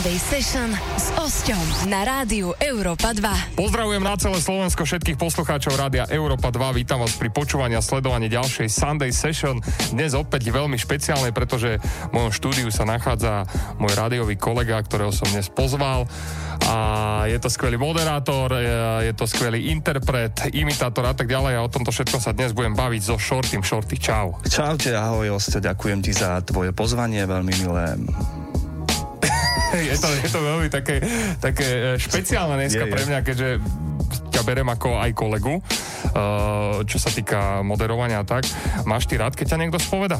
[0.00, 3.52] Sunday Session s Osťom na rádiu Európa 2.
[3.52, 6.80] Pozdravujem na celé Slovensko všetkých poslucháčov rádia Európa 2.
[6.80, 9.60] Vítam vás pri počúvaní a sledovaní ďalšej Sunday Session.
[9.92, 13.44] Dnes opäť veľmi špeciálne, pretože v mojom štúdiu sa nachádza
[13.76, 16.08] môj rádiový kolega, ktorého som dnes pozval
[16.64, 18.56] a je to skvelý moderátor,
[19.04, 22.72] je to skvelý interpret, imitátor a tak ďalej a o tomto všetko sa dnes budem
[22.72, 23.60] baviť so Shortym.
[23.60, 24.40] Shorty, čau.
[24.48, 28.00] Čaute, ahoj, Osto, ďakujem ti za tvoje pozvanie, veľmi milé
[29.74, 30.98] je, to, je to veľmi také,
[31.38, 33.48] také e, špeciálne dneska je, pre mňa, keďže
[34.30, 38.46] ťa berem ako aj kolegu, uh, čo sa týka moderovania a tak.
[38.86, 40.18] Máš ty rád, keď ťa niekto spoveda?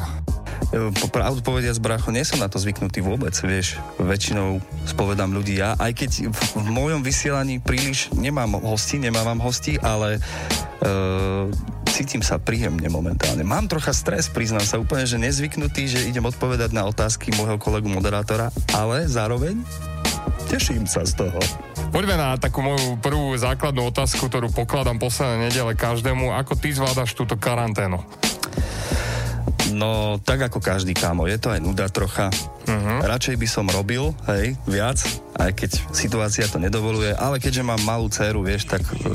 [0.70, 3.80] E, pravdu povediac, bracho, nie som na to zvyknutý vôbec, vieš.
[3.98, 6.40] Väčšinou spovedám ľudí ja, aj keď v,
[6.70, 10.22] mojom vysielaní príliš nemám hostí, nemávam hostí, ale
[10.84, 11.50] uh,
[11.90, 13.42] cítim sa príjemne momentálne.
[13.42, 17.90] Mám trocha stres, priznám sa úplne, že nezvyknutý, že idem odpovedať na otázky môjho kolegu
[17.90, 19.58] moderátora, ale zároveň
[20.46, 21.42] teším sa z toho.
[21.90, 26.30] Poďme na takú moju prvú základnú otázku, ktorú pokladám posledné nedele každému.
[26.38, 27.98] Ako ty zvládaš túto karanténu?
[29.74, 32.30] No, tak ako každý kámo, je to aj nuda trocha.
[32.66, 32.98] Uh-huh.
[33.02, 35.00] Radšej by som robil, hej, viac,
[35.40, 39.10] aj keď situácia to nedovoluje, ale keďže mám malú dceru, vieš, tak uh,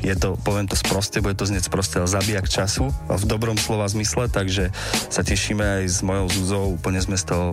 [0.00, 3.84] je to, poviem to sproste, bude to znieť sproste, ale zabijak času, v dobrom slova
[3.90, 4.70] zmysle, takže
[5.12, 7.46] sa tešíme aj s mojou Zuzou, úplne sme z toho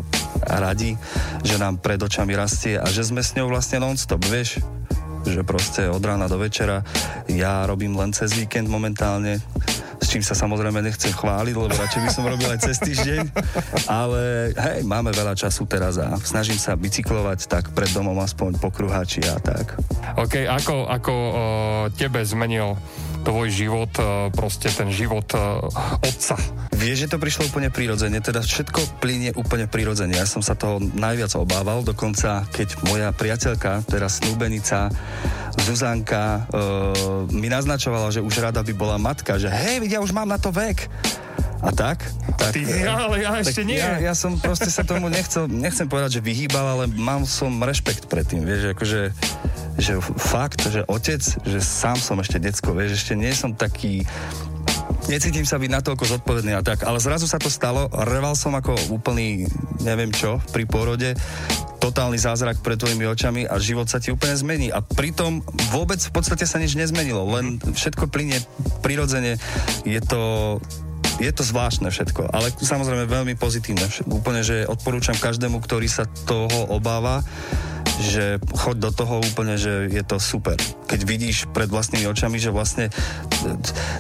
[0.46, 0.96] radi,
[1.44, 4.62] že nám pred očami rastie a že sme s ňou vlastne non-stop, vieš,
[5.26, 6.82] že proste od rána do večera
[7.30, 9.38] ja robím len cez víkend momentálne,
[10.02, 13.20] s čím sa samozrejme nechcem chváliť, lebo radšej by som robil aj cez týždeň,
[13.86, 18.74] ale hej, máme veľa času teraz a snažím sa bicyklovať tak pred domom aspoň po
[18.74, 19.78] kruháči a tak.
[20.18, 21.36] OK, ako, ako uh,
[21.94, 22.74] tebe zmenil
[23.22, 25.64] tvoj život, uh, proste ten život uh,
[26.02, 26.36] otca?
[26.76, 30.18] Vieš, že to prišlo úplne prirodzene, teda všetko plynie úplne prirodzene.
[30.18, 34.90] Ja som sa toho najviac obával, dokonca keď moja priateľka, teraz snúbenica,
[35.62, 40.28] Zuzanka, uh, mi naznačovala, že už rada by bola matka, že hej, ja už mám
[40.28, 40.90] na to vek.
[41.62, 42.02] A tak?
[42.42, 43.78] tak Ty, ale ja ešte nie.
[43.78, 48.10] Ja, ja som proste sa tomu nechcel, nechcem povedať, že vyhýbal, ale mám som rešpekt
[48.10, 49.14] pred tým, vieš, akože
[49.78, 54.06] že fakt, že otec, že sám som ešte decko, vieš, ešte nie som taký
[55.10, 58.78] necítim sa byť natoľko zodpovedný a tak, ale zrazu sa to stalo, reval som ako
[58.94, 59.50] úplný,
[59.82, 61.18] neviem čo, pri porode,
[61.82, 64.70] totálny zázrak pred tvojimi očami a život sa ti úplne zmení.
[64.70, 65.42] A pritom
[65.74, 68.38] vôbec v podstate sa nič nezmenilo, len všetko plynie
[68.86, 69.42] prirodzene.
[69.82, 70.62] Je to
[71.20, 73.84] je to zvláštne všetko, ale samozrejme veľmi pozitívne.
[74.08, 77.26] Úplne, že odporúčam každému, ktorý sa toho obáva,
[78.02, 80.58] že choď do toho úplne, že je to super.
[80.90, 82.90] Keď vidíš pred vlastnými očami, že vlastne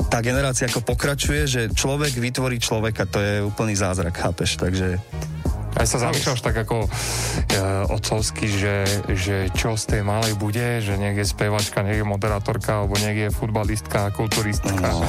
[0.10, 4.58] tá generácia ako pokračuje, že človek vytvorí človeka, to je úplný zázrak, chápeš?
[4.58, 4.98] Takže
[5.78, 8.84] aj sa zamýšľaš tak ako uh, otcovsky, že,
[9.16, 13.16] že čo z tej malej bude, že nech je spevačka, nech je moderátorka, alebo nech
[13.16, 14.92] je futbalistka, kulturistka.
[14.92, 15.04] No,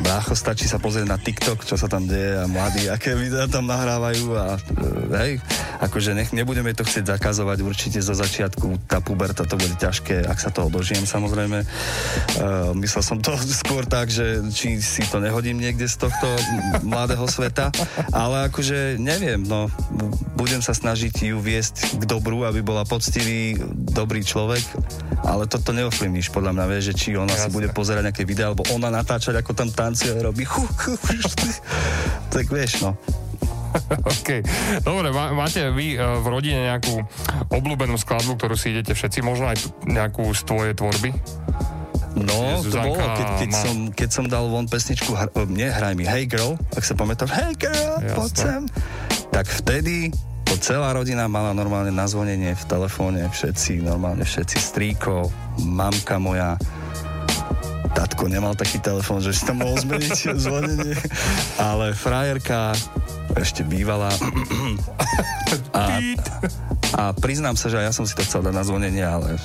[0.00, 3.68] brácho, stačí sa pozrieť na TikTok, čo sa tam deje a mladí, aké videá tam
[3.68, 5.44] nahrávajú a uh, hej,
[5.84, 10.38] akože nech, nebudeme to chcieť zakazovať určite zo začiatku, tá puberta to bude ťažké, ak
[10.40, 11.58] sa toho dožijem samozrejme.
[11.62, 16.28] Uh, myslel som to skôr tak, že či si to nehodím niekde z tohto
[16.82, 17.68] mladého sveta,
[18.10, 19.68] ale akože neviem, no
[20.38, 24.62] budem sa snažiť ju viesť k dobru, aby bola poctivý, dobrý človek,
[25.26, 27.50] ale toto neovplyvníš podľa mňa, vieš, že či ona Jasne.
[27.50, 30.46] si bude pozerať nejaké videá, alebo ona natáčať, ako tam tancuje a robí
[32.34, 32.94] tak vieš, no.
[34.16, 34.40] OK.
[34.80, 37.04] Dobre, máte vy uh, v rodine nejakú
[37.52, 41.10] obľúbenú skladbu, ktorú si idete všetci, možno aj nejakú z tvojej tvorby?
[42.18, 46.02] No, to bolo, keď, keď, som, keď som dal von pesničku, hr, nie, hraj mi
[46.02, 48.16] Hey Girl, ak sa pamätáš, Hey Girl, Jasne.
[48.16, 48.62] poď sem
[49.32, 50.12] tak vtedy
[50.48, 55.28] to celá rodina mala normálne nazvonenie v telefóne, všetci, normálne všetci, strýko,
[55.60, 56.56] mamka moja,
[57.92, 60.96] tatko nemal taký telefón, že si tam mohol zmeniť zvonenie,
[61.60, 62.72] ale frajerka
[63.40, 64.10] ešte bývala
[65.72, 65.84] a,
[66.94, 69.36] a priznám sa, že ja som si to chcel dať na zvonenie, ale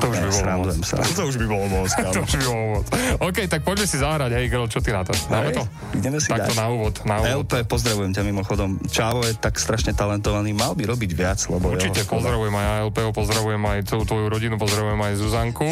[0.00, 0.86] to už by bolo moc.
[0.86, 0.96] Sa.
[1.18, 1.90] To už by bolo moc.
[2.16, 2.86] to už by bolo moc.
[3.20, 5.12] OK, tak poďme si zahrať, hej, girl, čo ty na to?
[5.28, 5.64] Dáme to?
[5.92, 6.60] Ideme si Takto dať.
[6.60, 7.44] na úvod, na úvod.
[7.44, 8.80] LP, pozdravujem ťa mimochodom.
[8.88, 13.62] Čávo je tak strašne talentovaný, mal by robiť viac, lebo Určite, pozdravujem aj LP, pozdravujem
[13.62, 15.68] aj celú tvoju rodinu, pozdravujem aj Zuzanku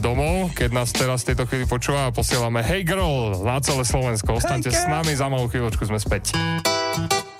[0.00, 4.38] domov, keď nás teraz v tejto chvíli počúva a posielame Hey Girl na celé Slovensko.
[4.38, 6.34] Ostaňte hey, s nami, za malú chvíľočku sme späť.
[6.96, 7.33] Música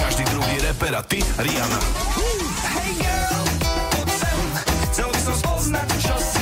[0.00, 1.80] každý druhý reper a ty Rihanna.
[2.64, 3.44] Hey girl,
[3.92, 4.40] poď sem,
[4.90, 6.39] chcel by som spoznať, čo si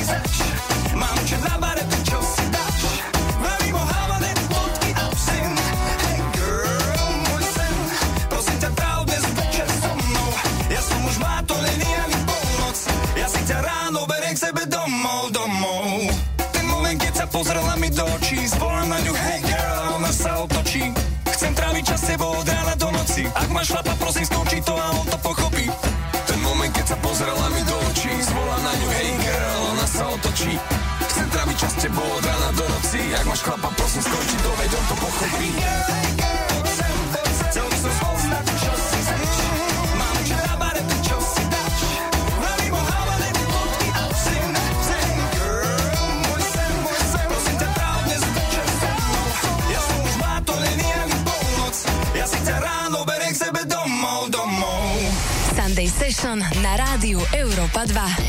[56.09, 58.28] Session na rádiu Európa 2.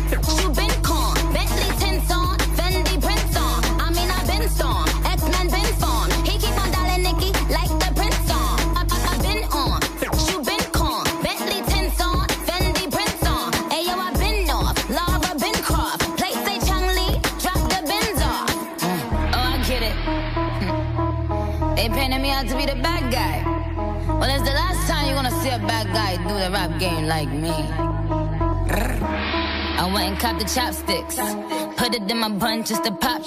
[26.31, 27.51] do the rap game like me.
[29.83, 31.15] I went and copped the chopsticks.
[31.77, 33.21] Put it in my bun just to pop.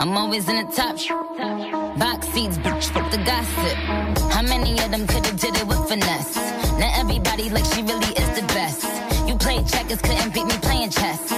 [0.00, 0.96] I'm always in the top.
[1.98, 3.78] Box seats, bitch, fuck the gossip.
[4.34, 6.36] How many of them could've did it with finesse?
[6.78, 8.84] Now everybody like she really is the best.
[9.28, 11.37] You played checkers, couldn't beat me playing chess.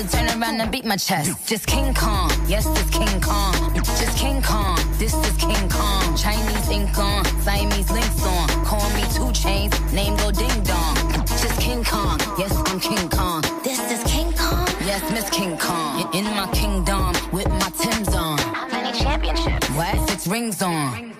[0.00, 1.46] Now I'm about to turn around and beat my chest.
[1.46, 3.52] Just King Kong, yes, it's King Kong.
[3.74, 6.16] Just King Kong, this is King Kong.
[6.16, 8.48] Chinese ink on, Siamese links on.
[8.64, 10.96] Call me two chains, name go ding dong.
[11.26, 13.42] Just King Kong, yes, I'm King Kong.
[13.62, 16.08] This is King Kong, yes, Miss King Kong.
[16.14, 18.38] In my kingdom, with my Tim's on.
[18.38, 19.68] How many championships?
[19.70, 20.08] What?
[20.08, 21.12] Six rings on.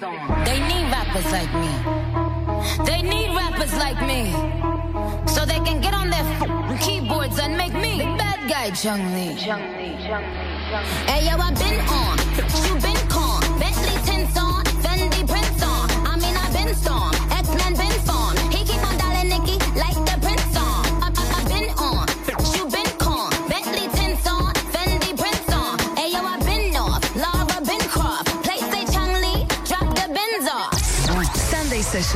[0.46, 1.72] They need rappers like me.
[2.86, 4.32] They need rappers like me.
[5.26, 6.24] So they can get on their
[8.60, 9.34] guy, Chung Lee.
[11.06, 12.18] Hey yo, I been on,
[12.64, 15.90] you been con, Bentley tints on, Fendi prints on.
[16.06, 18.39] I mean I been storm, X-Men been formed.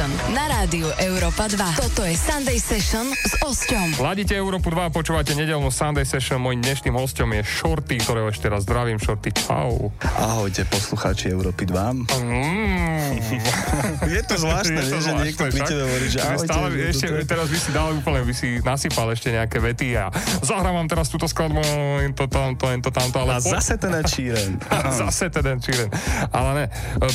[0.04, 1.80] Session na rádiu Európa 2.
[1.80, 4.04] Toto je Sunday Session s Osťom.
[4.04, 6.36] Ladíte Európu 2 a počúvate nedelnú Sunday Session.
[6.44, 9.00] Mojím dnešným hostom je Shorty, ktorého ešte raz zdravím.
[9.00, 9.96] Shorty, čau.
[10.04, 12.20] Ahojte poslucháči Európy 2.
[12.20, 13.16] Mm.
[14.04, 16.48] Je to zvláštne, Je to vieš, že niekto zvláštne, pri tebe hovorí, že ahojte.
[16.52, 17.24] stále, to ešte, tak.
[17.24, 20.12] teraz by si dal úplne, by si nasypal ešte nejaké vety a
[20.44, 21.64] zahrávam teraz túto skladbu,
[22.12, 24.60] to tamto, to tamto, ale A zase ten číren.
[25.00, 25.88] Zase ten Čiren.
[26.30, 26.64] Ale ne,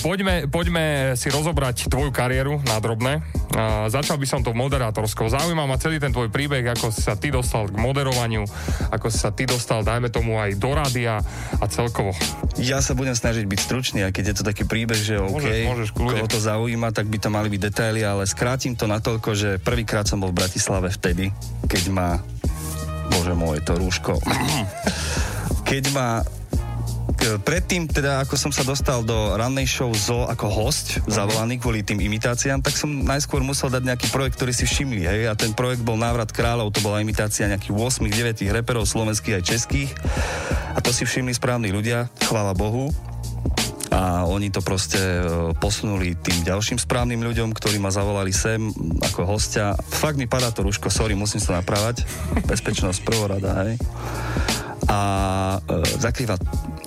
[0.01, 3.24] poďme, poďme si rozobrať tvoju kariéru na drobné.
[3.55, 5.27] A začal by som to moderátorskou.
[5.27, 8.43] Zaujíma ma celý ten tvoj príbeh, ako si sa ty dostal k moderovaniu,
[8.91, 11.19] ako si sa ty dostal, dajme tomu, aj do rádia
[11.59, 12.15] a celkovo.
[12.59, 15.59] Ja sa budem snažiť byť stručný, aj keď je to taký príbeh, že OK, Môžeš,
[15.65, 19.50] môžeš, koho to zaujíma, tak by to mali byť detaily, ale skrátim to natoľko, že
[19.59, 21.31] prvýkrát som bol v Bratislave vtedy,
[21.67, 22.09] keď ma,
[23.12, 24.19] bože môj, to rúško,
[25.69, 26.09] keď ma
[27.41, 31.99] predtým, teda ako som sa dostal do rannej show ZO ako host, zavolaný kvôli tým
[31.99, 35.81] imitáciám, tak som najskôr musel dať nejaký projekt, ktorý si všimli, hej, a ten projekt
[35.81, 37.75] bol Návrat kráľov, to bola imitácia nejakých
[38.05, 39.91] 8-9 reperov slovenských aj českých
[40.73, 42.93] a to si všimli správni ľudia, chvála Bohu
[43.89, 45.21] a oni to proste e,
[45.57, 48.69] posunuli tým ďalším správnym ľuďom, ktorí ma zavolali sem
[49.01, 49.73] ako hostia.
[49.75, 52.05] Fakt mi padá to rúško, sorry, musím sa napravať.
[52.45, 53.81] Bezpečnosť prvorada, hej.
[54.89, 55.00] A
[55.69, 56.34] e, zakrýva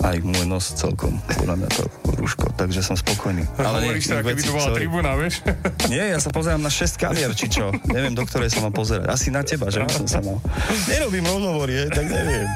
[0.02, 1.86] aj môj nos celkom, podľa mňa to
[2.18, 3.46] rúško, takže som spokojný.
[3.62, 4.78] Ale Hovoríš to, nech ako by veci, to bola sorry.
[4.82, 5.34] tribúna, vieš?
[5.92, 7.70] Nie, ja sa pozerám na 6 kavier, či čo.
[7.86, 9.06] Neviem, do ktorej sa mám pozerať.
[9.06, 10.42] Asi na teba, že som sa mal.
[10.90, 12.50] Nerobím rozhovory, tak neviem.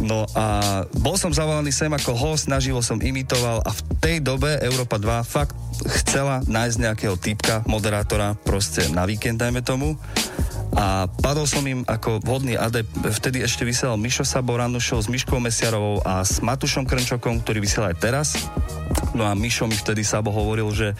[0.00, 4.60] No a bol som zavolaný sem ako host, naživo som imitoval a v tej dobe
[4.60, 5.56] Európa 2 fakt
[6.00, 9.96] chcela nájsť nejakého typka, moderátora, proste na víkend, dajme tomu.
[10.76, 12.92] A padol som im ako vhodný adept.
[13.00, 17.64] Vtedy ešte vysielal Mišo Sabo rannú show s Miškou Mesiarovou a s Matušom Krnčokom, ktorý
[17.64, 18.28] vysiela aj teraz.
[19.16, 20.92] No a Mišo mi vtedy Sabo hovoril, že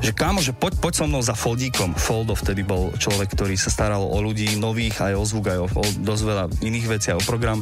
[0.00, 1.92] že kámo, že poď, poď so mnou za Foldíkom.
[1.92, 5.66] Foldo vtedy bol človek, ktorý sa staral o ľudí nových, aj o zvuk, aj o,
[5.68, 7.60] o dosť veľa iných vecí, aj o program.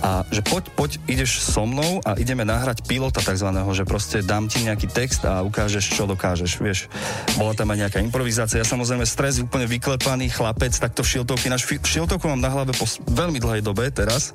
[0.00, 4.46] A že poď, poď, ideš so mnou a ideme nahrať pilota takzvaného, že proste dám
[4.46, 6.86] ti nejaký text a ukážeš, čo dokážeš, vieš.
[7.34, 8.62] Bola tam aj nejaká improvizácia.
[8.62, 11.50] Ja samozrejme stres, úplne vyklepaný chlapec, takto v šiltovky.
[11.50, 14.30] Náš šiltovku mám na hlave po veľmi dlhej dobe teraz.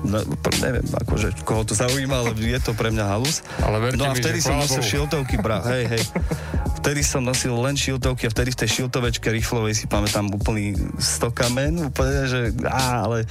[0.00, 0.24] No,
[0.64, 3.44] neviem, akože, koho to zaujíma, ale je to pre mňa halus.
[3.60, 6.04] Ale no a vtedy som nosil šiltovky, bra, hej, hej.
[6.86, 10.70] Vtedy som nosil len šiltovky a vtedy v tej šiltovečke rýchlovej si pamätám úplný
[11.02, 13.26] stokamen, úplne, že á, ale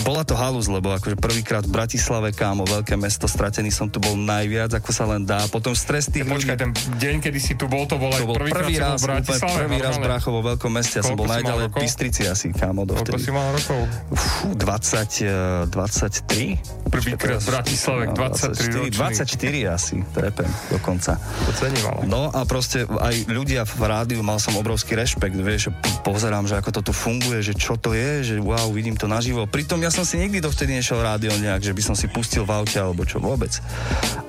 [0.00, 4.16] bola to halus, lebo akože prvýkrát v Bratislave, kámo, veľké mesto, stratený som tu bol
[4.16, 5.44] najviac, ako sa len dá.
[5.52, 8.80] Potom stres tých Počkaj, ten deň, kedy si tu bol, to bol to bol prvý
[8.80, 9.56] bol raz, v Bratislave.
[9.68, 11.00] prvý raz brácho vo veľkom meste.
[11.00, 11.74] Ja som Koľko bol najďalej v?
[11.84, 13.20] Bystrici asi, kámo, Koľko dovtedy.
[13.20, 13.80] si mal rokov?
[14.08, 16.88] Fú, 20, eh, 23?
[16.88, 18.96] Prvýkrát v Bratislave, No, 23 ročný.
[18.96, 21.20] 24 asi, trepem dokonca.
[21.20, 22.00] To cením, ale.
[22.08, 25.74] No a proste aj ľudia v rádiu, mal som obrovský rešpekt, vieš,
[26.06, 29.50] pozerám, že ako to tu funguje, že čo to je, že wow, vidím to naživo.
[29.50, 32.54] Pritom ja som si nikdy dovtedy nešiel rádio nejak, že by som si pustil v
[32.54, 33.58] aute alebo čo vôbec.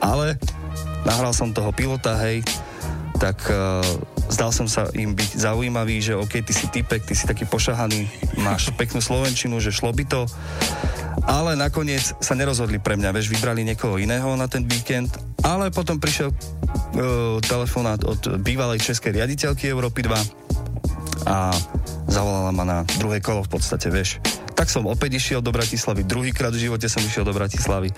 [0.01, 0.41] Ale
[1.05, 2.41] nahral som toho pilota, hej,
[3.21, 3.85] tak uh,
[4.29, 8.09] zdal som sa im byť zaujímavý, že OK, ty si typek, ty si taký pošahaný,
[8.41, 10.25] máš peknú slovenčinu, že šlo by to.
[11.25, 15.09] Ale nakoniec sa nerozhodli pre mňa, vieš, vybrali niekoho iného na ten víkend,
[15.41, 20.45] ale potom prišiel uh, telefonát od bývalej českej riaditeľky Európy 2
[21.25, 21.49] a
[22.05, 24.21] zavolala ma na druhé kolo v podstate, vieš.
[24.53, 27.89] Tak som opäť išiel do Bratislavy, druhýkrát v živote som išiel do Bratislavy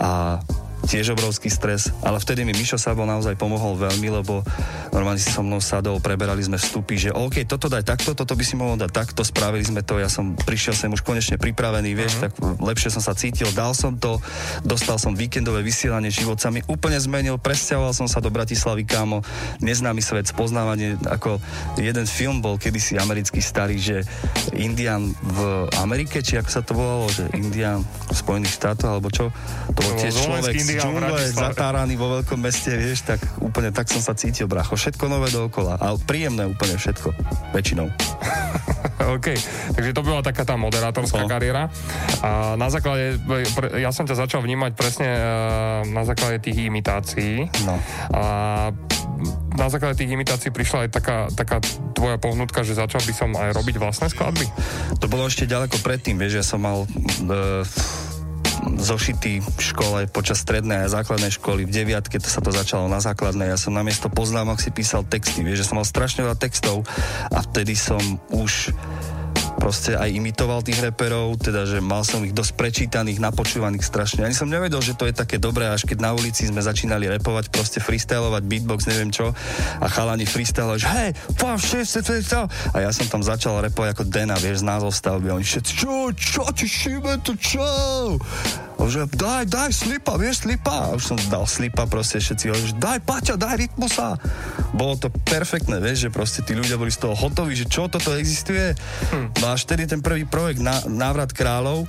[0.00, 0.40] a
[0.86, 4.42] tiež obrovský stres, ale vtedy mi Mišo Sabo naozaj pomohol veľmi, lebo
[4.90, 8.44] normálne si so mnou sadol, preberali sme vstupy, že OK, toto daj takto, toto by
[8.44, 12.18] si mohol dať takto, spravili sme to, ja som prišiel sem už konečne pripravený, vieš,
[12.18, 12.22] uh-huh.
[12.28, 14.18] tak lepšie som sa cítil, dal som to,
[14.66, 19.22] dostal som víkendové vysielanie, život sa mi úplne zmenil, presťahoval som sa do Bratislavy, kámo,
[19.62, 21.38] neznámy svet, spoznávanie, ako
[21.78, 24.02] jeden film bol kedysi americký starý, že
[24.58, 29.30] Indian v Amerike, či ako sa to volalo, že Indian v Spojených štátoch, alebo čo,
[29.72, 34.00] to bol tiež človek z džungle, zatáraný vo veľkom meste, vieš, tak úplne tak som
[34.00, 34.74] sa cítil, bracho.
[34.74, 37.12] Všetko nové dookola, ale príjemné úplne všetko,
[37.52, 37.86] väčšinou.
[39.18, 39.34] OK,
[39.74, 41.30] takže to bola taká tá moderátorská No.
[41.30, 41.66] kariéra.
[42.22, 43.18] A na základe,
[43.76, 45.20] ja som ťa začal vnímať presne eh,
[45.90, 47.50] na základe tých imitácií.
[47.66, 47.76] No.
[48.14, 48.22] A
[49.52, 51.58] na základe tých imitácií prišla aj taká, taká
[51.92, 54.46] tvoja pohnutka, že začal by som aj robiť vlastné skladby.
[54.98, 56.86] To bolo ešte ďaleko predtým, vieš, ja som mal e,
[58.78, 61.66] zošitý v škole počas strednej a základnej školy.
[61.66, 63.50] V deviatke to sa to začalo na základnej.
[63.50, 66.86] Ja som namiesto poznámok si písal texty, vieš, že som mal strašne veľa textov
[67.30, 68.00] a vtedy som
[68.30, 68.74] už
[69.62, 74.26] proste aj imitoval tých reperov, teda, že mal som ich dosť prečítaných, napočúvaných strašne.
[74.26, 77.54] Ani som nevedel, že to je také dobré, až keď na ulici sme začínali repovať,
[77.54, 79.30] proste freestylovať, beatbox, neviem čo,
[79.78, 82.34] a chalani freestylovať, že hej, eight,
[82.74, 86.10] a ja som tam začal repovať ako Dena, vieš, z názov stavby, oni všetci, čo,
[86.10, 87.62] čo, ti šíbe to, čo?
[88.82, 90.90] A že daj, daj slipa, vieš, slipa.
[90.90, 94.18] A už som dal slipa, proste všetci hovorili, že daj Paťa, daj rytmusa.
[94.74, 98.10] Bolo to perfektné, vieš, že proste tí ľudia boli z toho hotoví, že čo toto
[98.18, 98.74] existuje.
[99.38, 101.86] No až vtedy ten prvý projekt na, Návrat kráľov,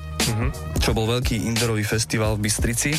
[0.83, 2.93] čo bol veľký indoorový festival v Bystrici,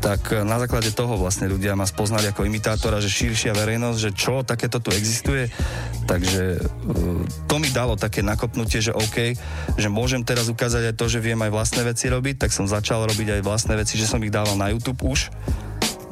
[0.00, 4.10] tak e, na základe toho vlastne ľudia ma spoznali ako imitátora, že širšia verejnosť, že
[4.12, 5.48] čo, takéto tu existuje.
[6.04, 6.58] Takže e,
[7.48, 9.36] to mi dalo také nakopnutie, že OK,
[9.76, 13.08] že môžem teraz ukázať aj to, že viem aj vlastné veci robiť, tak som začal
[13.08, 15.32] robiť aj vlastné veci, že som ich dával na YouTube už.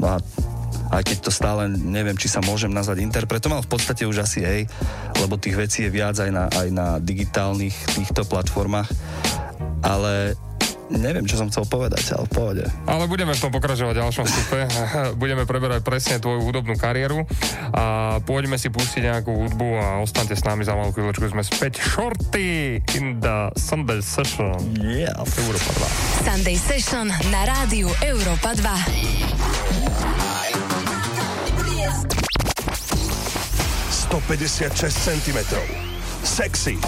[0.00, 0.16] No a
[0.94, 4.46] aj keď to stále neviem, či sa môžem nazvať interpretom, ale v podstate už asi
[4.46, 4.60] hej,
[5.18, 8.86] lebo tých vecí je viac aj na, aj na digitálnych týchto platformách.
[9.84, 10.38] Ale
[10.98, 12.64] neviem, čo som chcel povedať, ale v pohode.
[12.86, 14.58] Ale budeme v tom pokračovať v ďalšom vstupe.
[15.22, 17.26] budeme preberať presne tvoju hudobnú kariéru
[17.74, 21.30] a poďme si pustiť nejakú hudbu a ostaňte s nami za malú chvíľočku.
[21.30, 24.54] Sme späť Shorty in the Sunday Session.
[24.78, 25.14] Yeah.
[25.24, 25.70] Európa
[26.22, 26.26] 2.
[26.28, 29.35] Sunday Session na rádiu Európa 2.
[34.14, 35.38] 156 cm.
[36.22, 36.78] Sexy,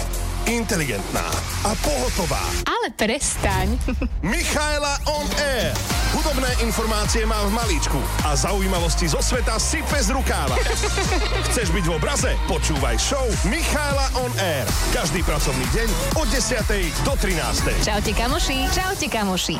[0.47, 1.27] inteligentná
[1.67, 2.41] a pohotová.
[2.63, 3.75] Ale prestaň.
[4.23, 5.75] Michaela on air.
[6.15, 10.55] Hudobné informácie má v malíčku a zaujímavosti zo sveta sype z rukáva.
[11.51, 12.31] Chceš byť v obraze?
[12.47, 14.63] Počúvaj show Michaela on air.
[14.95, 16.63] Každý pracovný deň od 10.
[17.03, 17.83] do 13.
[17.83, 18.57] Čaute kamoši.
[18.71, 19.55] Čaute kamoši.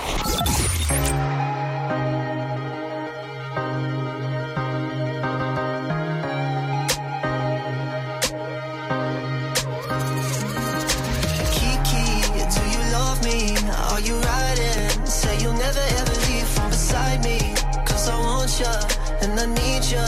[19.38, 20.02] And I need ya,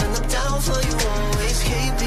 [0.00, 1.58] and I'm down for you always.
[1.68, 2.00] KB,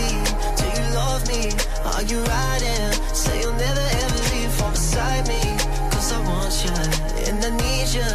[0.58, 1.52] do you love me?
[1.92, 2.92] Are you riding?
[3.14, 5.42] Say you'll never ever leave from beside me.
[5.92, 6.74] Cause I want ya,
[7.30, 8.08] and I need ya,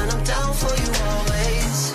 [0.00, 1.92] and I'm down for you always.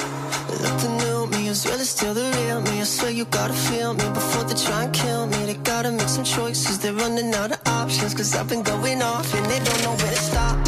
[0.64, 2.82] Look the new me as well as still the real me.
[2.82, 5.46] I swear you gotta feel me before they try and kill me.
[5.46, 6.78] They gotta make some choices.
[6.80, 8.14] They're running out of options.
[8.14, 10.63] Cause I've been going off and they don't know where to stop.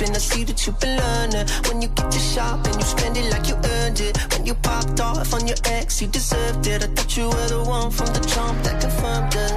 [0.00, 1.46] And I see that you've been learning.
[1.68, 4.16] When you get to shop and you spend it like you earned it.
[4.32, 6.82] When you popped off on your ex, you deserved it.
[6.82, 9.52] I thought you were the one from the jump that confirmed it.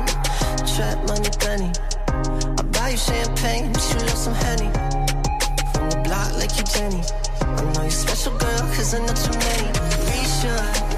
[0.75, 1.71] Trap money, penny.
[2.59, 4.71] I buy you champagne, but you love some honey.
[5.73, 7.01] From the block like you Jenny.
[7.41, 9.69] I know you're special, girl, cause I know too many.
[10.09, 10.55] Risha,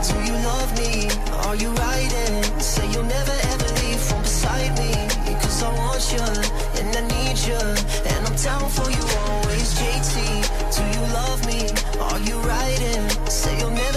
[0.07, 1.09] do you love me?
[1.45, 2.43] Are you riding?
[2.59, 5.16] Say you'll never ever leave from beside me.
[5.57, 9.73] Cause I want you, and I need you, and I'm down for you always.
[9.73, 11.65] JT, do you love me?
[11.99, 13.09] Are you riding?
[13.25, 13.96] Say you'll never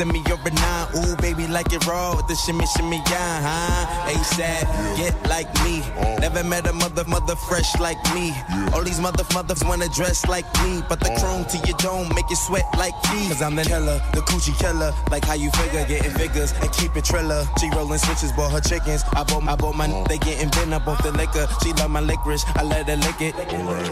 [0.00, 0.86] in me a nine.
[0.96, 4.10] Ooh, baby, like it raw with the shimmy, shimmy, yeah, huh?
[4.10, 5.80] ASAP, get like me.
[6.20, 8.32] Never met a mother, mother fresh like me.
[8.72, 10.82] All these mother, mothers wanna dress like me.
[10.88, 13.28] But the chrome to your dome make you sweat like me.
[13.28, 14.92] Cause I'm the killer, the coochie killer.
[15.10, 17.46] Like how you figure, getting figures and keep it triller.
[17.60, 19.02] She rolling switches, bought her chickens.
[19.14, 21.46] I bought, I bought my, they getting bent up off the liquor.
[21.62, 23.34] She love my licorice, I let her lick it.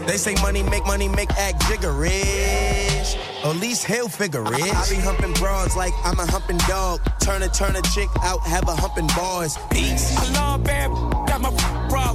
[0.07, 3.17] They say money make money make act jiggerish.
[3.45, 4.73] At least he'll figure it.
[4.75, 7.01] I, be humping broads like I'm a humping dog.
[7.19, 9.57] Turn a turn a chick out, have a humping boys.
[9.71, 10.15] Peace.
[10.17, 10.89] I love bad,
[11.27, 11.51] got my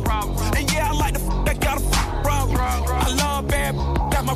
[0.02, 0.36] problem.
[0.56, 2.56] And yeah, I like the that got a problem.
[2.58, 3.74] I love bad,
[4.12, 4.34] got my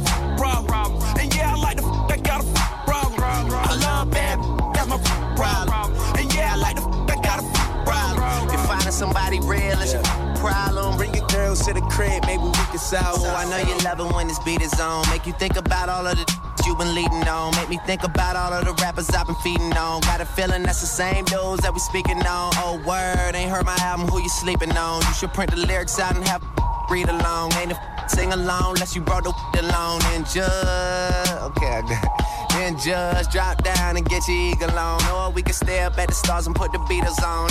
[0.66, 1.02] problem.
[1.18, 2.46] And yeah, I like the that got a
[2.84, 3.20] problem.
[3.22, 4.38] I love bad,
[4.74, 4.98] got my
[5.36, 5.94] problem.
[6.18, 7.46] And yeah, I like the that got a
[7.84, 8.54] problem.
[8.54, 10.02] If finding somebody real is your
[10.36, 13.76] problem, Bring your girls to the crib, maybe we can solve Oh, I know you
[13.84, 15.08] love it when this beat is on.
[15.10, 16.24] Make you think about all of the
[16.66, 17.54] you been leading on.
[17.56, 20.00] Make me think about all of the rappers I've been feeding on.
[20.02, 22.52] Got a feeling that's the same dudes that we speaking on.
[22.56, 25.02] Oh, word, ain't heard my album, who you sleeping on?
[25.02, 26.42] You should print the lyrics out and have
[26.90, 27.52] read along.
[27.54, 30.02] Ain't a sing along unless you brought the along.
[30.14, 32.24] And just, okay, I got it.
[32.54, 35.02] Then just drop down and get your eagle on.
[35.10, 37.50] Or we can stay up at the stars and put the Beatles on.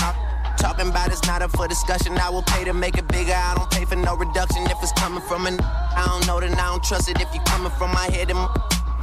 [0.58, 2.18] Talking about it's not up for discussion.
[2.18, 3.34] I will pay to make it bigger.
[3.34, 5.60] I don't pay for no reduction if it's coming from an.
[5.60, 7.20] I don't know that I don't trust it.
[7.20, 8.48] If you coming from my head, then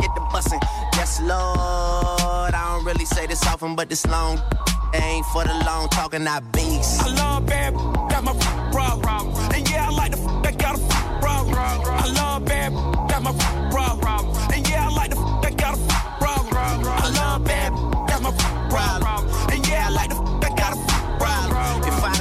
[0.01, 0.61] get the bussin'.
[0.95, 2.55] Yes, Lord.
[2.55, 4.41] I don't really say this often, but this long
[4.95, 6.27] ain't for the long talking.
[6.27, 7.03] I beast.
[7.03, 8.35] I love bad, got my
[8.73, 9.37] problem.
[9.55, 10.20] And yeah, I like the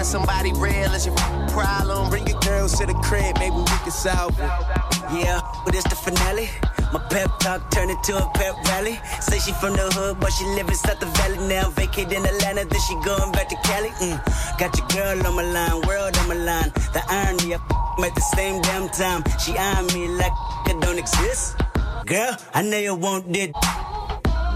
[0.09, 1.15] somebody real is your
[1.53, 4.51] problem, Bring your girls to the crib, maybe we can solve it.
[5.13, 6.49] Yeah, but it's the finale.
[6.91, 8.99] My pep talk turned into a pep rally.
[9.21, 11.69] Say she from the hood, but she live inside the valley now.
[11.69, 13.89] Vacate in Atlanta, then she going back to Cali.
[14.01, 14.17] Mm.
[14.57, 16.71] Got your girl on my line, world on my line.
[16.93, 19.21] The irony, I f- at the same damn time.
[19.37, 20.33] She eyeing me like
[20.65, 21.55] it don't exist.
[22.07, 23.53] Girl, I know you want it.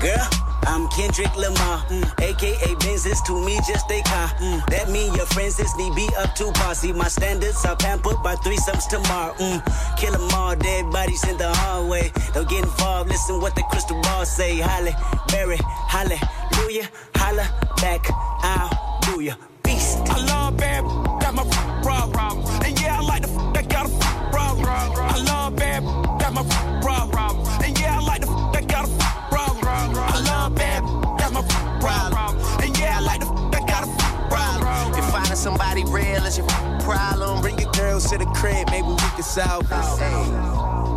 [0.03, 0.27] Girl,
[0.63, 2.03] I'm Kendrick Lamar, mm.
[2.21, 4.27] aka Benz is to me just a car.
[4.43, 4.65] Mm.
[4.67, 6.91] That mean your friends is me be up to posse.
[6.91, 9.33] My standards are pampered by threesomes tomorrow.
[9.35, 9.63] Mm.
[9.95, 12.11] Kill 'em all, dead bodies in the hallway.
[12.33, 14.59] Don't get involved, listen what the crystal ball say.
[14.59, 14.93] Holly,
[15.29, 18.05] Berry, hallelujah, holla back,
[18.43, 19.35] I'll do ya.
[19.63, 19.99] Beast.
[20.09, 20.83] I love bad,
[21.21, 21.45] got my
[21.81, 22.43] problem.
[22.65, 23.93] And yeah, I like the that got a
[24.31, 24.67] problem.
[24.67, 25.81] I love bad,
[35.43, 36.47] somebody real is your
[36.79, 39.73] problem, Bring your girls to the crib, maybe we can solve it.
[39.73, 40.92] I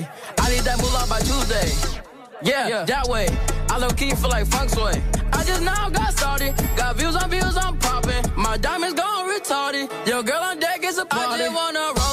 [0.00, 0.08] way.
[0.38, 1.68] I need that moolah by Tuesday.
[2.42, 3.28] Yeah, yeah, that way.
[3.70, 5.02] I low key feel like funk sway.
[5.32, 6.54] I just now got started.
[6.76, 8.24] Got views on views, I'm popping.
[8.36, 9.88] My diamonds gone retarded.
[10.06, 11.34] Yo, girl on deck is a party.
[11.34, 12.03] I just wanna rollie,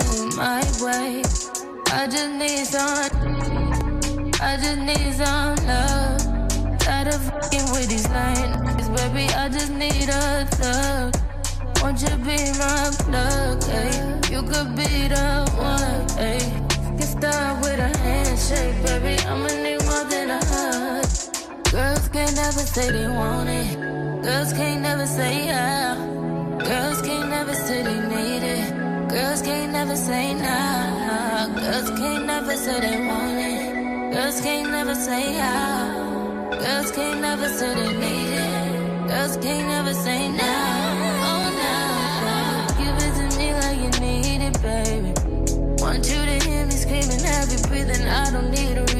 [0.00, 1.22] swing my way.
[1.92, 4.00] I just need some.
[4.40, 6.78] I just need some love.
[6.78, 9.26] Tired of fucking with these lines, baby.
[9.34, 11.14] I just need a thug.
[11.82, 14.30] Won't you be my plug, ayy?
[14.32, 15.28] You could be the
[15.58, 16.48] one, ayy.
[16.96, 19.14] Get started with a handshake, baby.
[19.28, 21.04] I'ma need more than a hug.
[21.70, 23.76] Girls can't never say they want it.
[24.22, 25.96] Girls can't never say yeah.
[26.68, 28.31] Girls can't never say they need.
[29.12, 31.46] Girls can't never say nah.
[31.48, 34.14] Girls can't never say they want it.
[34.14, 36.48] Girls can't never say yeah.
[36.50, 39.08] Girls can't never say they need it.
[39.08, 41.28] Girls can't never say nah.
[41.28, 42.66] Oh nah.
[42.78, 45.12] Give it to me like you need it, baby.
[45.82, 48.08] Want you to hear me screaming, heavy breathing.
[48.08, 48.91] I don't need a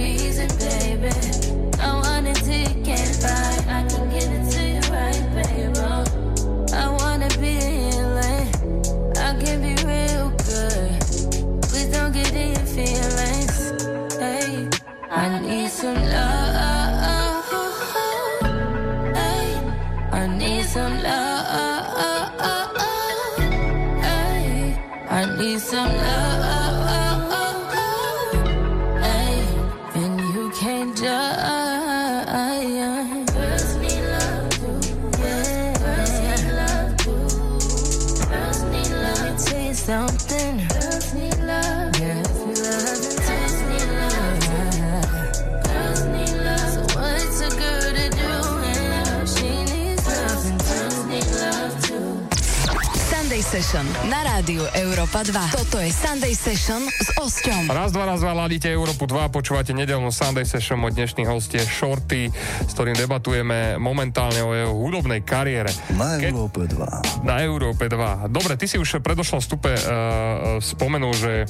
[53.52, 55.52] Session na rádiu Európa 2.
[55.52, 57.68] Toto je Sunday Session s Osťom.
[57.68, 61.60] Raz, dva, raz, dva, ladíte Európu 2, počúvate nedelnú Sunday Session, môj dnešný host je
[61.60, 62.32] Shorty,
[62.64, 65.68] s ktorým debatujeme momentálne o jeho hudobnej kariére.
[65.92, 67.28] Na Európe 2.
[67.28, 68.32] Na Európe 2.
[68.32, 71.44] Dobre, ty si už v predošlom vstupe uh, spomenul, že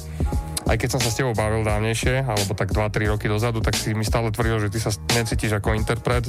[0.67, 3.91] aj keď som sa s tebou bavil dávnejšie, alebo tak 2-3 roky dozadu, tak si
[3.91, 6.25] mi stále tvrdil, že ty sa necítiš ako interpret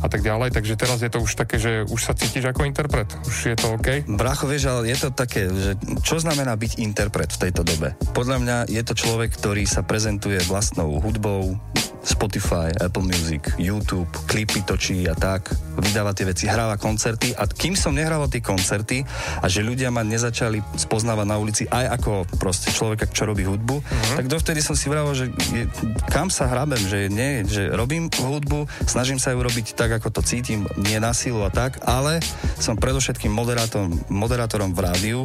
[0.00, 3.08] a tak ďalej, takže teraz je to už také, že už sa cítiš ako interpret.
[3.26, 4.06] Už je to OK?
[4.06, 7.94] Bracho, vieš, ale je to také, že čo znamená byť interpret v tejto dobe?
[8.14, 11.58] Podľa mňa je to človek, ktorý sa prezentuje vlastnou hudbou,
[12.06, 17.74] Spotify, Apple Music, YouTube, klipy točí a tak, vydáva tie veci, hráva koncerty a kým
[17.74, 19.02] som nehrával tie koncerty
[19.42, 23.55] a že ľudia ma nezačali spoznávať na ulici aj ako proste človeka, čo robí hudbu,
[23.60, 24.16] uh-huh.
[24.20, 25.64] tak dovtedy som si vravel, že je,
[26.12, 30.20] kam sa hrabem, že nie, že robím hudbu, snažím sa ju robiť tak, ako to
[30.20, 32.20] cítim, nie na silu a tak, ale
[32.60, 35.20] som predovšetkým moderátorom, moderátorom v rádiu,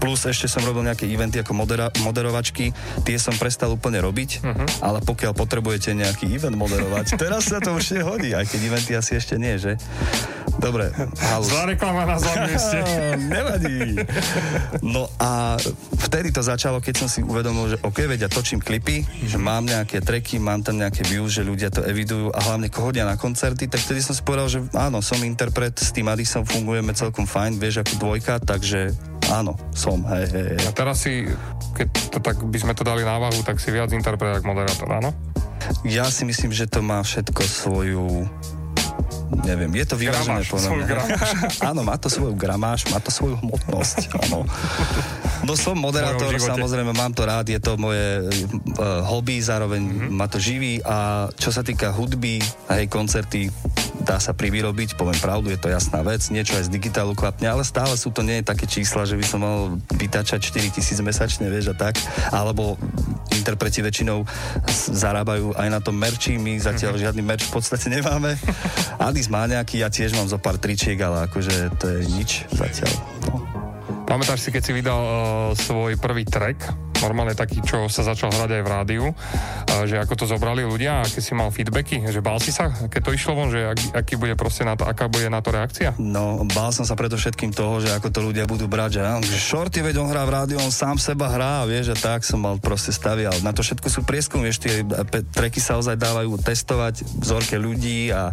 [0.00, 2.72] plus ešte som robil nejaké eventy ako modera, moderovačky,
[3.04, 4.66] tie som prestal úplne robiť, uh-huh.
[4.84, 9.16] ale pokiaľ potrebujete nejaký event moderovať, teraz sa to už nehodí, aj keď eventy asi
[9.18, 9.76] ešte nie, že?
[10.54, 10.86] Dobre,
[11.18, 11.50] halus.
[11.50, 12.78] Zlá reklama na zlom mieste.
[13.26, 13.98] Nevadí.
[14.86, 15.58] No a
[16.06, 19.66] vtedy to začalo, keď som si uvedomil, že OK, veď ja točím klipy, že mám
[19.66, 23.66] nejaké treky, mám tam nejaké views, že ľudia to evidujú a hlavne chodia na koncerty,
[23.66, 27.58] tak vtedy som si povedal, že áno, som interpret, s tým Adisom fungujeme celkom fajn,
[27.58, 28.94] vieš, ako dvojka, takže
[29.32, 30.60] áno, som, hej, hej, hej.
[30.66, 31.26] A teraz si,
[31.74, 34.88] keď to tak by sme to dali na váhu, tak si viac interpret ako moderátor,
[34.90, 35.10] áno?
[35.88, 38.28] Ja si myslím, že to má všetko svoju
[39.44, 40.86] neviem, je to vyvážené Gramáž, podľa mňa.
[41.70, 44.44] Áno, má to svoju gramáž, má to svoju hmotnosť, áno.
[45.44, 49.90] No som moderátor, samozrejme, mám to rád, je to moje uh, hobby, zároveň Mhm.
[49.90, 50.16] mm-hmm.
[50.16, 52.40] ma to živí a čo sa týka hudby,
[52.72, 53.50] hej, koncerty,
[54.04, 57.64] dá sa privyrobiť, poviem pravdu, je to jasná vec, niečo aj z digitálu klapne, ale
[57.64, 61.72] stále sú to nie také čísla, že by som mal vytačať 4 tisíc mesačne, vieš,
[61.72, 61.96] a tak,
[62.28, 62.76] alebo
[63.32, 64.24] interpreti väčšinou
[64.92, 68.36] zarábajú aj na tom merči, my zatiaľ žiadny merč v podstate nemáme.
[69.14, 72.90] Adis má nejaký, ja tiež mám zo pár tričiek, ale akože to je nič zatiaľ.
[73.30, 73.46] No.
[74.10, 75.14] Pamätáš si, keď si vydal uh,
[75.54, 76.58] svoj prvý track,
[77.04, 79.04] normálne taký, čo sa začal hrať aj v rádiu,
[79.84, 83.10] že ako to zobrali ľudia, aké si mal feedbacky, že bál si sa, keď to
[83.12, 85.92] išlo von, že ak, aký bude proste na to, aká bude na to reakcia?
[86.00, 89.84] No, bál som sa predovšetkým toho, že ako to ľudia budú brať, že, že Shorty,
[89.84, 92.94] veď on hrá v rádiu, on sám seba hrá, vieš, a tak som mal proste
[92.94, 93.36] stavial.
[93.44, 98.08] Na to všetko sú prieskumy, vieš, tie pe- treky sa ozaj dávajú testovať, vzorke ľudí
[98.14, 98.32] a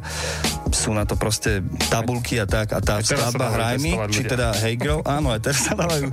[0.71, 1.59] sú na to proste
[1.91, 5.67] tabulky a tak, a tá skladba Hraj mi, či teda Hey Girl, áno, aj teraz
[5.67, 6.07] sa dávajú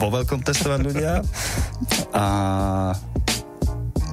[0.00, 1.20] vo veľkom testovať ľudia
[2.12, 2.94] a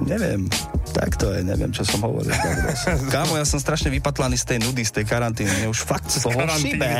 [0.06, 0.48] neviem,
[0.92, 2.32] tak to je, neviem, čo som hovoril.
[3.14, 5.50] Kámo, ja som strašne vypatlaný z tej nudy, z tej karantíny.
[5.62, 6.78] Mne už fakt karantíny.
[6.78, 6.90] šibe.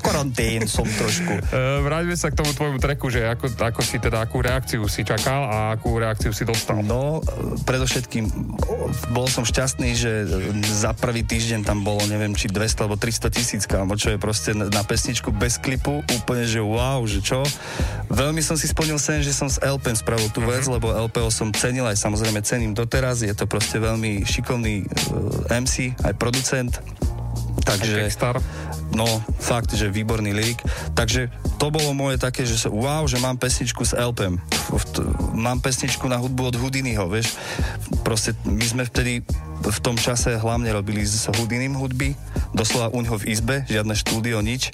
[0.00, 1.32] Karantín som trošku.
[1.50, 5.02] Uh, vráťme sa k tomu tvojmu treku, že ako, ako si teda, akú reakciu si
[5.02, 6.80] čakal a akú reakciu si dostal.
[6.86, 8.24] No, e, predovšetkým
[8.66, 10.12] o, bol som šťastný, že
[10.66, 14.54] za prvý týždeň tam bolo, neviem, či 200 alebo 300 tisíc, kámo, čo je proste
[14.54, 17.42] na, pesničku bez klipu, úplne, že wow, že čo.
[18.12, 21.48] Veľmi som si splnil sen, že som s LP spravil tú vec, lebo LPO som
[21.50, 26.74] cenil aj samozrejme cením doteraz, je to proste veľmi šikovný uh, MC, aj producent.
[27.64, 28.08] Takže...
[28.94, 29.06] No,
[29.42, 30.62] fakt, že výborný lirik.
[30.94, 34.36] Takže to bolo moje také, že wow, že mám pesničku s LPM.
[35.32, 37.36] Mám pesničku na hudbu od Houdiniho, vieš.
[38.04, 39.24] Proste my sme vtedy
[39.64, 42.12] v tom čase hlavne robili s Houdinim hudby,
[42.52, 44.70] doslova u ňoho v izbe, žiadne štúdio, nič.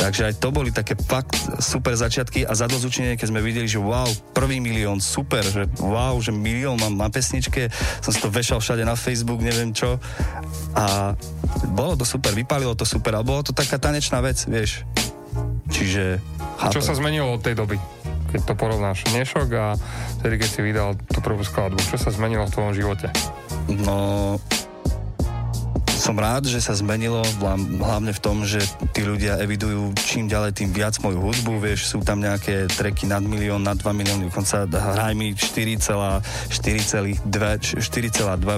[0.00, 4.08] Takže aj to boli také fakt super začiatky a zadozučenie, keď sme videli, že wow,
[4.32, 7.68] prvý milión, super, že wow, že milión mám na pesničke,
[8.00, 10.00] som si to vešal všade na Facebook, neviem čo.
[10.72, 11.12] A
[11.76, 14.88] bolo to super, vypálilo to super, ale bolo to taká tanečná vec, vieš.
[15.70, 16.20] Čiže...
[16.68, 17.80] Čo sa zmenilo od tej doby?
[18.30, 19.74] Keď to porovnáš Nešok a
[20.20, 23.08] vtedy, keď si vydal tú prvú skladbu, čo sa zmenilo v tvojom živote?
[23.86, 24.36] No,
[26.10, 28.58] som rád, že sa zmenilo, hla- hlavne v tom, že
[28.90, 33.22] tí ľudia evidujú čím ďalej tým viac moju hudbu, vieš, sú tam nejaké treky nad
[33.22, 37.22] milión, nad 2 milióny, dokonca hraj mi 4,4,2,
[37.78, 37.78] 4,2,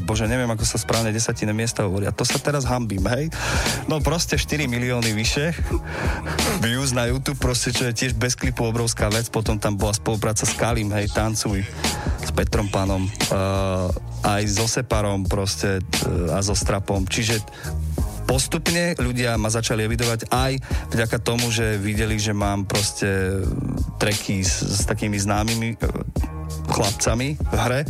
[0.00, 3.28] bože, neviem, ako sa správne desatine miesta hovoria, to sa teraz hambím, hej?
[3.84, 5.52] No proste 4 milióny vyše
[6.64, 10.48] views na YouTube, proste, čo je tiež bez klipu obrovská vec, potom tam bola spolupráca
[10.48, 11.68] s Kalim, hej, Tancuj,
[12.22, 17.41] s Petrom Panom, uh, aj so Separom proste uh, a so Strapom, čiže
[18.24, 20.52] postupne ľudia ma začali evidovať aj
[20.94, 23.42] vďaka tomu, že videli, že mám proste
[24.00, 25.90] treky s, s takými známymi uh,
[26.72, 27.80] chlapcami v hre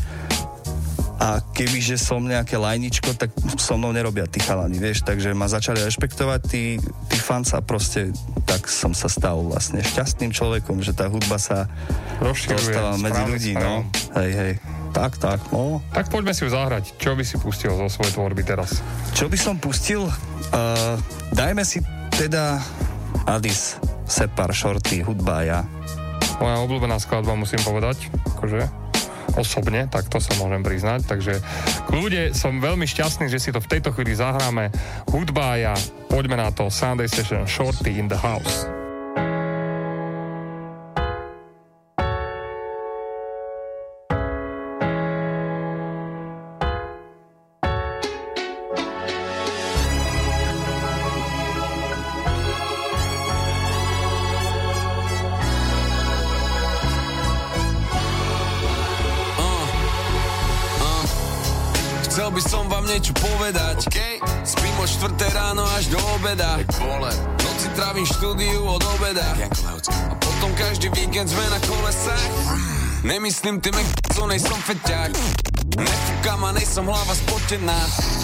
[1.22, 5.78] a kebyže som nejaké lajničko, tak so mnou nerobia tí chalani, vieš, takže ma začali
[5.78, 8.10] rešpektovať tí, tí fans a proste
[8.42, 11.70] tak som sa stal vlastne šťastným človekom, že tá hudba sa
[12.18, 13.86] Rozširuje dostáva medzi ľudí, no.
[14.18, 14.81] Hej, hej.
[14.92, 15.80] Tak, tak, no.
[15.90, 17.00] Tak poďme si ju zahrať.
[17.00, 18.84] Čo by si pustil zo svojej tvorby teraz?
[19.16, 20.04] Čo by som pustil?
[20.52, 21.00] Uh,
[21.32, 21.80] dajme si
[22.12, 22.60] teda
[23.24, 25.60] Adis, Separ, Shorty, hudba a ja.
[26.36, 28.68] Moja obľúbená skladba, musím povedať, akože
[29.32, 31.08] osobne, tak to sa môžem priznať.
[31.08, 31.40] Takže
[31.88, 34.68] kľude, som veľmi šťastný, že si to v tejto chvíli zahráme.
[35.08, 35.74] Hudba a ja,
[36.12, 36.68] poďme na to.
[36.68, 38.81] Sunday Session, Shorty in the house.
[65.82, 66.62] Až do obeda.
[67.42, 69.34] Noci trávim štúdiu od obeda.
[70.06, 72.30] A potom každý víkend sme na kolesách.
[73.02, 73.74] Nemyslím ty
[74.14, 75.10] co nejsem feťák.
[75.74, 77.80] Nefúkam a nejsem hlava spotená.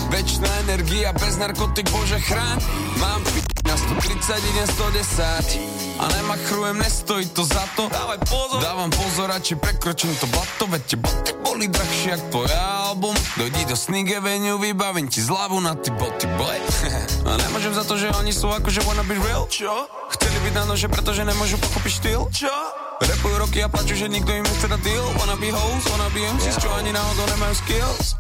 [0.06, 2.62] Večná energia bez narkotik, bože chráň.
[3.02, 5.58] Mám p*** na 130, idem 110
[5.98, 7.88] A nemachrujem, nestojí to za to.
[7.90, 8.62] Dávaj pozor.
[8.62, 13.14] Dávam pozor, či prekročím to blato Veď tie boty boli drahšie jak tvoj album.
[13.38, 16.58] Dojdi do Sneak Avenue, vybavím ti zľavu na ty boty, boy.
[17.28, 19.46] A nemôžem za to, že oni sú akože wanna be real.
[19.50, 19.90] Čo?
[20.14, 22.22] Chceli byť na nože, pretože nemôžu pochopiť štýl.
[22.30, 22.54] Čo?
[22.98, 25.06] Repujú roky a plačú, že nikto im nechce dať deal.
[25.18, 28.18] Wanna be hoes, wanna be MCs, čo ani náhodou nemajú skills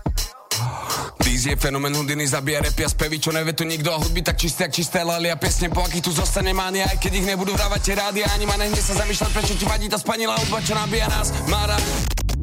[1.28, 4.40] Diz je fenomén hudiny, zabíja repy a spevy, čo nevie tu nikto a hudby tak
[4.40, 7.80] čisté, jak čisté lalia Piesne po akých tu zostane mánia, aj keď ich nebudú hrávať
[7.84, 11.04] tie rádia Ani ma nehne sa zamýšľať, prečo ti vadí tá spanilá hudba, čo nabíja
[11.12, 11.28] nás.
[11.52, 11.76] Mara,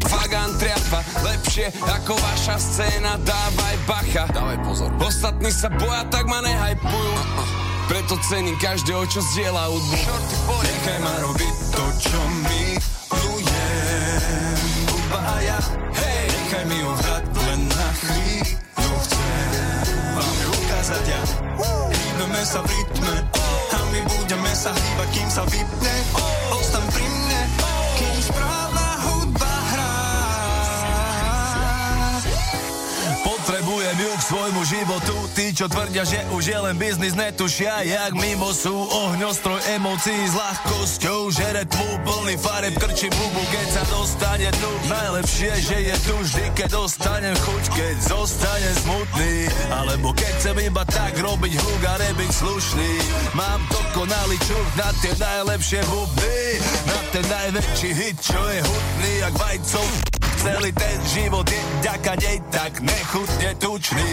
[0.06, 4.30] Fagan triapa, lepšie ako vaša scéna, dávaj bacha.
[4.30, 4.94] Dávaj pozor.
[5.02, 7.14] Ostatní sa boja, tak ma nehajpujú
[7.90, 9.98] Preto cením každého, čo zdieľa hudbu.
[10.62, 12.65] Nechaj ma robiť to, čo mi
[35.36, 38.72] Tí, čo tvrdia, že už je len biznis Netušia, jak mimo sú.
[38.72, 44.72] Ohňostroj emócií s ľahkosťou Žere tmu, plný fareb, krčí bubu Keď sa dostane tu.
[44.88, 49.52] Najlepšie, že je tu vždy Keď dostanem chuť, keď zostane smutný.
[49.76, 52.92] Alebo keď chcem iba tak robiť hluk a nebyť slušný.
[53.36, 59.36] Mám dokonalý čuch na tie najlepšie bubny Na ten najväčší hit, čo je hutný Jak
[59.36, 64.10] vajcov celý ten život je ďaka nej tak nechutne tučný.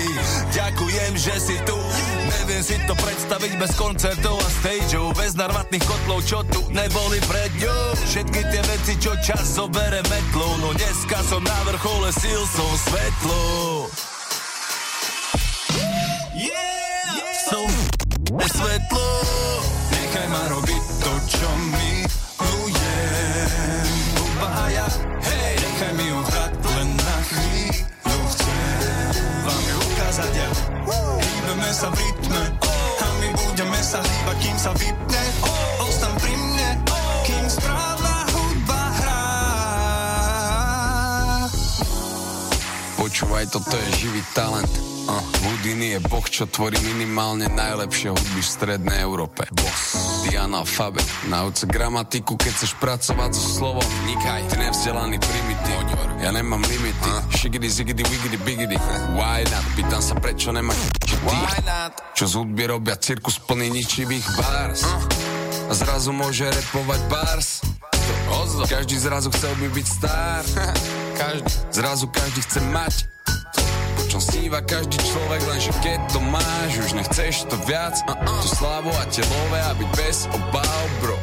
[0.56, 1.76] Ďakujem, že si tu,
[2.40, 7.52] neviem si to predstaviť bez koncertov a stageov, bez narvatných kotlov, čo tu neboli pred
[7.60, 7.84] ňou.
[8.08, 13.42] Všetky tie veci, čo čas zobere metlou, no dneska som na vrchole síl, som svetlo.
[16.32, 17.28] Yeah!
[17.44, 17.68] Som
[18.40, 19.08] svetlo.
[19.92, 22.21] Nechaj ma robiť to, čo milujem
[31.82, 31.98] sa v
[33.02, 35.22] A my budeme sa hýbať, kým sa vypne
[35.82, 36.68] Ostan pri mne
[37.26, 39.22] Kým správna hudba hrá
[43.02, 44.70] Počúvaj, toto je živý talent.
[45.10, 49.50] Uh, Houdini je boh, čo tvorí minimálne najlepšie hudby v strednej Európe.
[49.50, 49.98] Boss.
[50.22, 51.02] Diana Alfabet.
[51.26, 53.88] Nauč gramatiku, keď chceš pracovať so slovom.
[54.06, 54.46] Nikaj.
[54.54, 56.11] Ty nevzdelaný primitív.
[56.22, 57.10] Ja nemám limity.
[57.34, 58.78] Shigidi, zigidi, wigidi, bigidi.
[59.18, 59.66] Why not?
[59.74, 60.78] Pýtam sa, prečo nemáš
[61.26, 61.98] Why not?
[62.14, 64.86] Čo z hudby robia cirkus plný ničivých bars.
[65.66, 67.66] A zrazu môže repovať bars.
[68.70, 70.42] Každý zrazu chcel by byť star.
[71.20, 71.50] Každý.
[71.74, 72.94] Zrazu každý chce mať
[74.12, 77.96] čom sníva každý človek, lenže keď to máš, už nechceš to viac.
[78.04, 78.44] Uh-uh.
[78.44, 81.16] To slávo a telové a byť bez obáv, bro.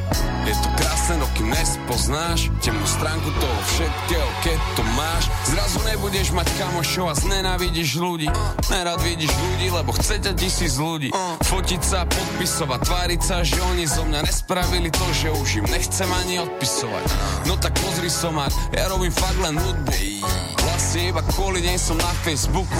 [0.49, 5.23] Je to krásne, no kým nespoznáš temnú stránku toho všetkého, keď to máš.
[5.45, 8.27] Zrazu nebudeš mať kamošov a znenávidíš ľudí.
[8.73, 11.13] Nerad vidíš ľudí, lebo chce tisíc ľudí.
[11.45, 16.09] Fotiť sa, podpisovať, tváriť sa, že oni zo mňa nespravili to, že už im nechcem
[16.25, 17.05] ani odpisovať.
[17.45, 19.93] No tak pozri somár, ja robím fakt len hudbu.
[20.65, 22.79] Vlastne iba kvôli nej som na Facebooku.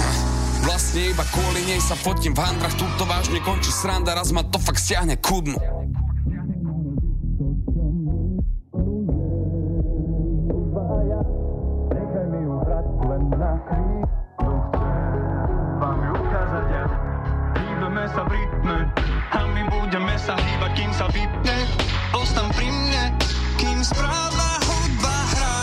[0.66, 4.60] Vlastne iba kvôli nej sa fotím v handrach, túto vážne končí sranda, raz ma to
[4.60, 5.40] fakt stiahne ku
[18.10, 18.90] sa v rytme.
[19.30, 21.56] A my budeme sa hýbať, kým sa vypne.
[22.10, 23.14] Ostan pri mne
[23.54, 25.62] Kým správna hudba hrá.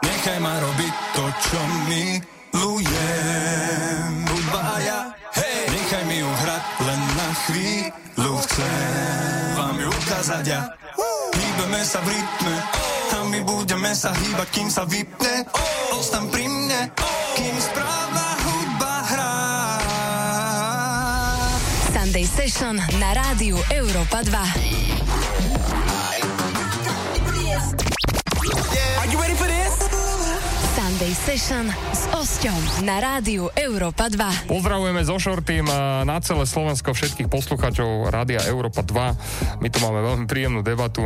[0.00, 1.60] Nechaj ma robiť to, čo
[1.92, 4.12] milujem.
[4.32, 5.00] Hudba a ja
[5.36, 5.76] Hej!
[5.76, 9.52] Nechaj mi ju hrať len na chvíľu Chcem.
[9.60, 10.60] Vám ju ukázať ja.
[11.36, 12.56] Hýbeme sa v rytme.
[13.08, 15.42] A my budeme sa hýbať, kým sa vypne.
[15.90, 16.86] Ostan pri mne
[17.34, 18.37] Kým správna
[22.38, 24.30] Session na rádiu Európa 2.
[29.02, 29.57] Are you ready for this?
[30.88, 34.48] Sunday Session s Osťom na rádiu Európa 2.
[34.48, 35.68] Pozdravujeme so Šortým
[36.08, 39.60] na celé Slovensko všetkých poslucháčov Rádia Európa 2.
[39.60, 41.04] My tu máme veľmi príjemnú debatu,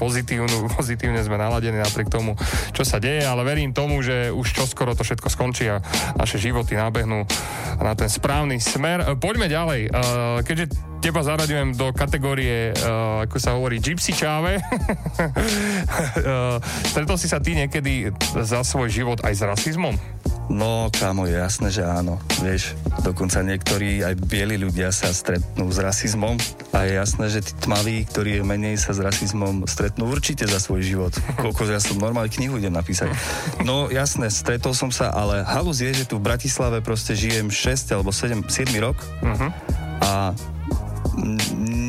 [0.00, 2.32] pozitívnu, pozitívne sme naladení napriek tomu,
[2.72, 5.84] čo sa deje, ale verím tomu, že už čoskoro to všetko skončí a
[6.16, 7.28] naše životy nábehnú
[7.84, 9.04] na ten správny smer.
[9.20, 9.80] Poďme ďalej.
[9.84, 10.64] Eh, Keďže
[10.98, 14.58] teba zaraďujem do kategórie, uh, ako sa hovorí, gypsy čáve.
[14.58, 14.62] uh,
[16.90, 19.94] stretol si sa ty niekedy za svoj život aj s rasizmom?
[20.48, 22.16] No, kámo, je jasné, že áno.
[22.40, 22.72] Vieš,
[23.04, 26.40] dokonca niektorí aj bieli ľudia sa stretnú s rasizmom
[26.72, 30.56] a je jasné, že tí tmaví, ktorí je menej sa s rasizmom stretnú určite za
[30.56, 31.12] svoj život.
[31.36, 33.12] Koľko ja som normálne knihu idem napísať.
[33.60, 37.92] No jasné, stretol som sa, ale halus je, že tu v Bratislave proste žijem 6
[37.92, 39.52] alebo 7, 7 rok uh-huh.
[40.00, 40.32] a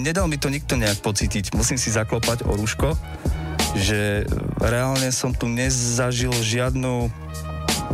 [0.04, 1.54] nedal mi to nikto nejak pocítiť.
[1.54, 2.98] Musím si zaklopať o rúško,
[3.78, 4.26] že
[4.58, 7.12] reálne som tu nezažil žiadnu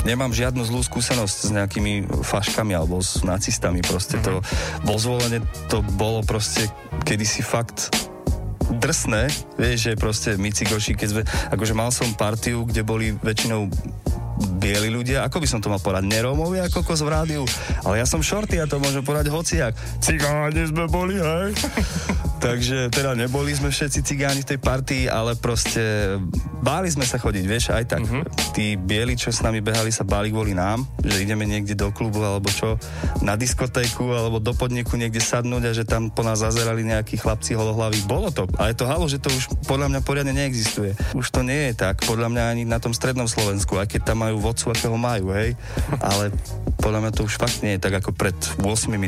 [0.05, 3.81] nemám žiadnu zlú skúsenosť s nejakými faškami alebo s nacistami.
[3.81, 4.45] Proste to
[4.86, 6.69] vo zvolenie to bolo proste
[7.03, 7.89] kedysi fakt
[8.82, 11.22] drsné, vieš, že proste my cigoši, keď sme,
[11.53, 13.70] akože mal som partiu, kde boli väčšinou
[14.59, 17.43] bieli ľudia, ako by som to mal povedať, nerómovia kokos v rádiu,
[17.88, 19.74] ale ja som šorty, ja to môžem povedať hociak.
[20.03, 21.55] Cigáni sme boli, hej?
[22.45, 26.13] Takže teda neboli sme všetci cigáni v tej partii, ale proste
[26.61, 28.05] báli sme sa chodiť, vieš, aj tak.
[28.05, 28.21] Uh-huh.
[28.53, 32.21] Tí bieli, čo s nami behali, sa báli kvôli nám, že ideme niekde do klubu
[32.21, 32.77] alebo čo,
[33.25, 37.57] na diskotéku alebo do podniku niekde sadnúť a že tam po nás zazerali nejakí chlapci
[37.57, 38.05] holohlaví.
[38.05, 38.45] Bolo to.
[38.61, 40.93] A je to halo, že to už podľa mňa poriadne neexistuje.
[41.17, 44.21] Už to nie je tak, podľa mňa ani na tom strednom Slovensku, aj keď tam
[44.21, 45.57] majú vodcu, akého majú, hej.
[45.97, 46.29] Ale
[46.77, 49.01] podľa mňa to už fakt nie je tak ako pred 8-10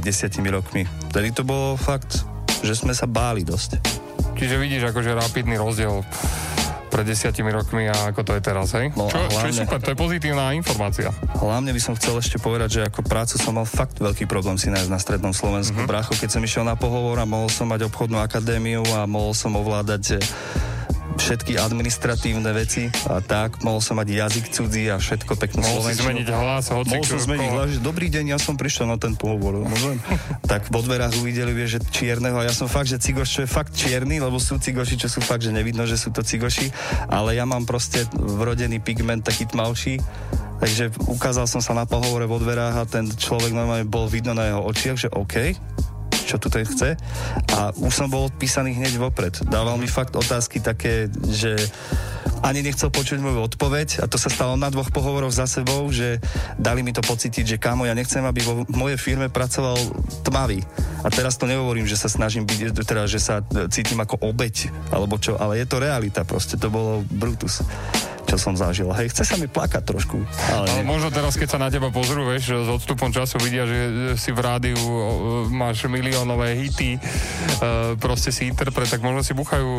[0.49, 0.89] rokmi.
[1.13, 2.25] Tedy to bolo fakt
[2.63, 3.81] že sme sa báli dosť.
[4.37, 6.05] Čiže vidíš akože rapidný rozdiel
[6.87, 8.95] pred desiatimi rokmi a ako to je teraz, hej?
[8.95, 11.11] No čo, hlavne, čo je super, to je pozitívna informácia.
[11.35, 14.71] Hlavne by som chcel ešte povedať, že ako prácu som mal fakt veľký problém si
[14.71, 15.75] nájsť na strednom Slovensku.
[15.75, 15.91] Mm-hmm.
[15.91, 19.53] Brácho, keď som išiel na pohovor a mohol som mať obchodnú akadémiu a mohol som
[19.59, 20.23] ovládať
[21.17, 23.59] všetky administratívne veci a tak.
[23.65, 25.97] Mohol som mať jazyk cudzí a všetko Mohol slovenčinu.
[25.97, 28.97] si zmeniť hlas, hoci Mohol som zmeniť hlas, že dobrý deň, ja som prišiel na
[29.01, 29.65] ten pohovor.
[29.65, 29.97] Môžem?
[30.51, 33.49] tak vo dverách uvideli, vieš, že čierneho a ja som fakt, že cigoš, čo je
[33.49, 36.69] fakt čierny, lebo sú cigoši, čo sú fakt, že nevidno, že sú to cigoši,
[37.09, 39.99] ale ja mám proste vrodený pigment taký tmavší
[40.57, 44.49] Takže ukázal som sa na pohovore vo dverách a ten človek normálne bol vidno na
[44.49, 45.53] jeho očiach, že OK,
[46.27, 46.99] čo tu ten chce.
[47.55, 49.39] A už som bol odpísaný hneď vopred.
[49.47, 51.55] Dával mi fakt otázky také, že
[52.45, 56.21] ani nechcel počuť moju odpoveď a to sa stalo na dvoch pohovoroch za sebou, že
[56.59, 59.77] dali mi to pocítiť, že kámo, ja nechcem, aby vo mojej firme pracoval
[60.21, 60.61] tmavý.
[61.01, 63.41] A teraz to nehovorím, že sa snažím byť, teda, že sa
[63.73, 67.65] cítim ako obeď, alebo čo, ale je to realita, proste to bolo Brutus
[68.27, 68.91] čo som zažil.
[68.91, 70.19] Hej, chce sa mi plakať trošku.
[70.51, 74.13] Ale, ale možno teraz, keď sa na teba pozrú, vieš, s odstupom času vidia, že
[74.19, 74.75] si v rádiu
[75.47, 79.69] máš miliónové hity, uh, proste si interpret, tak možno si buchajú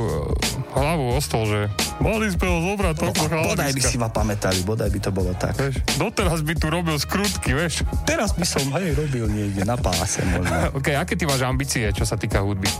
[0.73, 1.61] hlavu o stôl, že
[2.01, 5.33] mali sme ho zobrať tohto no, Bodaj by si ma pamätali, bodaj by to bolo
[5.37, 5.53] tak.
[5.61, 7.85] Vieš, doteraz by tu robil skrutky, vieš.
[8.09, 10.57] Teraz by som, hej, robil niekde na páse možno.
[10.81, 12.71] OK, aké ty máš ambície, čo sa týka hudby?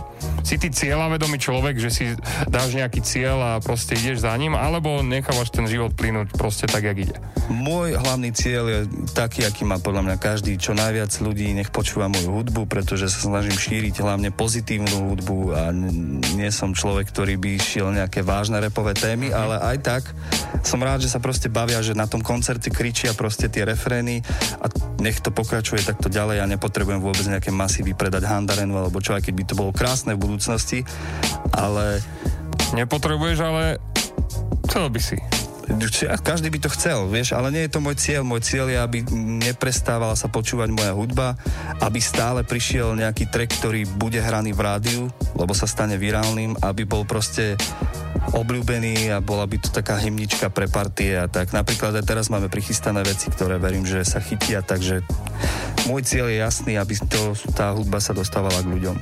[0.41, 2.05] Si ty cieľavedomý človek, že si
[2.49, 6.87] dáš nejaký cieľ a proste ideš za ním, alebo nechávaš ten život plynúť proste tak,
[6.87, 7.19] jak ide?
[7.51, 8.79] Môj hlavný cieľ je
[9.11, 13.27] taký, aký má podľa mňa každý, čo najviac ľudí nech počúva moju hudbu, pretože sa
[13.27, 15.75] snažím šíriť hlavne pozitívnu hudbu a
[16.39, 20.03] nie som človek, ktorý by šiel nejaké vážne repové témy, ale aj tak
[20.63, 24.23] som rád, že sa proste bavia, že na tom koncerte kričia proste tie refrény
[24.63, 24.71] a
[25.03, 26.39] nech to pokračuje takto ďalej.
[26.39, 30.15] Ja nepotrebujem vôbec nejaké masívy predať Handarenu alebo čo, aj keď by to bolo krásne
[30.15, 30.87] v budúcnosti,
[31.51, 31.99] ale...
[32.69, 33.81] Nepotrebuješ, ale
[34.69, 35.17] chcel by si
[36.21, 38.25] každý by to chcel, vieš, ale nie je to môj cieľ.
[38.25, 39.05] Môj cieľ je, aby
[39.45, 41.37] neprestávala sa počúvať moja hudba,
[41.79, 45.03] aby stále prišiel nejaký track, ktorý bude hraný v rádiu,
[45.37, 47.53] lebo sa stane virálnym, aby bol proste
[48.33, 51.55] obľúbený a bola by to taká hymnička pre partie a tak.
[51.55, 55.01] Napríklad aj teraz máme prichystané veci, ktoré verím, že sa chytia, takže
[55.89, 58.95] môj cieľ je jasný, aby to, tá hudba sa dostávala k ľuďom.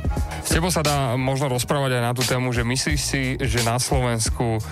[0.47, 3.76] S tebou sa dá možno rozprávať aj na tú tému, že myslíš si, že na
[3.82, 4.63] Slovensku uh,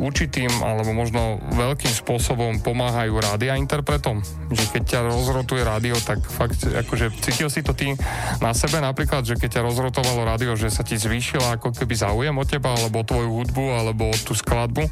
[0.00, 4.20] určitým alebo možno veľkým spôsobom pomáhajú rádia interpretom?
[4.52, 7.96] Že keď ťa rozrotuje rádio, tak fakt, akože cítil si to ty
[8.44, 12.36] na sebe napríklad, že keď ťa rozrotovalo rádio, že sa ti zvýšila ako keby záujem
[12.36, 14.84] o teba, alebo o tvoju hudbu, alebo o tú skladbu?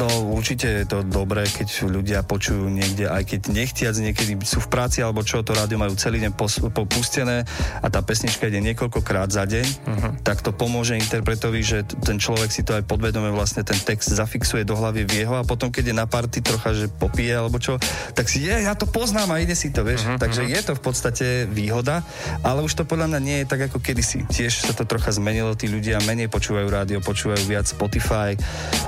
[0.00, 4.68] No určite je to dobré, keď ľudia počujú niekde, aj keď nechtiac niekedy sú v
[4.72, 6.32] práci alebo čo, to rádio majú celý deň
[6.72, 7.44] popustené
[7.82, 10.12] a tá pesnička ide niekoľkokrát za deň, uh-huh.
[10.22, 14.62] tak to pomôže interpretovi, že ten človek si to aj podvedome vlastne ten text zafixuje
[14.62, 17.82] do hlavy, vie jeho a potom, keď je na party trocha, že popije alebo čo,
[18.14, 20.06] tak si je, ja to poznám a ide si to, vieš.
[20.06, 22.06] Mhm, Takže je to v podstate výhoda,
[22.46, 24.22] ale už to podľa mňa nie je tak ako kedysi.
[24.30, 28.38] Tiež sa to trocha zmenilo, tí ľudia menej počúvajú rádio, počúvajú viac Spotify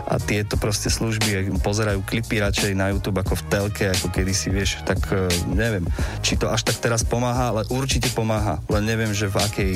[0.06, 4.80] a tieto proste služby, pozerajú klipy radšej na YouTube ako v telke, ako kedysi, vieš,
[4.86, 5.82] tak eh, neviem,
[6.22, 9.72] či to až tak teraz pomáha, ale určite pomáha, len neviem, že v akej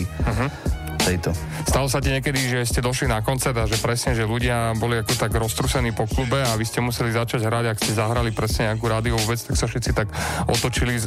[1.02, 1.30] tejto.
[1.66, 4.98] Stalo sa ti niekedy, že ste došli na koncert a že presne, že ľudia boli
[4.98, 8.70] ako tak roztrusení po klube a vy ste museli začať hrať, ak ste zahrali presne
[8.70, 10.08] nejakú rádiovú vec, tak sa všetci tak
[10.46, 11.02] otočili, e,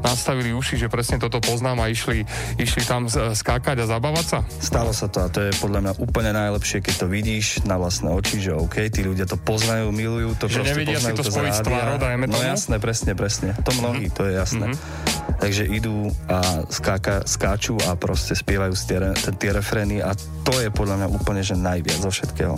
[0.00, 2.22] nastavili uši, že presne toto poznám a išli,
[2.56, 4.38] išli tam skákať a zabávať sa?
[4.60, 8.08] Stalo sa to a to je podľa mňa úplne najlepšie, keď to vidíš na vlastné
[8.08, 11.54] oči, že OK, tí ľudia to poznajú, milujú to, Že nevedia si to z spojiť
[11.54, 12.44] s tvárou, dajme No tomu?
[12.44, 13.56] jasné, presne, presne.
[13.64, 14.66] To mnohí, to je jasné.
[15.38, 20.12] Takže idú a skáka, skáču a proste spievajú tie, re- tie refrény a
[20.44, 22.54] to je podľa mňa úplne, že najviac zo všetkého.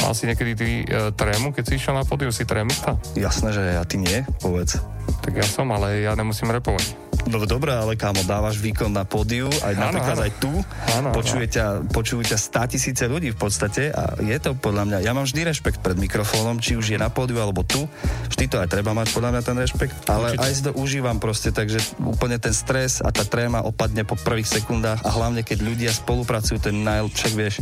[0.00, 2.96] Mal si niekedy ty e, trému, keď si išiel na pódiu, si trémista?
[3.12, 4.80] Jasné, že ja, ty nie, povedz.
[5.20, 7.10] Tak ja som, ale ja nemusím repovať.
[7.28, 10.24] No dobré, ale kámo, dávaš výkon na pódiu, aj Áno, napríklad áno.
[10.24, 10.52] aj tu,
[10.96, 14.98] Áno, počuje, ťa, počujú ťa 100 tisíce ľudí v podstate a je to podľa mňa,
[15.04, 17.84] ja mám vždy rešpekt pred mikrofónom, či už je na pódiu alebo tu,
[18.32, 20.44] vždy to aj treba mať podľa mňa ten rešpekt, ale Určite.
[20.48, 24.48] aj si to užívam proste, takže úplne ten stres a tá tréma opadne po prvých
[24.48, 27.54] sekundách a hlavne keď ľudia spolupracujú, ten najlepšie, vieš,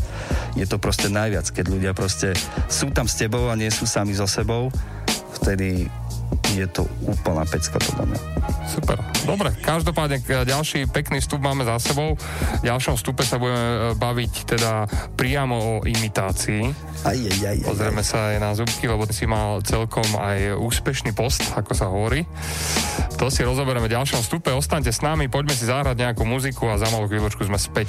[0.55, 2.31] je to proste najviac, keď ľudia proste
[2.71, 4.71] sú tam s tebou a nie sú sami so sebou,
[5.43, 5.91] vtedy
[6.59, 8.21] je to úplná pecka podľa mňa.
[8.67, 8.99] Super.
[9.25, 12.19] Dobre, každopádne k- ďalší pekný vstup máme za sebou.
[12.61, 14.73] V ďalšom vstupe sa budeme e, baviť teda
[15.15, 16.63] priamo o imitácii.
[17.07, 21.15] Aj, aj, aj, aj, Pozrieme sa aj na zubky, lebo si mal celkom aj úspešný
[21.15, 22.27] post, ako sa hovorí.
[23.21, 24.51] To si rozoberieme v ďalšom vstupe.
[24.51, 27.89] Ostaňte s nami, poďme si zahrať nejakú muziku a za malú chvíľočku sme späť.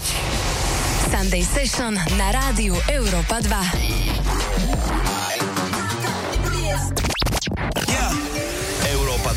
[1.10, 4.89] Sunday Session na rádiu Európa 2.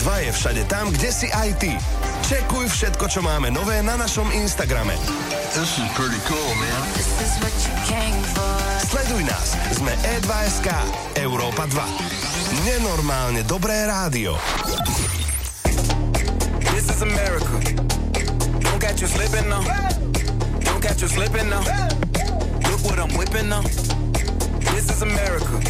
[0.03, 1.79] 2 je všade tam, kde si aj ty.
[2.27, 4.99] Čekuj všetko, čo máme nové na našom Instagrame.
[5.55, 6.83] This is pretty cool, man.
[8.83, 9.55] Sleduj nás.
[9.71, 10.75] Sme E E2SK.
[11.23, 12.67] Európa 2.
[12.67, 14.35] Nenormálne dobré rádio.
[16.75, 17.63] This is America.
[18.59, 19.63] Don't catch you slipping now.
[20.67, 21.63] Don't catch you slipping now.
[22.75, 23.63] Look what I'm whipping now.
[24.75, 25.63] This is America.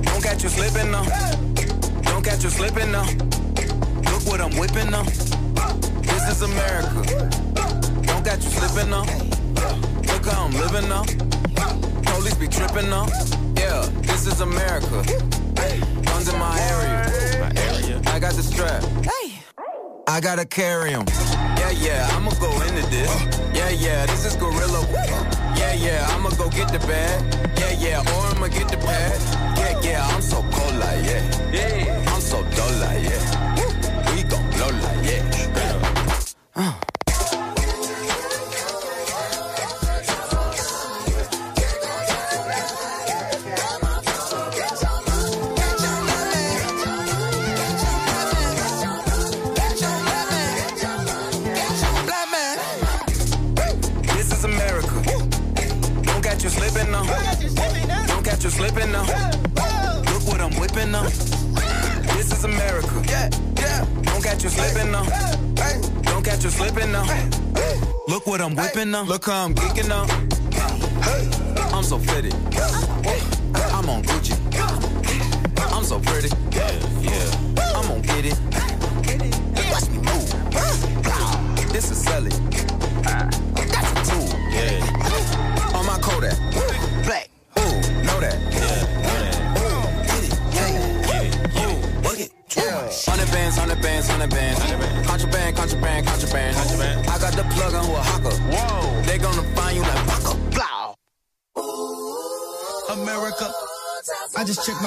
[0.00, 1.04] Don't catch you slipping now.
[2.08, 3.04] Don't catch you slipping now.
[4.34, 5.04] What I'm whipping now.
[6.02, 7.04] This is America.
[8.02, 9.04] Don't catch you slipping now.
[10.10, 11.04] Look how I'm living now.
[12.02, 13.06] Police be tripping now.
[13.56, 15.04] Yeah, this is America.
[16.02, 18.02] Guns in my area.
[18.08, 18.82] I got the strap.
[20.08, 21.04] I gotta carry 'em.
[21.56, 23.08] Yeah, yeah, I'ma go into this.
[23.54, 24.84] Yeah, yeah, this is gorilla.
[25.54, 27.22] Yeah, yeah, I'ma go get the bag.
[27.56, 29.16] Yeah, yeah, or I'ma get the pad.
[29.56, 31.22] Yeah, yeah, I'm so cold like yeah.
[31.52, 33.53] Yeah, I'm so dull like yeah.
[34.64, 36.54] We gon' blow like yeah.
[36.56, 36.72] Uh.
[52.06, 52.58] Black man.
[54.16, 55.02] This is America.
[56.02, 57.04] Don't catch you slipping now.
[58.06, 59.04] Don't catch you slipping now.
[60.10, 61.02] Look what I'm whipping now.
[61.02, 63.02] This is America.
[63.06, 63.28] Yeah, yeah.
[63.28, 63.43] Don't
[64.34, 65.04] catch you slipping now.
[66.02, 67.04] Don't catch you slipping now.
[68.08, 69.04] Look what I'm whipping now.
[69.04, 70.06] Look how I'm geeking now.
[71.74, 72.34] I'm so fitted.
[73.72, 74.34] I'm on Gucci.
[75.72, 76.28] I'm so pretty.
[76.50, 76.70] Yeah,
[77.00, 77.76] yeah.
[77.76, 78.38] I'm gonna get it.
[79.70, 81.72] Watch me move.
[81.72, 82.63] This is Sally.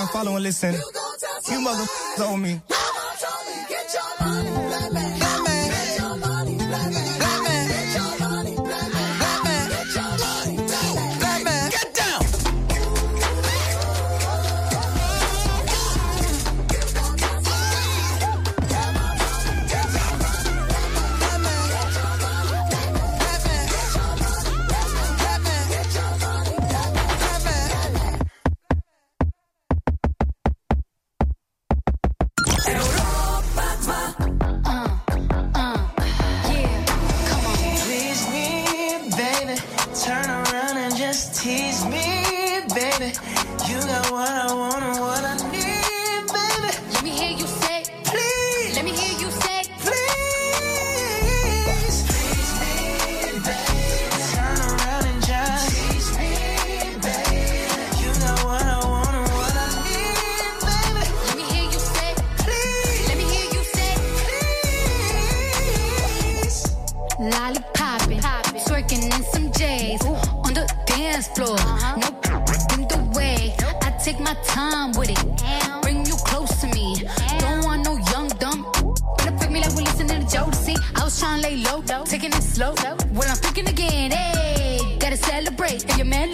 [0.08, 0.74] Follow and listen.
[0.74, 2.62] You motherfuckers on me.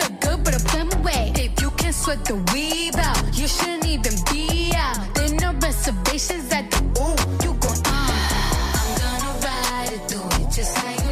[0.04, 1.32] look good, but I put them away.
[1.36, 4.98] If you can't sweat the weave out, you shouldn't even be out.
[5.16, 7.16] There no reservations at the ooh.
[7.44, 8.80] You go ah.
[8.80, 11.03] I'm gonna ride it do it just like.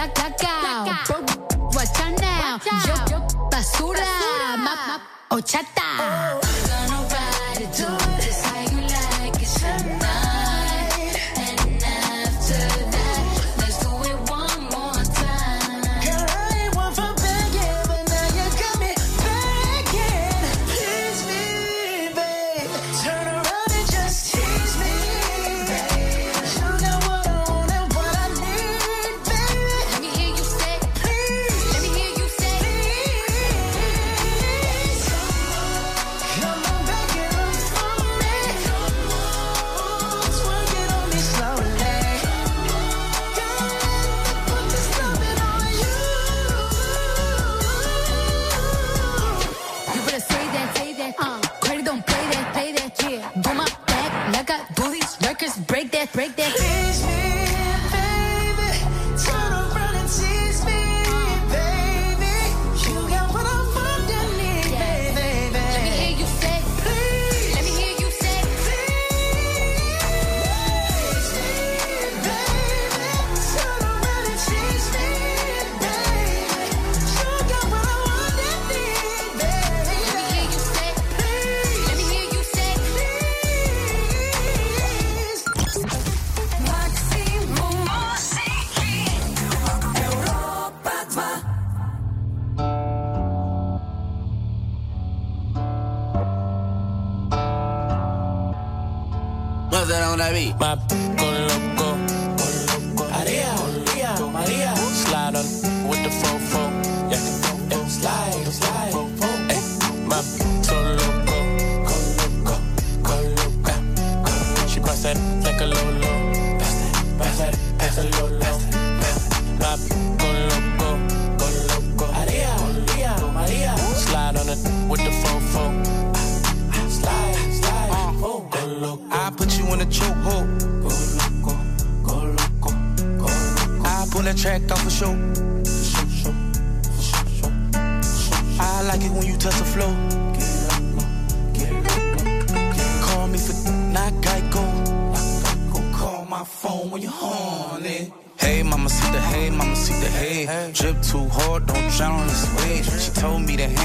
[0.00, 1.10] Black, black.
[1.74, 2.58] Watch out now.
[2.64, 3.18] Yo, yo,
[3.50, 4.00] basura.
[4.00, 4.56] basura.
[4.56, 4.96] Ma, ma,
[5.28, 5.68] ochata.
[5.76, 5.79] Oh,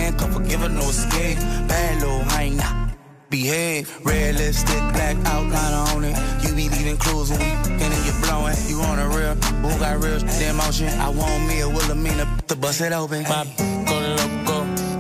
[0.06, 1.38] hand, come forgive her, no escape.
[1.68, 2.89] Bad little hang, nah.
[3.30, 6.16] Behave, Realistic black outline on it.
[6.43, 8.56] You be leaving clues when we and then you blowing.
[8.68, 10.89] You on a real, who got real shit motion?
[10.99, 13.24] I want me a Wilhelmina to bust it open.
[13.24, 13.43] My
[13.89, 14.58] go loco,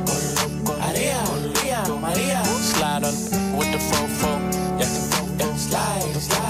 [0.07, 1.21] go loco, Maria,
[1.53, 2.43] Maria, Maria.
[2.73, 3.15] Slide up
[3.57, 4.31] with the fofo,
[4.79, 6.44] yeah, slide, slide.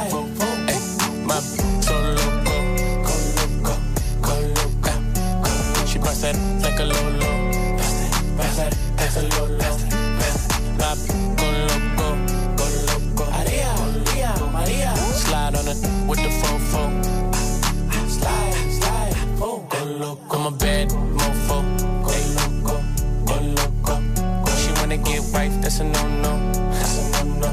[25.75, 27.51] That's a no-no, that's a no-no,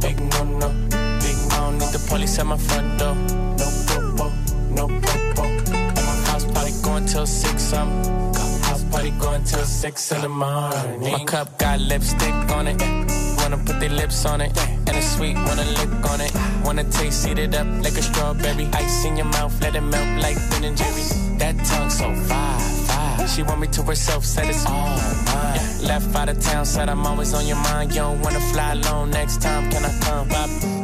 [0.00, 0.68] big no-no,
[1.18, 3.16] big I don't need the police at my front door.
[3.58, 4.26] No po po,
[4.70, 5.42] no po po.
[5.42, 7.72] At my house party going till six.
[7.72, 7.90] I'm
[8.62, 11.00] house party going till six in the morning.
[11.00, 12.80] My cup got lipstick on it.
[13.38, 14.56] Wanna put their lips on it.
[14.86, 16.32] And it's sweet, wanna lick on it.
[16.64, 18.68] Wanna taste, Seed it up like a strawberry.
[18.72, 21.10] Ice in your mouth, let it melt like Ben and Jerry's.
[21.38, 22.83] That tongue so fine
[23.26, 24.96] she want me to herself, said it's all
[25.26, 25.60] mine.
[25.82, 27.90] Left out of town, said I'm always on your mind.
[27.90, 30.28] You don't wanna fly alone next time, can I come?
[30.28, 30.83] Pop,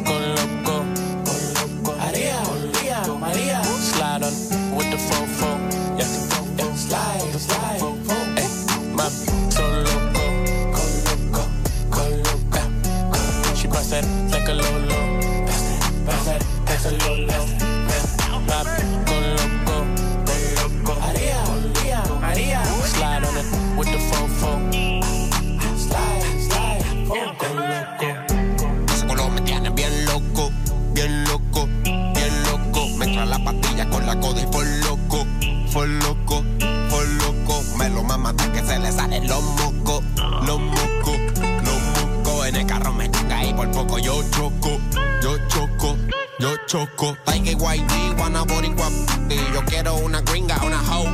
[44.20, 44.80] yo choco,
[45.22, 45.96] yo choco,
[46.38, 47.16] yo choco.
[47.24, 48.88] Tiger YG, wanna boricua,
[49.28, 51.10] y yo quiero una gringa, una hoe.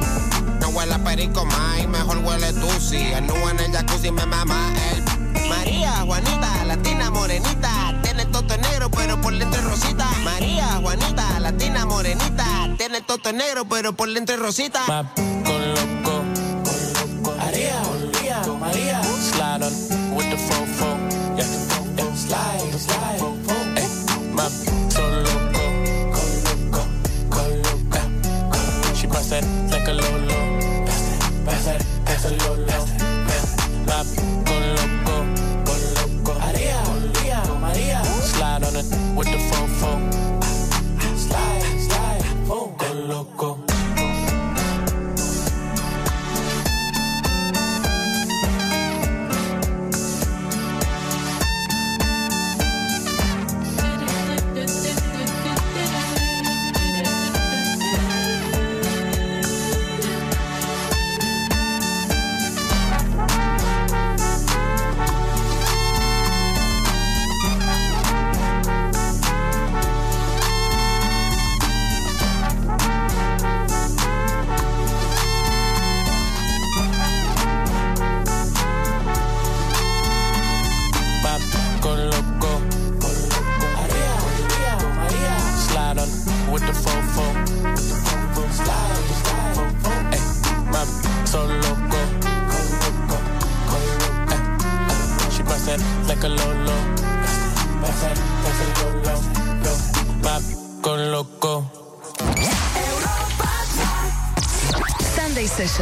[0.60, 4.26] No huele a perico más, mejor huele tú si El nu en el jacuzzi me
[4.26, 10.08] mama el María, Juanita, latina morenita, tiene el toto negro pero por dentro rosita.
[10.24, 14.80] María, Juanita, latina morenita, tiene el toto negro pero por dentro rosita.
[15.44, 16.24] Go loco,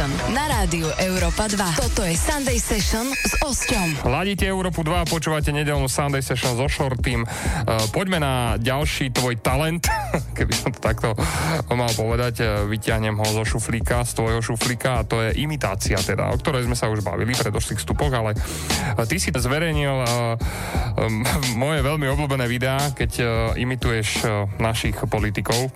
[0.05, 1.81] Session na rádiu Európa 2.
[1.81, 4.05] Toto je Sunday Session s Osťom.
[4.05, 7.25] Ladíte Európu 2 a počúvate nedelnú Sunday Session so Shortým.
[7.25, 9.89] Uh, poďme na ďalší tvoj talent,
[10.37, 11.17] keby som to takto
[11.73, 12.45] mal povedať.
[12.45, 16.69] Uh, vyťahnem ho zo šuflíka, z tvojho šuflíka a to je imitácia teda, o ktorej
[16.69, 20.37] sme sa už bavili v predošlých vstupoch, ale uh, ty si zverejnil uh,
[21.65, 23.27] moje veľmi obľúbené videá, keď uh,
[23.57, 25.73] imituješ uh, našich politikov.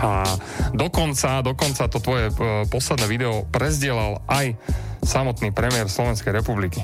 [0.00, 0.24] A
[0.72, 2.34] dokonca, dokonca to tvoje e,
[2.70, 4.56] posledné video prezdielal aj
[5.04, 6.80] samotný premiér Slovenskej republiky.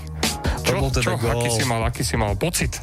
[0.66, 1.40] Čo, bol čo teda gól.
[1.40, 2.76] aký, si mal, aký si mal pocit?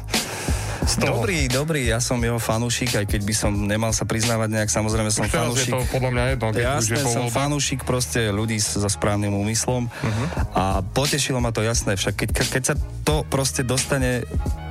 [0.86, 1.18] Z toho?
[1.18, 5.10] Dobrý, dobrý, ja som jeho fanúšik, aj keď by som nemal sa priznávať nejak, samozrejme
[5.10, 5.66] som Už fanúšik.
[5.66, 8.72] je to podľa mňa jedno, keď už Jasné, je po som fanúšik proste ľudí s-
[8.72, 10.24] so správnym úmyslom Mhm.
[10.52, 14.22] a potešilo ma to jasné, však keď, keď sa to proste dostane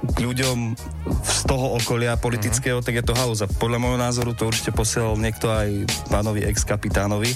[0.06, 0.80] k ľuďom
[1.22, 2.86] z toho okolia politického, Mhm.
[2.86, 3.46] tak je to halúza.
[3.50, 7.36] Podľa môjho názoru to určite posielal niekto aj pánovi ex-kapitánovi.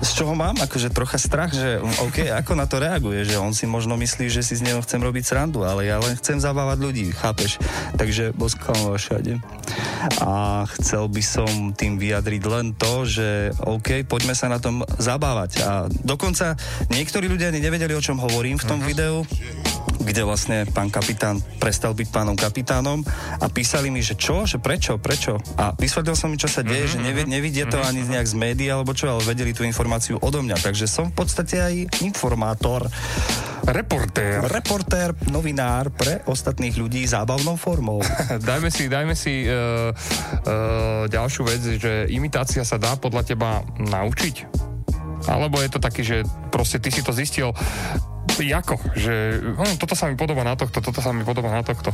[0.00, 3.68] Z čoho mám akože trocha strach, že OK, ako na to reaguje, že on si
[3.68, 7.04] možno myslí, že si z neho chcem robiť srandu, ale ja len chcem zabávať ľudí,
[7.12, 7.60] chápeš?
[8.00, 9.36] Takže boskám vás všade.
[10.24, 15.60] A chcel by som tým vyjadriť len to, že OK, poďme sa na tom zabávať.
[15.60, 16.56] A dokonca
[16.88, 19.20] niektorí ľudia ani nevedeli, o čom hovorím v tom videu,
[20.10, 23.06] kde vlastne pán kapitán prestal byť pánom kapitánom
[23.38, 25.38] a písali mi, že čo, že prečo, prečo.
[25.54, 28.74] A vysvetlil som mi, čo sa deje, že nevi- nevidie to ani nejak z médií
[28.74, 30.58] alebo čo, ale vedeli tú informáciu odo mňa.
[30.58, 32.90] Takže som v podstate aj informátor.
[33.70, 34.50] Reportér.
[34.50, 38.02] Reportér, novinár pre ostatných ľudí zábavnou formou.
[38.50, 44.58] dajme si, dajme si uh, uh, ďalšiu vec, že imitácia sa dá podľa teba naučiť?
[45.30, 47.54] Alebo je to taký, že proste ty si to zistil
[48.38, 48.74] Jako?
[48.94, 49.14] Že
[49.58, 51.90] hm, toto sa mi podoba na tohto, toto sa mi podoba na tohto.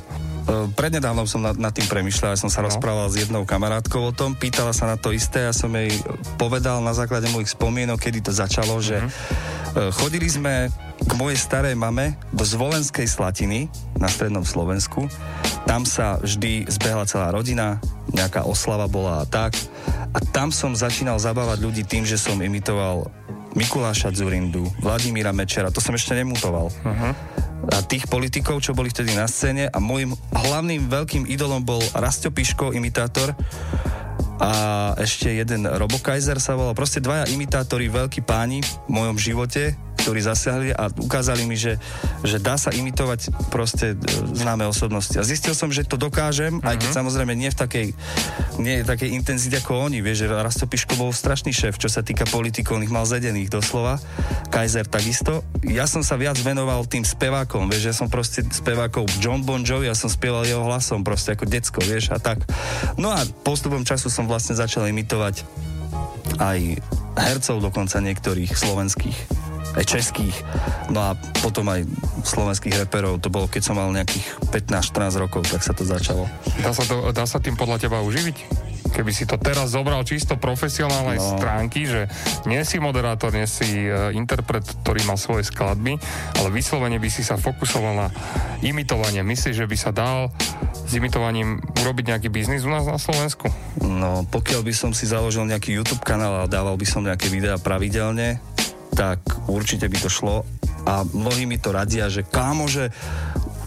[0.46, 2.68] Uh, Prednedávnom som nad, nad tým premyšľal, ja som sa no.
[2.68, 5.90] rozprával s jednou kamarátkou o tom, pýtala sa na to isté, ja som jej
[6.38, 11.76] povedal na základe mojich spomienok, kedy to začalo, že uh, chodili sme k mojej starej
[11.76, 13.68] mame do Zvolenskej Slatiny
[14.00, 15.06] na strednom Slovensku
[15.66, 17.82] tam sa vždy zbehla celá rodina,
[18.14, 19.58] nejaká oslava bola a tak.
[20.14, 23.10] A tam som začínal zabávať ľudí tým, že som imitoval
[23.56, 26.68] Mikuláša Zurindu, Vladimíra Mečera, to som ešte nemutoval.
[26.68, 27.12] Uh-huh.
[27.72, 32.28] A tých politikov, čo boli vtedy na scéne a môjim hlavným veľkým idolom bol Rastio
[32.28, 33.32] Piško, imitátor
[34.36, 36.76] a ešte jeden Robo Kaiser sa volal.
[36.76, 39.72] Proste dvaja imitátori, veľkí páni v mojom živote,
[40.06, 41.82] ktorí zasiahli a ukázali mi, že,
[42.22, 44.06] že dá sa imitovať proste e,
[44.38, 45.18] známe osobnosti.
[45.18, 46.70] A zistil som, že to dokážem, uh-huh.
[46.70, 47.88] aj keď samozrejme nie v takej,
[48.62, 49.98] nie v takej intenzite ako oni.
[50.06, 53.50] Vieš, že Rasto Piško bol strašný šéf, čo sa týka politikov, on ich mal zedených
[53.50, 53.98] doslova.
[54.54, 55.42] Kaiser takisto.
[55.66, 59.90] Ja som sa viac venoval tým spevákom, vieš, že som proste spevákov John Bon Jovi,
[59.90, 62.46] ja som spieval jeho hlasom proste ako decko, vieš, a tak.
[62.94, 65.42] No a postupom času som vlastne začal imitovať
[66.38, 66.78] aj
[67.16, 70.36] hercov dokonca niektorých slovenských aj českých,
[70.88, 71.10] no a
[71.42, 71.84] potom aj
[72.22, 76.24] slovenských reperov, to bolo keď som mal nejakých 15-14 rokov, tak sa to začalo.
[76.62, 78.36] Dá sa, to, dá sa tým podľa teba uživiť?
[78.96, 81.36] Keby si to teraz zobral čisto profesionálnej no.
[81.36, 82.08] stránky, že
[82.48, 86.00] nie si moderátor, nie si uh, interpret, ktorý má svoje skladby,
[86.40, 88.08] ale vyslovene by si sa fokusoval na
[88.64, 89.20] imitovanie.
[89.20, 90.32] Myslíš, že by sa dal
[90.72, 93.50] s imitovaním urobiť nejaký biznis u nás na Slovensku?
[93.84, 97.58] No, pokiaľ by som si založil nejaký YouTube kanál a dával by som nejaké videá
[97.60, 98.40] pravidelne,
[98.96, 100.42] tak určite by to šlo.
[100.88, 102.88] A mnohí mi to radia, že kámo, že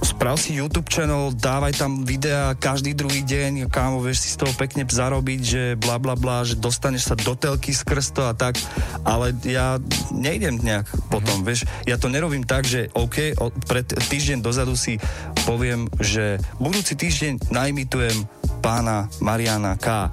[0.02, 4.54] sprav si YouTube channel, dávaj tam videá každý druhý deň, kámo, vieš si z toho
[4.56, 8.58] pekne zarobiť, že bla bla bla, že dostaneš sa do telky skrz to a tak,
[9.04, 9.78] ale ja
[10.16, 14.98] nejdem nejak potom, vieš, ja to nerobím tak, že OK, o, pred týždeň dozadu si
[15.44, 18.24] poviem, že budúci týždeň naimitujem
[18.64, 20.12] pána Mariana K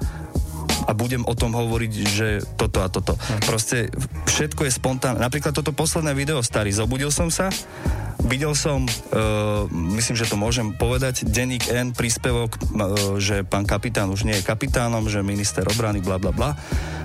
[0.86, 3.18] a budem o tom hovoriť, že toto a toto.
[3.44, 3.90] Proste
[4.30, 5.18] všetko je spontánne.
[5.18, 7.50] Napríklad toto posledné video, starý, zobudil som sa,
[8.26, 14.10] videl som, uh, myslím, že to môžem povedať, denník N, príspevok, uh, že pán kapitán
[14.10, 16.50] už nie je kapitánom, že minister obrany, bla bla bla.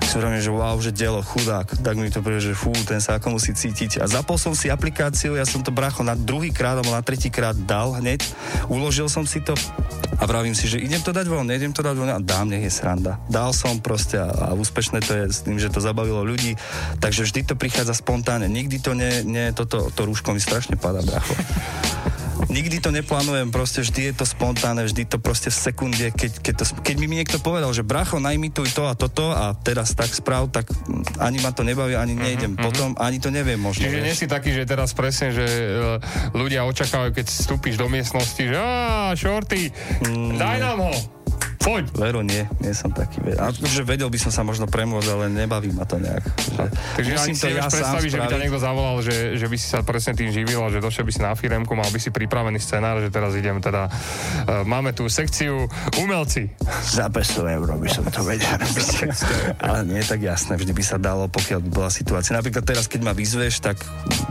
[0.02, 1.80] Si že wow, že dielo, chudák.
[1.80, 3.96] Tak mi to príde, že fú, ten sa ako musí cítiť.
[4.02, 7.32] A zapol som si aplikáciu, ja som to bracho na druhý krát alebo na tretí
[7.32, 8.20] krát dal hneď,
[8.68, 9.56] uložil som si to
[10.20, 12.62] a vravím si, že idem to dať von, nejdem to dať von a dám, nech
[12.62, 13.18] je sranda.
[13.26, 16.54] Dal som proste a, a úspešné to je s tým, že to zabavilo ľudí,
[17.02, 18.46] takže vždy to prichádza spontánne.
[18.46, 21.36] Nikdy to nie, nie toto, to rúško mi strašne padá, bracho.
[22.52, 26.54] Nikdy to neplánujem, proste vždy je to spontánne, vždy to proste v sekunde, keď, keď,
[26.58, 30.50] to, keď mi niekto povedal, že bracho, najmituj to a toto a teraz tak správ,
[30.50, 30.68] tak
[31.22, 33.86] ani ma to nebaví, ani nejdem uh-huh, potom, ani to neviem možno.
[33.86, 36.02] Čiže nie si taký, že teraz presne, že uh,
[36.34, 39.70] ľudia očakávajú, keď vstúpiš do miestnosti, že á, shorty,
[40.02, 40.36] mm.
[40.36, 41.21] daj nám ho.
[41.62, 41.84] Poď.
[41.94, 43.22] Veru, nie, nie som taký.
[43.38, 46.24] A, že vedel by som sa možno premôcť, ale nebaví ma to nejak.
[46.26, 46.62] Že,
[46.98, 49.86] Takže ani si ja predstaviť, že by ťa niekto zavolal, že, že by si sa
[49.86, 52.98] presne tým živil a že došiel by si na firemku, mal by si pripravený scenár,
[52.98, 55.70] že teraz idem teda, uh, máme tu sekciu
[56.02, 56.50] umelci.
[56.82, 58.58] Za 500 eur by som to vedel.
[59.66, 62.34] ale nie je tak jasné, vždy by sa dalo, pokiaľ by bola situácia.
[62.34, 63.78] Napríklad teraz, keď ma vyzveš, tak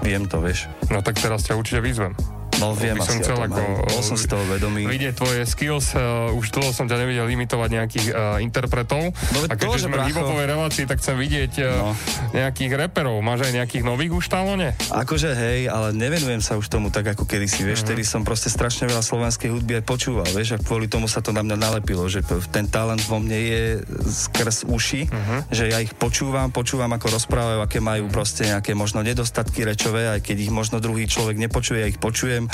[0.04, 0.68] viem to, vieš.
[0.92, 2.41] No tak teraz ťa určite vyzvem.
[2.62, 3.62] No viem by som chcel ako.
[3.89, 4.86] Bol som si toho vedomý.
[4.86, 9.09] Vidieť tvoje skills, uh, už dlho som ťa nevidel limitovať nejakých uh, interpretov.
[9.34, 11.97] No, a to, keďže že sme v hibopovej relácii, tak chcem vidieť uh, No.
[12.38, 13.18] nejakých reperov.
[13.26, 14.78] Máš aj nejakých nových už talone?
[14.93, 18.86] Akože hej, ale nevenujem sa už tomu tak ako kedysi, vieš, vtedy som proste strašne
[18.86, 22.22] veľa slovenskej hudby aj počúval, vieš, a kvôli tomu sa to na mňa nalepilo, že
[22.53, 23.62] ten talent vo mne je
[24.03, 25.07] skrz uši,
[25.49, 30.22] že ja ich počúvam, počúvam ako rozprávajú, aké majú proste nejaké možno nedostatky rečové, aj
[30.22, 32.51] keď ich možno druhý človek nepočuje, ja ich počujem,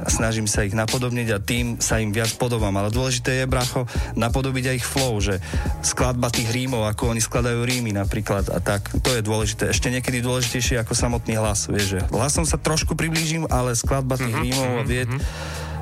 [0.00, 3.86] a snažím sa ich napodobniť a tým sa im viac podobám, ale dôležité je, bracho,
[4.14, 5.38] napodobiť aj ich flow, že
[5.82, 9.70] skladba tých rímov, ako oni skladajú rímy napríklad a tak, to je dôležité.
[9.70, 14.34] Ešte niekedy dôležitejšie ako samotný hlas, vieš, že hlasom sa trošku priblížim, ale skladba tých
[14.34, 15.10] rímov a vied,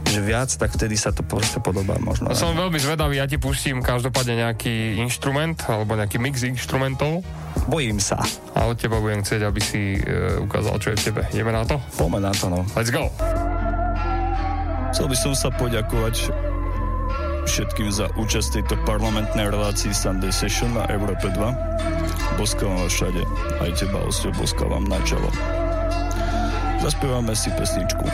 [0.08, 2.32] že viac, tak vtedy sa to proste podobá možno.
[2.32, 7.20] Som veľmi zvedavý, ja ti pustím každopádne nejaký inštrument alebo nejaký mix inštrumentov.
[7.68, 8.16] Bojím sa.
[8.56, 11.22] A od teba budem chcieť, aby si e, ukázal, čo je v tebe.
[11.36, 11.76] Ideme na to?
[12.00, 12.64] Poďme na to, no.
[12.72, 13.12] Let's go.
[14.96, 16.32] Chcel by som sa poďakovať
[17.44, 22.40] všetkým za účasť tejto parlamentnej relácii Sunday Session na Európe 2.
[22.40, 23.20] Boskávam vás všade,
[23.60, 25.28] aj teba, Osťo, boskávam na čelo.
[26.80, 28.04] Zaspievame si pesničku.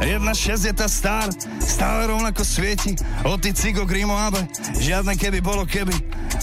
[0.00, 1.28] Jedna šesť je tá star,
[1.60, 2.96] stále rovnako svieti.
[3.22, 4.46] Ty cigo Grimo Abe,
[4.78, 5.92] žiadne keby bolo keby.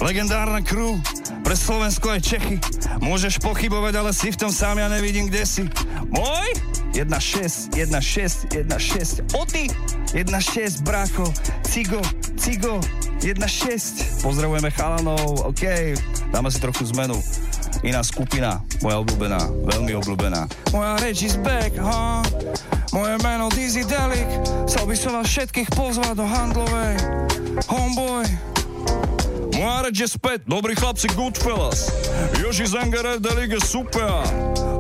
[0.04, 1.00] Legendárna crew,
[1.43, 2.56] pre Slovensko aj Čechy.
[3.00, 5.64] Môžeš pochybovať, ale si v tom sám, ja nevidím, kde si.
[6.12, 6.50] Môj?
[6.95, 9.38] 1-6, 1-6, 1-6.
[9.38, 9.72] O ty?
[10.12, 11.28] 1-6, brácho.
[11.64, 12.02] Cigo,
[12.36, 12.82] cigo,
[13.22, 14.24] 1-6.
[14.24, 15.95] Pozdravujeme chalanov, OK.
[16.32, 17.16] Dáme si trochu zmenu.
[17.86, 19.39] Iná skupina, moja obľúbená,
[19.70, 20.50] veľmi obľúbená.
[20.74, 22.26] Moja reč is back, huh?
[22.90, 24.26] Moje meno Dizzy Delik,
[24.66, 26.98] chcel by som vás všetkých pozvať do handlovej.
[27.70, 28.26] Homeboy.
[29.54, 31.94] Moja reč je späť, dobrí chlapci Goodfellas.
[32.42, 34.26] Joži Zangerer Delik je super.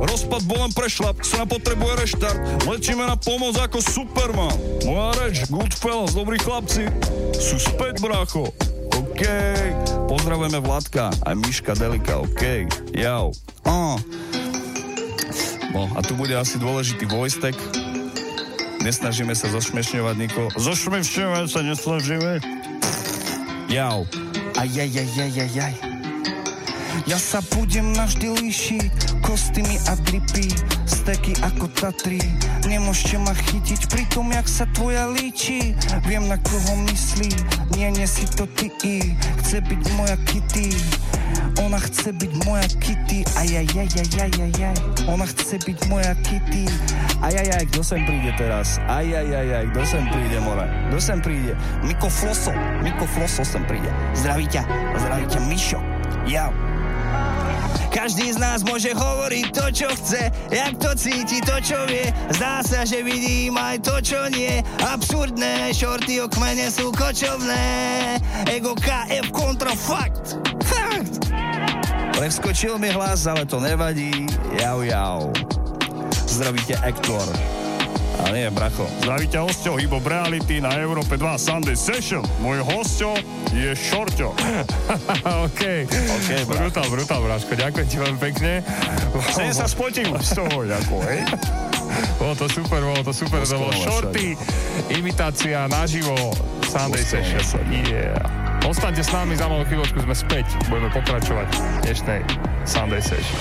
[0.01, 2.39] Rozpad bolem prešlap, sa potrebuje reštart.
[2.65, 4.57] Letíme na pomoc ako Superman.
[4.89, 6.89] Moja reč, Goodfellas, dobrí chlapci.
[7.37, 8.49] Sú späť, brácho.
[8.97, 9.21] OK.
[10.09, 12.65] Pozdravujeme Vladka, aj Miška Delika, OK.
[12.89, 13.29] Jau.
[13.69, 14.01] Oh.
[15.69, 17.53] No a tu bude asi dôležitý voice tag.
[18.79, 20.49] Nesnažíme sa zošmešňovať nikoho.
[20.55, 22.39] Zošmešňovať sa nesnažíme.
[23.67, 24.07] Jau.
[24.55, 25.75] Ajajajajajaj.
[27.07, 30.51] Ja sa budem navždy líšiť, kostýmy a dripy,
[30.85, 32.21] steky ako Tatry.
[32.69, 35.73] Nemôžete ma chytiť pri tom, jak sa tvoja líči.
[36.05, 37.29] Viem na koho myslí,
[37.73, 39.15] nie, nie si to ty.
[39.41, 40.69] Chce byť moja Kitty.
[41.59, 44.77] Ona chce byť moja Kitty, ajajajajajajaj.
[45.11, 46.65] Ona chce byť moja Kitty.
[47.19, 48.79] Ajajaj, kto sem príde teraz?
[48.87, 50.65] Ajajajaj, kto sem príde, more?
[50.87, 51.51] Kto sem príde?
[51.83, 53.91] Miko Floso, Miko Floso sem príde.
[54.15, 54.63] Zdraví ťa,
[54.95, 55.79] zdraví ťa Mišo.
[56.25, 56.47] Ja.
[57.89, 62.05] Každý z nás môže hovoriť to, čo chce, jak to cíti, to, čo vie.
[62.37, 64.61] Zdá sa, že vidím aj to, čo nie.
[64.85, 67.65] Absurdné, šorty o kmene sú kočovné.
[68.45, 70.37] Ego KF kontra fakt.
[72.19, 72.43] Fakt.
[72.43, 74.27] Prevskočil mi hlas, ale to nevadí.
[74.59, 75.31] Jau, jau.
[76.27, 77.23] Zdravíte, Ektor.
[78.19, 78.83] A nie, bracho.
[78.99, 82.19] Zdravíte hosťo Hybo Reality na Európe 2 Sunday Session.
[82.43, 83.15] Môj hosťo
[83.55, 84.35] je Šorťo.
[85.47, 85.61] OK.
[85.87, 86.59] OK, brácho.
[86.59, 87.55] brutál, brutál, Bráško.
[87.55, 88.51] Ďakujem ti veľmi pekne.
[89.31, 91.23] Chcem sa spotiť z toho, ako, hej.
[92.19, 93.47] Bolo to super, bolo to super.
[93.47, 94.35] To bolo shorty,
[94.91, 96.35] imitácia naživo,
[96.67, 97.63] Sunday Session.
[97.87, 98.38] Yeah.
[98.67, 100.43] Ostaňte s nami, za malú chvíľočku sme späť.
[100.67, 102.19] Budeme pokračovať v dnešnej
[102.67, 103.39] Sunday Session.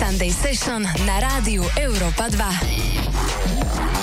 [0.00, 3.99] Sunday Session na rádiu Európa 2.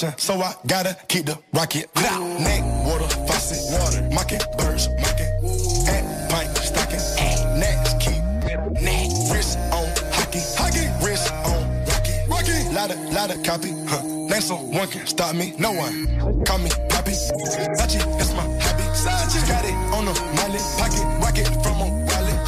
[0.00, 1.94] Pocket watchin', so I gotta keep the rocket.
[1.94, 5.28] Neck, water, faucet, water, mocking, birds, mocking.
[5.88, 7.04] At pint, stocking,
[7.58, 8.22] next keep,
[8.80, 12.72] neck, wrist on hockey, hockey, wrist on rocky, rocky.
[12.72, 14.02] Lotta, lotta copy, huh?
[14.02, 16.44] Name someone can stop me, no one.
[16.44, 18.84] Call me Poppy, Sachi, that's my hobby.
[18.96, 22.38] Sachi, got it on the miley, pocket, rocket from a wallet.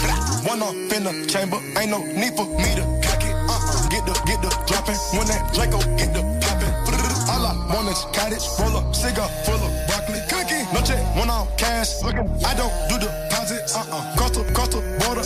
[0.49, 3.35] One off in the chamber, ain't no need for me to cock it.
[3.35, 6.32] Uh-uh, get the, get the dropping, when that Draco get the
[7.81, 10.21] is cottage, roll up, cigar full of broccoli.
[10.29, 12.03] Cookie, no check, one off cash.
[12.05, 13.75] I don't do deposits.
[13.75, 15.25] Uh-uh, cross the, cross the border,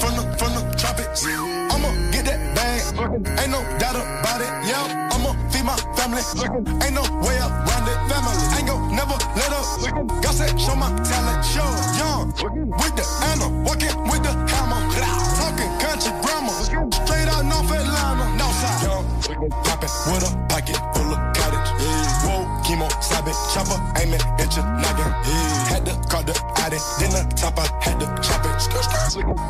[0.00, 1.24] from the, from the tropics.
[1.72, 2.80] I'ma get that bag,
[3.40, 4.52] ain't no doubt about it.
[4.68, 6.20] Yeah, I'ma feed my family,
[6.84, 7.98] ain't no way around it.
[8.08, 9.64] Family, ain't gon' never let up.
[10.22, 12.28] God said, show my talent, show young
[12.84, 14.80] with the anna, walking with the hammer,
[15.40, 16.52] talking country grammar,
[17.00, 18.84] straight out North Atlanta, Northside.
[18.84, 21.38] Young, poppin' with a pocket full of.
[22.68, 25.08] Chemo, sabe, chopper, aiming at your noggin.
[25.72, 28.60] Had to call the Audi, then the top I had to chop it.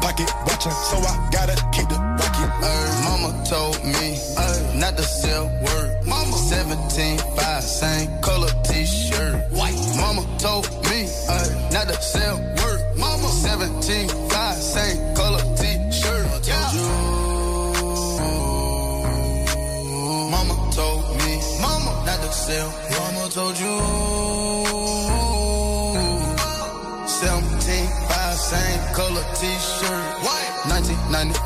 [0.00, 2.50] Pocket watching, so I gotta keep the rocket.
[2.62, 6.06] Ay, mama told me ay, not to sell word.
[6.06, 9.50] Mama 17, 5, same color t-shirt.
[9.50, 9.74] White.
[9.96, 12.96] Mama told me ay, not to sell word.
[12.96, 16.46] Mama 17, 5, same color t-shirt.
[16.72, 16.86] You.
[20.30, 22.70] Mama told me, mama not to sell.
[23.38, 23.78] Told you.
[27.06, 30.06] 17, 5, same color t-shirt.
[30.26, 30.50] White.
[30.66, 31.38] 1995,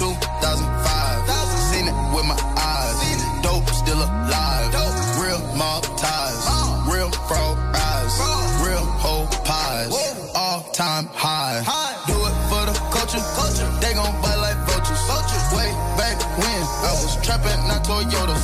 [0.00, 1.28] 2005.
[1.68, 2.96] Seen it with my eyes.
[3.44, 4.72] Dope still alive.
[5.20, 6.48] Real mob ties.
[6.88, 8.16] Real frog eyes.
[8.64, 9.92] Real whole pies.
[10.34, 11.60] All time high.
[12.08, 13.20] Do it for the culture.
[13.84, 14.96] They gon' bite like vultures.
[15.52, 15.68] Way
[16.00, 18.40] back when I was trapping, not Toyotas.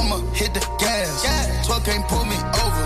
[0.00, 0.60] I'ma hit the
[1.72, 2.84] 12 can't pull me over.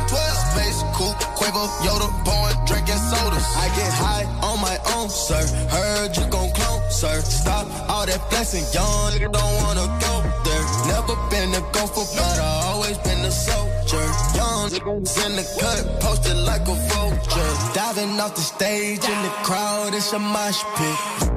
[0.55, 3.43] face, cool, Quavo, Yoda, born, drinking sodas.
[3.59, 5.43] I get high on my own, sir.
[5.75, 7.21] Heard you gon' clone, sir.
[7.21, 10.15] Stop all that flexing, young nigga don't wanna go
[10.47, 10.65] there.
[10.87, 14.07] Never been a gopher, but I always been a soldier.
[14.39, 17.53] Young niggas in the cut, posted like a vulture.
[17.75, 21.36] Diving off the stage in the crowd, it's a mosh pit.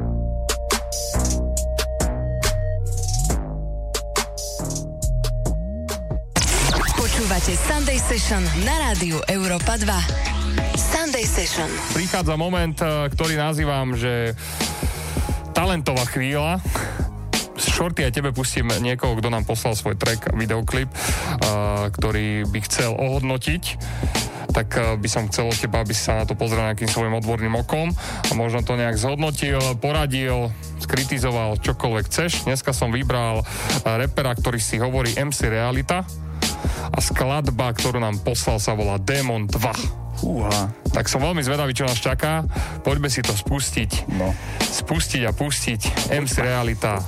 [7.39, 9.87] Počúvate Sunday Session na rádiu Európa 2.
[10.75, 11.71] Sunday Session.
[11.95, 14.35] Prichádza moment, eh, ktorý nazývam, že
[15.55, 16.59] talentová chvíľa.
[17.55, 22.99] Shorty aj tebe pustím niekoho, kto nám poslal svoj track, videoklip, eh, ktorý by chcel
[22.99, 23.63] ohodnotiť
[24.51, 27.15] tak eh, by som chcel od teba, aby si sa na to pozrel nejakým svojim
[27.23, 27.95] odborným okom
[28.27, 30.51] a možno to nejak zhodnotil, poradil,
[30.83, 32.43] skritizoval, čokoľvek chceš.
[32.51, 33.47] Dneska som vybral
[33.87, 36.03] repera, ktorý si hovorí MC Realita
[36.89, 40.09] a skladba, ktorú nám poslal sa volá Demon 2.
[40.19, 40.67] Uha.
[40.91, 42.43] Tak som veľmi zvedavý, čo nás čaká.
[42.83, 44.11] Poďme si to spustiť.
[44.19, 44.35] No.
[44.59, 46.11] Spustiť a pustiť.
[46.11, 46.99] MC Realita,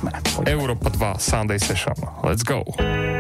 [0.47, 1.97] Európa 2, Sunday Session.
[2.23, 2.63] Let's go.
[2.79, 3.10] Moje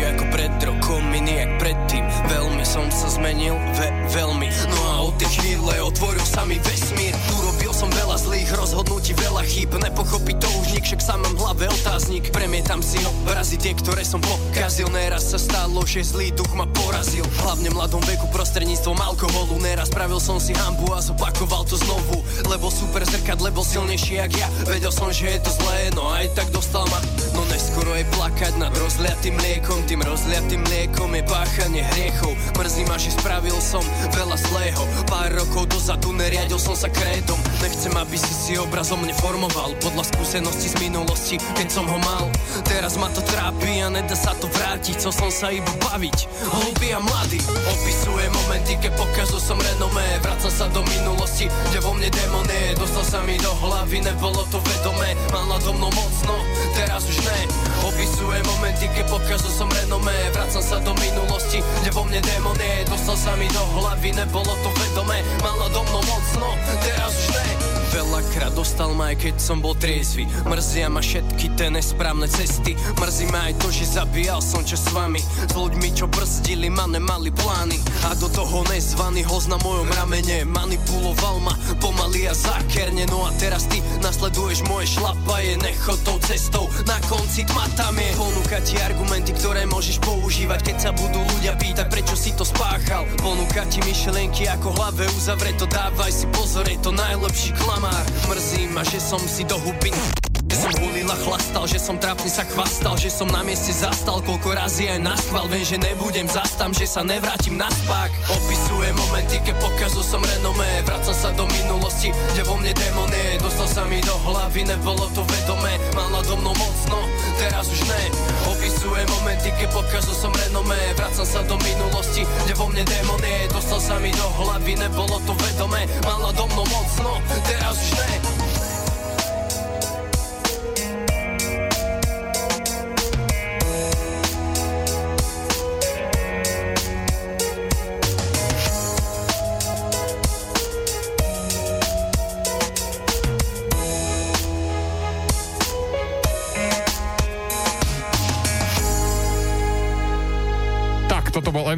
[0.00, 2.08] Lepšie ako pred rokom, iný jak predtým.
[2.32, 4.48] Veľmi som sa zmenil, ve, veľmi.
[4.72, 7.12] No a od tej chvíle otvoril sa mi vesmír.
[7.36, 11.68] Urobil som veľa zlých rozhodnutí, veľa chýb Nepochopí to už nik, však sám mám hlave
[11.68, 12.32] otáznik.
[12.32, 14.88] Premietam si obrazy tie, ktoré som pokazil.
[14.88, 17.28] Neraz sa stalo, že zlý duch ma porazil.
[17.44, 19.60] Hlavne v mladom veku prostredníctvom alkoholu.
[19.60, 22.09] Neraz spravil som si hambu a zopakoval to znovu
[22.50, 24.50] Lebo super zrkadle bol silnejší jak ja.
[24.66, 26.98] Vedel som, že je to zlé, no aj tak dostal ma.
[27.30, 29.86] No neskoro je plakať nad rozliatým mliekom.
[29.86, 32.34] Tým rozliatým mliekom je páchanie hriechov.
[32.58, 34.82] Mrzí ma, že spravil som veľa zlého.
[35.06, 37.38] Pár rokov dozadu neriadil som sa krédom.
[37.62, 42.02] Nechcem, aby si si obraz o mne formoval Podľa skúseností z minulosti, keď som ho
[42.02, 42.26] mal.
[42.66, 44.98] Teraz ma to trápi a nedá sa to vrátiť.
[44.98, 46.18] Chcel som sa iba baviť,
[46.50, 47.38] hlupý a mladý.
[47.78, 50.18] Opisuje momenty, keď pokazil som renomé.
[50.20, 54.40] Vracam sa do minulosti, kde vo mne démon je Dostal sa mi do hlavy, nebolo
[54.48, 55.12] to vedomé.
[55.34, 56.34] Mal nado mnou mocno,
[56.72, 57.40] teraz už ne.
[57.84, 62.86] Opisuje momenty, keď pokazil som renomé Vracam sa do minulosti, kde vo mne démon je
[62.88, 65.20] Dostal sa mi do hlavy, nebolo to vedomé.
[65.44, 66.48] Mal nado mnou mocno,
[66.84, 67.59] teraz už ne
[68.00, 70.24] Veľakrát dostal ma aj keď som bol triezvy.
[70.48, 72.72] Mrzia ma všetky tie nesprávne cesty.
[72.96, 75.20] Mrzí ma aj to, že zabíjal som čo s vami.
[75.20, 77.76] S ľuďmi, čo brzdili ma, nemali plány.
[78.08, 83.04] A do toho nezvaný hoz na mojom ramene Manipuloval ma pomaly a zákerne.
[83.12, 88.16] No a teraz ty nasleduješ moje šlapaje Nechod tou cestou, na konci tma tam je.
[88.16, 93.04] Ponúka ti argumenty, ktoré môžeš používať Keď sa budú ľudia pýtať, prečo si to spáchal.
[93.20, 97.89] Ponúka ti myšlienky, ako hlave uzavre to Dávaj si pozor, je to najlepší klamár
[98.28, 102.26] Mrzí ma, že som si do huby že som hulil a chlastal, že som trápny
[102.26, 106.26] sa chvastal Že som na mieste zastal, koľko razy aj na schvál Viem, že nebudem
[106.26, 108.10] zastam, že sa nevrátim na spák.
[108.34, 113.08] Opisuje momenty, keď pokazil som renomé Vracam sa do minulosti, kde vo mne démon
[113.40, 115.78] Dostal sa mi do hlavy, nebolo to vedomé.
[115.96, 116.98] Mal nado mnou mocno,
[117.40, 118.02] teraz už ne.
[118.50, 123.22] Opisuje momenty, keď pokazil som renomé Vracam sa do minulosti, kde vo mne démon
[123.54, 125.86] Dostal sa mi do hlavy, nebolo to vedomé.
[126.02, 127.10] Mal nado mnou mocno,
[127.46, 128.49] teraz už ne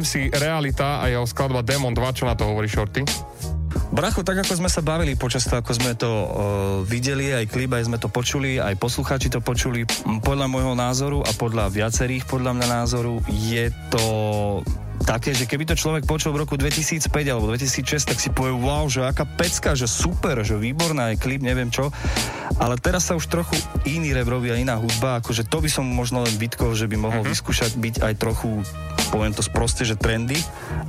[0.03, 3.07] MC Realita a jeho skladba Demon 2, čo na to hovorí Shorty?
[3.89, 6.25] Bracho, tak ako sme sa bavili počas toho, ako sme to uh,
[6.85, 9.85] videli, aj klip, aj sme to počuli, aj poslucháči to počuli,
[10.21, 14.05] podľa môjho názoru a podľa viacerých, podľa mňa názoru, je to
[15.03, 18.85] také, že keby to človek počul v roku 2005 alebo 2006, tak si povie, wow,
[18.85, 21.89] že aká pecka, že super, že výborná je klip, neviem čo.
[22.61, 25.83] Ale teraz sa už trochu iný rap robí a iná hudba, akože to by som
[25.83, 27.25] možno len vytkol, že by mohol Mhm.
[27.25, 27.33] uh-huh.
[27.33, 28.61] vyskúšať byť aj trochu
[29.13, 30.41] poviem to sproste, že trendy,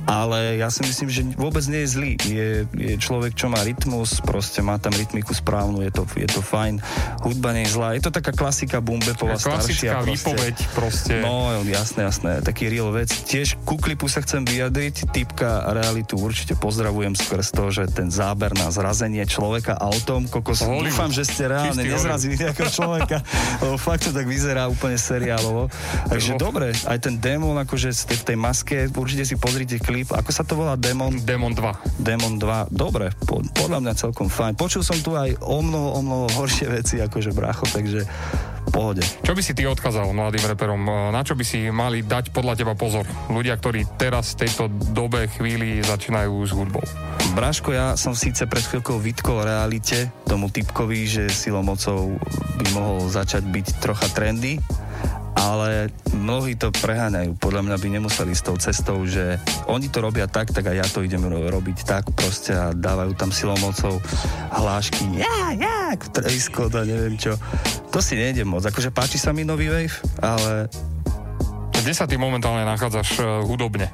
[0.09, 2.11] ale ja si myslím, že vôbec nie je zlý.
[2.25, 6.41] Je, je človek, čo má rytmus, proste má tam rytmiku správnu, je to, je to
[6.41, 6.81] fajn.
[7.21, 7.93] Hudba nie je zlá.
[7.93, 10.09] Je to taká klasika boombepová, Klasická staršia.
[10.09, 11.21] výpoveď proste.
[11.21, 13.13] No, jasné, jasné, taký real vec.
[13.13, 18.57] Tiež ku klipu sa chcem vyjadriť, typka realitu určite pozdravujem skrz to, že ten záber
[18.57, 20.89] na zrazenie človeka autom, kokos, Hollywood.
[20.89, 23.21] dúfam, že ste reálne Čistý nezrazili nejakého človeka,
[23.77, 25.69] fakt to tak vyzerá úplne seriálovo.
[26.09, 30.15] Takže dobre, aj ten démon akože z tej v tej maske, určite si pozrite klip,
[30.15, 31.19] ako sa to volá, Demon?
[31.19, 31.99] Demon 2.
[31.99, 34.55] Demon 2, dobre, po, podľa mňa celkom fajn.
[34.55, 38.07] Počul som tu aj o mnoho, o mnoho horšie veci, akože bracho, takže
[38.71, 39.03] pohode.
[39.23, 40.79] Čo by si ty odkázal mladým reperom?
[41.11, 43.03] Na čo by si mali dať podľa teba pozor?
[43.27, 46.83] Ľudia, ktorí teraz v tejto dobe, chvíli začínajú s hudbou.
[47.35, 52.15] Braško, ja som síce pred chvíľkou vytkol realite tomu typkovi, že silou mocou
[52.59, 54.59] by mohol začať byť trocha trendy,
[55.35, 57.35] ale mnohí to preháňajú.
[57.37, 59.37] Podľa mňa by nemuseli s tou cestou, že
[59.67, 63.13] oni to robia tak, tak aj ja to idem ro- robiť tak proste a dávajú
[63.19, 63.99] tam silou mocou
[64.55, 67.35] hlášky, ja, ja, Travis a neviem čo.
[67.91, 68.63] To si nejde moc.
[68.63, 70.71] Akože páči sa mi nový wave, ale
[71.85, 73.93] Kde sa ty momentálne nachádzaš uh, hudobne?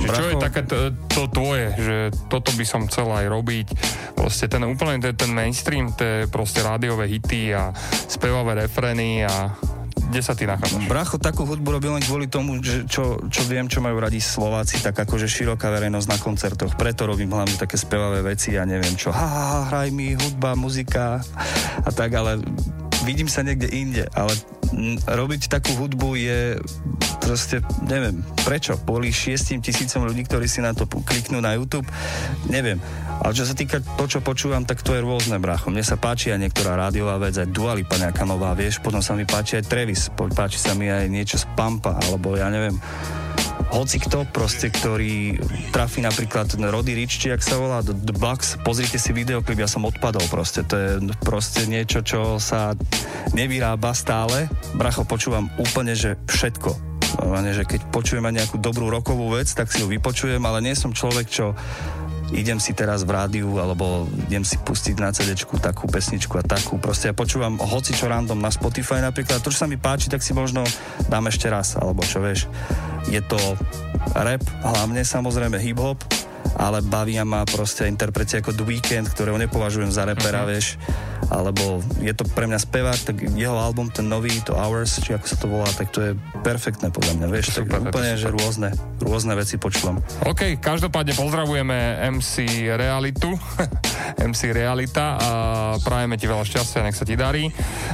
[0.00, 1.96] Že čo je také to, to tvoje, že
[2.32, 3.66] toto by som chcel aj robiť,
[4.16, 7.68] proste ten úplne ten, ten mainstream, tie proste rádiové hity a
[8.08, 9.52] spevavé refrény a
[10.12, 10.84] kde sa ty nachádzaš?
[10.92, 14.84] Bracho, takú hudbu robím len kvôli tomu, že čo, čo viem, čo majú radi Slováci,
[14.84, 16.76] tak akože široká verejnosť na koncertoch.
[16.76, 20.52] Preto robím hlavne také spevavé veci, ja neviem čo, ha, ha, ha, hraj mi hudba,
[20.52, 21.24] muzika
[21.80, 22.44] a tak, ale
[23.02, 24.32] vidím sa niekde inde, ale
[25.04, 26.40] robiť takú hudbu je
[27.20, 28.74] proste, neviem, prečo?
[28.80, 31.86] Kvôli šiestim tisícom ľudí, ktorí si na to kliknú na YouTube,
[32.48, 32.80] neviem.
[33.22, 35.70] Ale čo sa týka to, čo počúvam, tak to je rôzne, brácho.
[35.70, 39.14] Mne sa páči aj niektorá rádiová vec, aj Dua Lipa nejaká nová, vieš, potom sa
[39.14, 42.74] mi páči aj Travis, páči sa mi aj niečo z Pampa, alebo ja neviem,
[43.72, 45.40] hoci kto proste, ktorý
[45.72, 49.88] trafí napríklad Roddy Rich, či jak sa volá, The, Bucks, pozrite si videoklip, ja som
[49.88, 50.90] odpadol proste, to je
[51.24, 52.76] proste niečo, čo sa
[53.32, 54.52] nevyrába stále.
[54.76, 56.92] Bracho, počúvam úplne, že všetko.
[57.32, 60.92] Že keď počujem aj nejakú dobrú rokovú vec, tak si ju vypočujem, ale nie som
[60.92, 61.56] človek, čo
[62.32, 66.80] idem si teraz v rádiu alebo idem si pustiť na CD takú pesničku a takú.
[66.80, 69.44] Proste ja počúvam hoci čo random na Spotify napríklad.
[69.44, 70.64] To, čo sa mi páči, tak si možno
[71.06, 72.48] dám ešte raz, alebo čo vieš.
[73.06, 73.38] Je to
[74.16, 75.98] rap, hlavne samozrejme hip-hop,
[76.56, 80.76] ale bavia ma proste interpretie ako The Weeknd, ktorého nepovažujem za repera, vieš,
[81.32, 85.26] alebo je to pre mňa spevák, tak jeho album, ten nový, to Hours, či ako
[85.26, 86.12] sa to volá, tak to je
[86.44, 88.68] perfektné podľa mňa, vieš, tak Super, úplne, to je že rôzne,
[89.00, 90.02] rôzne veci počúvam.
[90.28, 93.32] OK, každopádne pozdravujeme MC Realitu,
[94.28, 95.30] MC Realita a
[95.80, 97.48] prajeme ti veľa šťastia, nech sa ti darí.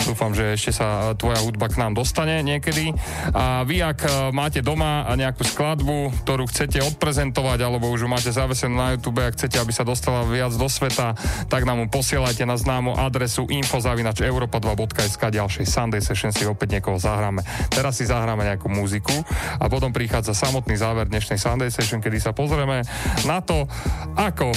[0.09, 2.91] Dúfam, že ešte sa tvoja hudba k nám dostane niekedy.
[3.37, 8.79] A vy, ak máte doma nejakú skladbu, ktorú chcete odprezentovať, alebo už ju máte zavesenú
[8.79, 11.19] na YouTube a chcete, aby sa dostala viac do sveta,
[11.51, 17.43] tak nám ju posielajte na známu adresu info.europa2.sk ďalšej Sunday Session si opäť niekoho zahráme.
[17.75, 19.27] Teraz si zahráme nejakú muziku
[19.59, 22.87] a potom prichádza samotný záver dnešnej Sunday Session, kedy sa pozrieme
[23.27, 23.67] na to,
[24.15, 24.55] ako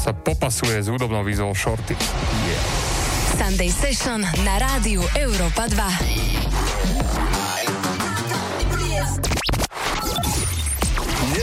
[0.00, 1.92] sa popasuje s hudobnou výzvou Shorty.
[3.36, 6.32] Sunday Session na rádiu Európa 2.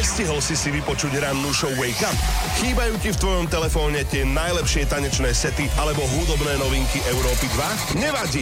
[0.10, 2.18] Nestihol si si vypočuť rannú show Wake Up?
[2.58, 7.46] Chýbajú ti v tvojom telefóne tie najlepšie tanečné sety alebo hudobné novinky Európy
[7.94, 8.02] 2?
[8.02, 8.42] Nevadí!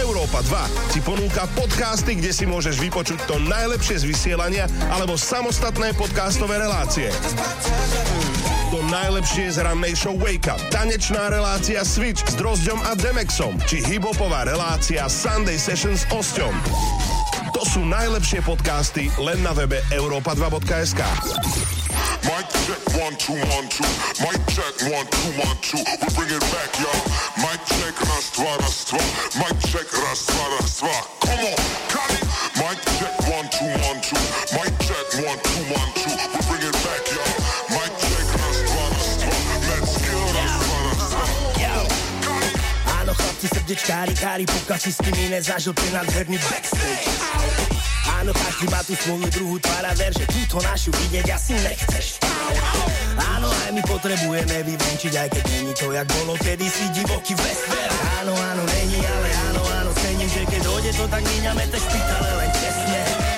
[0.00, 5.92] Európa 2 ti ponúka podcasty, kde si môžeš vypočuť to najlepšie z vysielania alebo samostatné
[6.00, 7.12] podcastové relácie.
[8.72, 13.84] To najlepšie z rannej show Wake Up, tanečná relácia Switch s Drozďom a Demexom, či
[13.84, 16.56] hiphopová relácia Sunday Sessions s Osťom.
[17.54, 20.98] To sú najlepšie podcasty len na webe europa2.sk.
[22.26, 23.86] Mic check one two one two.
[24.18, 25.78] Mic check one two one two.
[26.02, 27.02] We bring it back, y'all.
[27.38, 28.98] Mic check raz dva raz dva.
[29.38, 30.98] Mic check raz dva raz dva.
[31.22, 32.24] Come on, cut it.
[32.58, 34.24] Mic check one two one two.
[34.50, 36.10] Mic check one two one two.
[36.10, 37.34] We bring it back, y'all.
[37.70, 39.30] Mic check raz dva raz dva.
[39.70, 41.24] Let's go raz dva raz dva.
[43.04, 47.04] Áno, chlapci srdečkári, kári, pokiaľ si s nimi nezažil ten nádherný backstage.
[48.24, 52.24] Áno, každý má tú svoju druhú tvár a ver, že túto našu vidieť asi nechceš.
[53.20, 57.92] Áno, aj my potrebujeme vyvenčiť, aj keď není to, jak bolo kedysi divoký western.
[58.24, 62.33] Áno, áno, není, ale áno, áno, cením, že keď dojde to, tak míňame te špitale.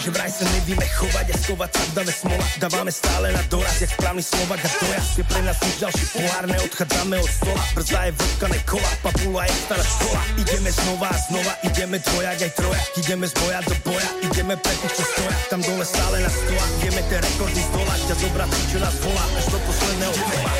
[0.06, 3.90] Že vraj sa nevieme chovať a skovať sa dáme smola, dávame stále na doraz, jak
[3.90, 4.62] správny Slovak.
[4.62, 8.90] A dojazd je pre nás nič ďalší pohár, neodchádzame od stola, brzda je vodkané kola,
[9.02, 13.60] papula je stará škola, ideme znova a znova, ideme dvojak aj trojak, ideme z boja
[13.66, 17.60] do boja, ideme pre tých, čo stoja, tam dole stále na stola, ideme tie rekordy
[17.66, 20.52] zdolať, ťa zobrať, čo nás volá, až do posledného kola.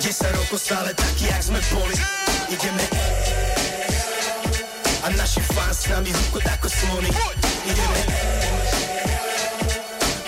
[0.00, 1.96] 10 rokov stále taký, jak sme boli,
[2.48, 2.84] ideme
[5.06, 7.10] a naši fans s nami húkot ako slony.
[7.62, 8.00] Ideme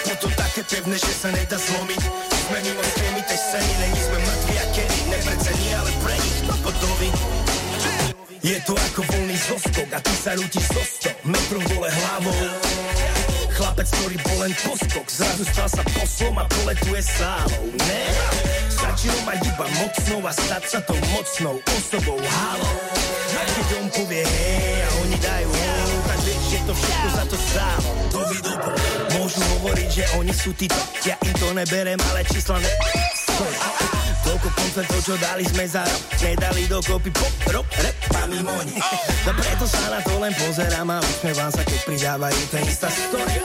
[0.07, 2.03] Toto také pevné, že sa nedá zlomiť.
[2.47, 4.99] Sme mimo schémy tej scény, není sme mŕtvi a kedy?
[5.11, 7.11] Neprecení, ale pre nich to podoví
[8.39, 12.39] Je to ako voľný zoskok a ty sa rútiš so 100 metrov dole hlavou.
[13.59, 17.67] Chlapec, ktorý bol len poskok, zrazu stal sa poslom a poletuje sálou.
[17.75, 18.07] Ne,
[18.71, 22.23] stačilo mať iba mocnou a stať sa tou mocnou osobou.
[22.23, 22.71] Halo,
[23.35, 27.37] keď on povie hej a oni dajú hej, tak vieš, že to všetko za to
[27.51, 27.91] stálo.
[28.15, 28.71] To dobu.
[29.19, 30.71] Môžu hovoriť, že oni sú tí,
[31.03, 32.71] ja im to neberem, ale čísla ne...
[34.27, 38.75] Toľko koncertov, čo dali sme za rok Nedali dokopy pop, rock, rap a mimoni
[39.23, 43.39] No preto sa na to len pozerám a usmievam sa, keď pridávajú ten istá story.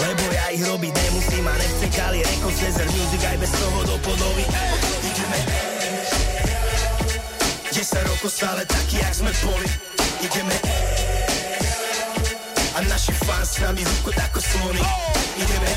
[0.00, 3.96] Lebo ja ich robiť nemusím a nechcem kali Records, Desert Music aj bez toho do
[4.00, 4.44] podoby
[5.04, 5.38] Ideme
[7.74, 9.66] 10 rokov stále taký, jak sme boli.
[10.22, 10.56] Ideme.
[12.78, 14.82] A naši fans s nami húkot ako slony.
[15.34, 15.70] Ideme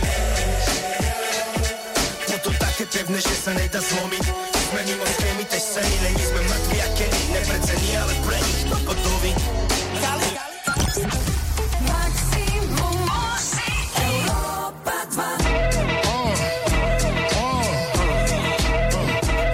[2.48, 4.24] toto také pevné, že sa nedá zlomiť
[4.72, 8.78] Sme mimo schémy tej scény, není sme mŕtvi a kedy Neprecení, ale pre nich to
[8.88, 9.32] gotoví
[11.84, 15.28] Maximum muziky Európa 2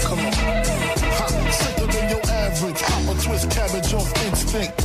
[0.06, 0.34] Come on.
[1.18, 2.82] Ha, sicker than your average.
[2.86, 4.83] Pop a twist cabbage off instinct.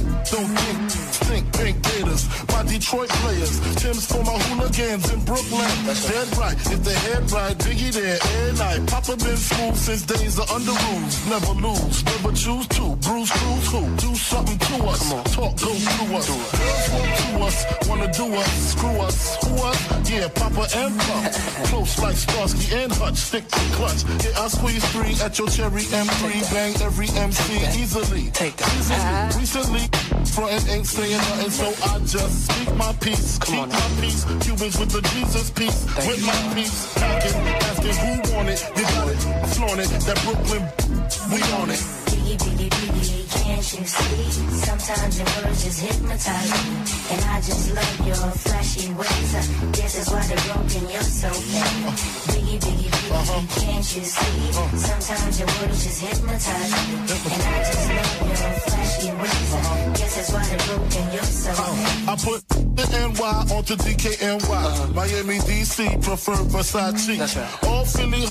[2.79, 3.59] Detroit players.
[3.83, 5.67] Tim's for my hooligans in Brooklyn.
[6.07, 6.55] Dead right.
[6.71, 8.87] If they head right, Biggie there every night.
[8.87, 11.15] Papa been smooth since days of under rules.
[11.27, 12.95] Never lose, never choose to.
[13.03, 13.83] Bruce Cruz who?
[13.97, 15.03] Do something to us.
[15.03, 15.25] Come on.
[15.25, 16.29] Talk go through us.
[16.31, 18.51] Girls want to us, wanna do us.
[18.73, 19.19] Screw us.
[19.43, 20.11] Who us?
[20.11, 21.33] Yeah, Papa and Pop.
[21.69, 23.17] Close like Starsky and Hutch.
[23.17, 24.05] Stick to clutch.
[24.23, 26.53] Yeah, I squeeze three at your cherry M3.
[26.55, 27.43] Bang every MC
[27.81, 28.31] easily.
[28.31, 29.35] Take that.
[29.37, 30.25] Recently, uh-huh.
[30.25, 33.39] frontin' ain't saying nothing, so I just speak my peace.
[33.39, 34.25] Keep my peace.
[34.41, 35.85] Cubans with the Jesus peace.
[36.07, 36.95] With my peace.
[36.95, 37.37] Packing,
[37.69, 38.61] asking who want it.
[38.77, 39.21] You got it.
[39.55, 39.91] Flaunt it.
[40.07, 40.63] That Brooklyn,
[41.33, 41.83] we on it.
[42.09, 42.88] Biggie, biggie, biggie, can't
[43.75, 44.31] you see?
[44.65, 46.75] Sometimes your words just hypnotize me.
[47.13, 49.35] And I just love your flashy ways.
[49.35, 49.43] Uh,
[49.73, 51.85] This is why they're broken, you're so fake.
[52.33, 53.61] Biggie, biggie, biggie, uh-huh.
[53.61, 54.37] can't you see?
[54.57, 54.77] Uh-huh.
[54.77, 56.95] Sometimes your words just hypnotize me.
[57.35, 59.53] And I just love your flashy ways.
[59.53, 59.93] Uh, uh-huh.
[59.99, 62.09] Guess that's why they're broken, you're so fake.
[62.09, 64.95] I put the NY onto DKNY.
[64.95, 67.67] Miami, DC, prefer Versace.
[67.69, 68.25] All Philly,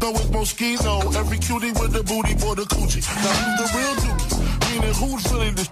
[0.00, 1.14] know it's Moschino.
[1.16, 3.02] Every cutie with the booty for the coochie.
[3.24, 4.63] Now who's the real dookie?
[4.74, 5.68] Meaning who's really the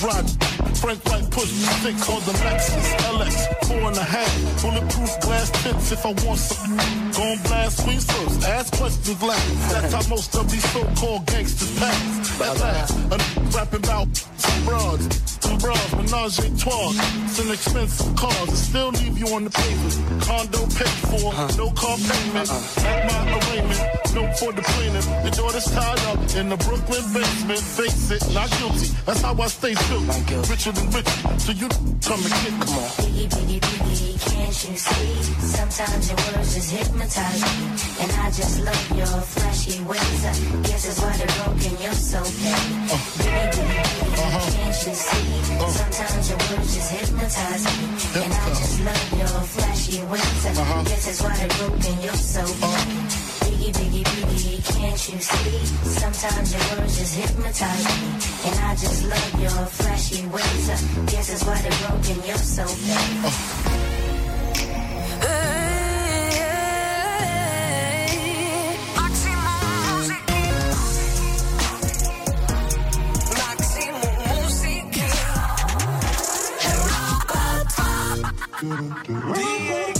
[0.00, 0.24] rod?
[0.80, 3.66] Frank White push me thick called the Lexus LX.
[3.68, 4.32] Four and a half.
[4.62, 6.76] Bulletproof glass tips if I want some.
[7.12, 8.48] Gon' blast squeeze first.
[8.48, 9.72] Ask questions last.
[9.72, 12.38] That's how most of these so-called gangsters pass.
[12.38, 13.12] That's last.
[13.12, 13.18] A
[13.54, 15.30] rapping about some broads.
[15.44, 16.92] Some bras, menage a trois.
[17.28, 20.22] Some expensive cars that still leave you on the pavement.
[20.22, 22.48] Condo paid for, no car payment.
[22.80, 25.06] At my arraignment, no for the plaintiff.
[25.24, 27.60] The daughter's tied up in the Brooklyn basement.
[27.60, 28.88] Face it, not guilty.
[29.06, 30.04] That's how I stay true.
[30.50, 31.10] Richer than rich.
[31.38, 31.68] So you
[32.02, 32.90] come and get come on.
[33.00, 35.12] Biggie, biggie, biggie, can't you see?
[35.40, 37.66] Sometimes your words just hypnotize me.
[38.02, 40.24] And I just love your flashy ways.
[40.24, 40.34] Uh,
[40.66, 42.90] Guess that's why they're broken, you're so fake.
[43.20, 45.26] Biggie, biggie, biggie, can't you see?
[45.70, 48.22] Sometimes your words just hypnotize me.
[48.24, 50.46] And I just love your flashy ways.
[50.46, 53.29] Uh, Guess that's why they're broken, you're so fake.
[53.70, 55.66] Biggie, biggie, biggie, can't you see?
[56.00, 58.08] Sometimes your words just hypnotize me.
[58.50, 60.68] And I just love your flashy ways.
[60.68, 60.76] Uh,
[61.06, 63.70] Guess that's why they're broken, you're so fake.
[78.60, 79.99] Slide on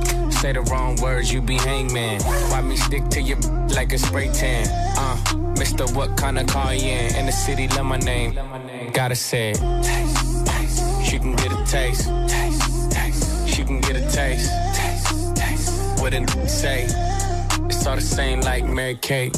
[0.41, 2.19] Say the wrong words, you be hangman.
[2.23, 3.37] Why me stick to your
[3.75, 4.65] like a spray tan?
[4.97, 5.15] Uh,
[5.59, 7.15] Mister, what kind of car you in?
[7.15, 8.33] In the city, love my name.
[8.91, 9.57] Gotta say it.
[11.05, 12.05] She can get a taste.
[13.47, 14.49] She can get a taste.
[16.01, 16.85] What it say?
[17.69, 19.35] It's all the same like Mary Kate.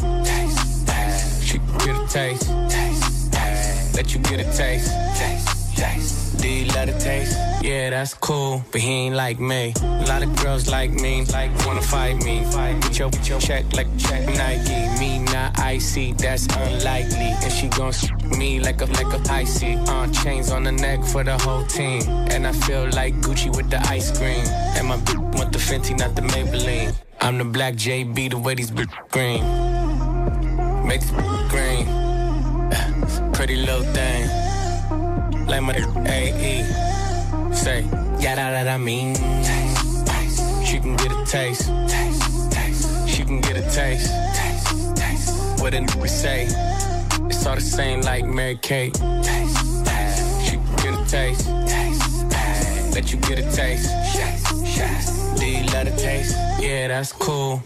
[1.44, 2.48] She can get a taste.
[2.70, 3.96] Taste, taste.
[3.98, 4.90] Let you get a taste.
[5.18, 6.23] Taste, taste.
[6.44, 7.38] The taste?
[7.64, 9.74] Yeah, that's cool, but he ain't like me.
[9.82, 12.42] A lot of girls like me, like wanna fight me.
[12.42, 15.00] With your, with your check like check Nike.
[15.00, 17.32] Me not icy, that's unlikely.
[17.42, 17.94] And she gon'
[18.38, 19.76] me like a like a icy.
[19.88, 22.02] Uh, chains on the neck for the whole team.
[22.32, 24.46] And I feel like Gucci with the ice cream.
[24.76, 26.94] And my bitch want the Fenty, not the Maybelline.
[27.22, 29.44] I'm the black JB, the way these bitch green.
[30.86, 31.04] Make
[31.48, 33.32] green.
[33.34, 34.53] Pretty little thing.
[35.48, 35.76] Like my
[36.08, 36.64] AE.
[37.54, 37.82] Say,
[38.20, 39.16] yeah, that, that I mean.
[40.66, 41.66] She can get a taste.
[43.08, 44.12] She can get a taste.
[45.62, 46.48] What a nigga say.
[47.28, 48.96] It's all the same like Mary Kate.
[48.96, 51.50] She can get a taste.
[52.94, 53.90] Let you get a taste.
[54.14, 55.40] Taste, taste.
[55.40, 56.36] Do you love the taste?
[56.60, 57.64] Yeah, that's cool.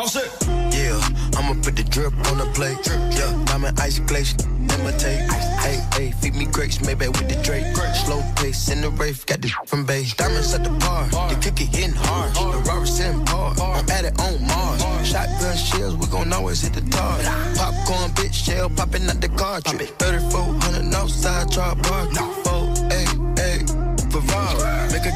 [0.00, 0.32] House it.
[0.72, 0.96] Yeah,
[1.36, 2.78] I'ma put the drip on the plate.
[2.88, 4.32] Yeah, diamond ice glaze,
[4.72, 5.28] imitate.
[5.60, 7.76] Hey, hey, feed me grapes, maybe with the Drake.
[8.06, 10.14] Slow pace in the rave, got the from base.
[10.14, 12.32] Diamonds at the bar, the cookie hitting hard.
[12.32, 14.80] The Robert sitting hard, I'm at it on Mars.
[15.06, 17.18] Shotgun shells, we gon' always hit the tar.
[17.56, 19.90] Popcorn, bitch, shell popping out the cartridge.
[19.98, 22.08] 3400 outside, char bar.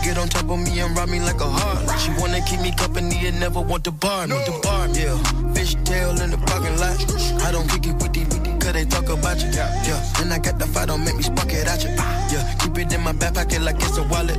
[0.05, 1.98] Get on top of me and rob me like a heart.
[1.98, 4.36] She wanna keep me company and never want to bar me.
[4.44, 5.16] The bar, yeah.
[5.55, 7.01] Fish tail in the parking lot.
[7.43, 8.28] I don't kick it with these
[8.62, 9.51] cause they talk about you.
[9.51, 10.20] Yeah.
[10.20, 11.90] And I got the fight, don't make me spark it at you.
[11.90, 12.44] Yeah.
[12.60, 14.36] Keep it in my back pocket like it's a wallet.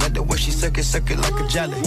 [0.00, 1.80] Like the way she suck it, suck it like a jelly.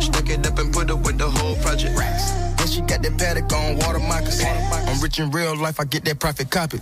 [0.00, 1.96] Stuck it up and put it with the whole project.
[1.96, 4.46] Then she got that paddock on water moccasins.
[4.88, 6.78] I'm rich in real life, I get that profit copy.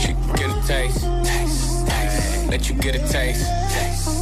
[0.00, 1.04] She can get a taste.
[1.24, 2.48] taste, taste.
[2.48, 3.12] Let you get a taste.
[3.12, 4.21] taste, taste.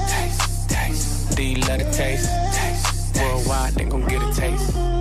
[1.35, 2.29] D, love the taste.
[3.15, 5.00] Worldwide, they gon' get a taste.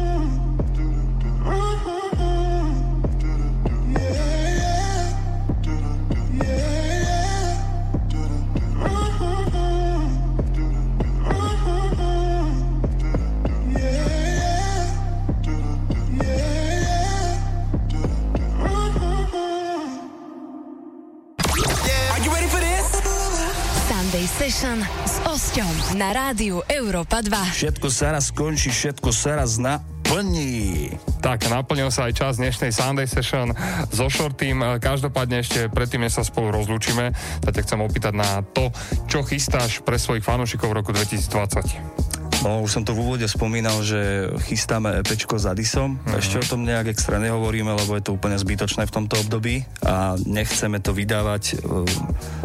[24.40, 27.60] Session s Osťom na rádiu Európa 2.
[27.60, 30.88] Všetko sa raz skončí, všetko sa raz naplní.
[31.20, 33.52] Tak, naplnil sa aj čas dnešnej Sunday Session
[33.92, 34.80] so Shortým.
[34.80, 37.12] Každopádne ešte predtým, než sa spolu rozlúčime,
[37.44, 38.72] tak ťa chcem opýtať na to,
[39.12, 42.09] čo chystáš pre svojich fanúšikov v roku 2020.
[42.40, 46.00] No, už som to v úvode spomínal, že chystáme EPčko s Adisom.
[46.00, 46.16] Mhm.
[46.16, 50.16] Ešte o tom nejak extra nehovoríme, lebo je to úplne zbytočné v tomto období a
[50.24, 51.84] nechceme to vydávať e,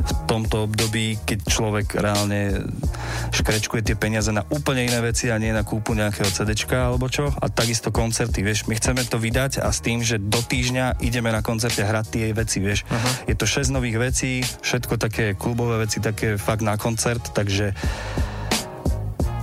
[0.03, 2.67] v tomto období, keď človek reálne
[3.31, 7.31] škrečkuje tie peniaze na úplne iné veci a nie na kúpu nejakého CDčka alebo čo.
[7.31, 11.31] A takisto koncerty, vieš, my chceme to vydať a s tým, že do týždňa ideme
[11.31, 12.83] na koncerte hrať tie veci, vieš.
[12.91, 13.09] Mhm.
[13.31, 17.71] Je to 6 nových vecí, všetko také klubové veci, také fakt na koncert, takže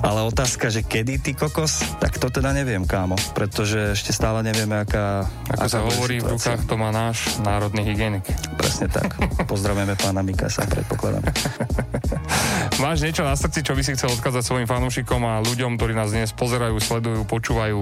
[0.03, 4.83] ale otázka, že kedy ty kokos, tak to teda neviem, kámo, pretože ešte stále nevieme,
[4.83, 5.31] aká...
[5.47, 8.27] Ako aká sa hovorí, v rukách to má náš národný hygienik.
[8.59, 9.15] Presne tak.
[9.51, 11.23] Pozdravujeme pána Mikasa, predpokladám.
[12.83, 16.11] Máš niečo na srdci, čo by si chcel odkázať svojim fanúšikom a ľuďom, ktorí nás
[16.11, 17.79] dnes pozerajú, sledujú, počúvajú?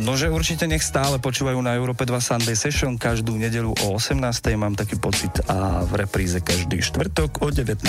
[0.00, 4.16] No, že určite nech stále počúvajú na Európe 2 Sunday Session každú nedelu o 18.
[4.56, 7.82] mám taký pocit a v repríze každý štvrtok o 19.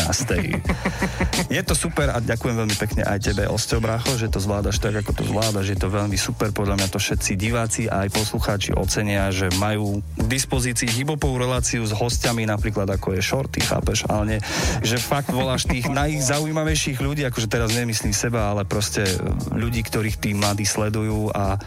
[1.55, 4.97] Je to super a ďakujem veľmi pekne aj tebe, Osťo Brácho, že to zvládaš tak,
[5.05, 5.69] ako to zvládaš.
[5.69, 10.01] Je to veľmi super, podľa mňa to všetci diváci a aj poslucháči ocenia, že majú
[10.17, 14.39] k dispozícii hibopovú reláciu s hostiami, napríklad ako je Shorty, chápeš, ale nie,
[14.81, 19.05] že fakt voláš tých najzaujímavejších ľudí, akože teraz nemyslím seba, ale proste
[19.53, 21.61] ľudí, ktorých tí mladí sledujú a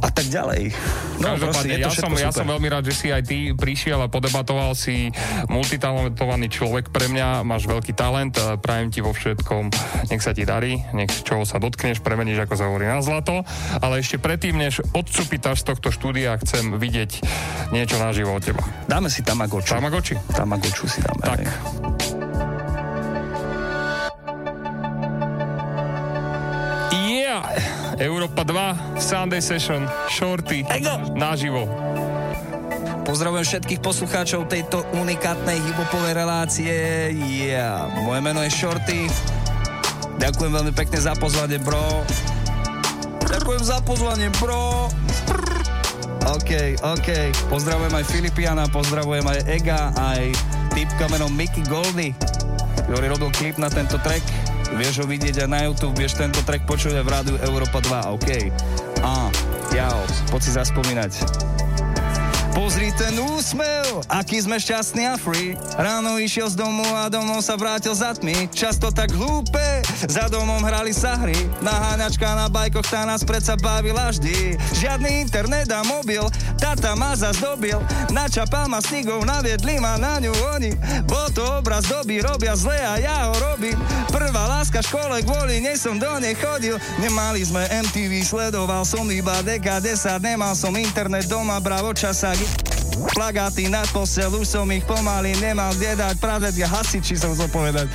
[0.00, 0.72] a tak ďalej.
[1.22, 4.08] No, proste, Každopádne, ja, som, ja som veľmi rád, že si aj ty prišiel a
[4.12, 5.08] podebatoval si
[5.48, 9.72] multitalentovaný človek pre mňa, máš veľký talent, eh, prajem ti vo všetkom,
[10.12, 13.42] nech sa ti darí, nech čoho sa dotkneš, premeníš, ako sa hovorí, na zlato,
[13.80, 17.24] ale eešte predtým, než odcupitáš z tohto štúdia, chcem vidieť
[17.72, 18.62] niečo naživo od teba.
[18.84, 19.72] Dáme si Tamagoču.
[19.72, 20.14] Tamagoči?
[20.32, 21.22] Tamagoču si dáme.
[21.24, 21.40] Tak.
[27.06, 27.75] Yeah!
[27.96, 30.60] Európa 2, Sunday Session, Shorty,
[31.16, 31.64] naživo.
[33.08, 36.76] Pozdravujem všetkých poslucháčov tejto unikátnej hibopovej relácie.
[37.16, 37.88] Yeah.
[38.04, 39.08] Moje meno je Shorty.
[40.20, 42.04] Ďakujem veľmi pekne za pozvanie, bro.
[43.24, 44.92] Ďakujem za pozvanie, bro.
[46.36, 47.08] OK, OK.
[47.48, 50.36] Pozdravujem aj Filipiana, pozdravujem aj Ega, aj
[50.76, 52.12] typka menom Mickey Goldy,
[52.84, 54.45] ktorý robil klip na tento track.
[54.74, 58.16] Vieš ho vidieť aj na YouTube, vieš tento track počuť aj v rádiu Európa 2,
[58.18, 58.30] OK.
[59.06, 59.30] A,
[59.70, 59.98] jau,
[60.32, 61.55] poď si zaspomínať.
[62.56, 65.52] Pozri ten úsmev, aký sme šťastní a free.
[65.76, 68.48] Ráno išiel z domu a domov sa vrátil za tmy.
[68.48, 71.36] Často tak hlúpe, za domom hrali sa hry.
[71.60, 74.56] Naháňačka na bajkoch tá nás predsa bavila vždy.
[74.72, 76.24] Žiadny internet a mobil,
[76.56, 77.76] tata ma zazdobil.
[78.08, 80.72] Načapal ma snigou, naviedli ma na ňu oni.
[81.04, 83.76] Bol to obraz doby, robia zle a ja ho robím.
[84.08, 86.80] Prvá láska škole, kvôli nej som do nej chodil.
[87.04, 92.45] Nemali sme MTV, sledoval som iba DK10, nemal som internet doma, bravo časáky.
[93.12, 97.48] Plagáty nad postel, už som ich pomaly nemal kde dať, pravde ja hasiči som chcel
[97.52, 97.88] povedať.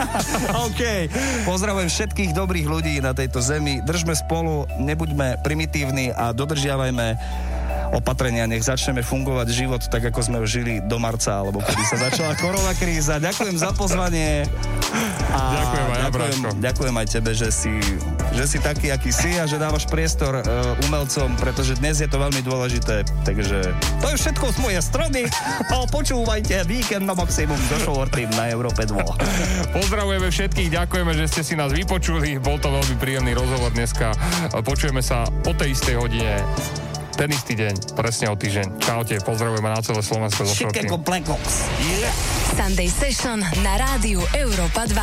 [0.68, 1.08] OK.
[1.48, 3.80] Pozdravujem všetkých dobrých ľudí na tejto zemi.
[3.80, 7.16] Držme spolu, nebuďme primitívni a dodržiavajme
[7.94, 11.96] opatrenia, nech začneme fungovať život tak, ako sme ho žili do marca, alebo kedy sa
[12.10, 13.22] začala korona kríza.
[13.22, 14.50] Ďakujem za pozvanie.
[15.30, 17.74] A Ďakujem aj ďakujem, ďakujem aj tebe, že si,
[18.34, 22.18] že si taký, aký si a že dávaš priestor uh, umelcom, pretože dnes je to
[22.18, 23.06] veľmi dôležité.
[23.26, 25.20] Takže to je všetko z mojej strany
[25.70, 29.74] a počúvajte víkend na maximum do Shorty na Európe 2.
[29.74, 32.38] Pozdravujeme všetkých, ďakujeme, že ste si nás vypočuli.
[32.38, 34.14] Bol to veľmi príjemný rozhovor dneska.
[34.54, 36.38] Počujeme sa o tej istej hodine
[37.14, 38.82] ten istý deň, presne o týždeň.
[38.82, 40.42] Čaute, pozdravujeme na celé Slovensko.
[40.50, 41.70] Chicago Blackhawks.
[42.58, 44.98] Sunday Session na rádiu Európa 2.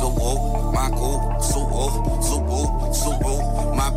[0.00, 0.32] Suwu,
[0.72, 1.84] my cool, Suwu,
[2.20, 2.60] Suwu,
[2.92, 3.34] Suwu,
[3.76, 3.88] my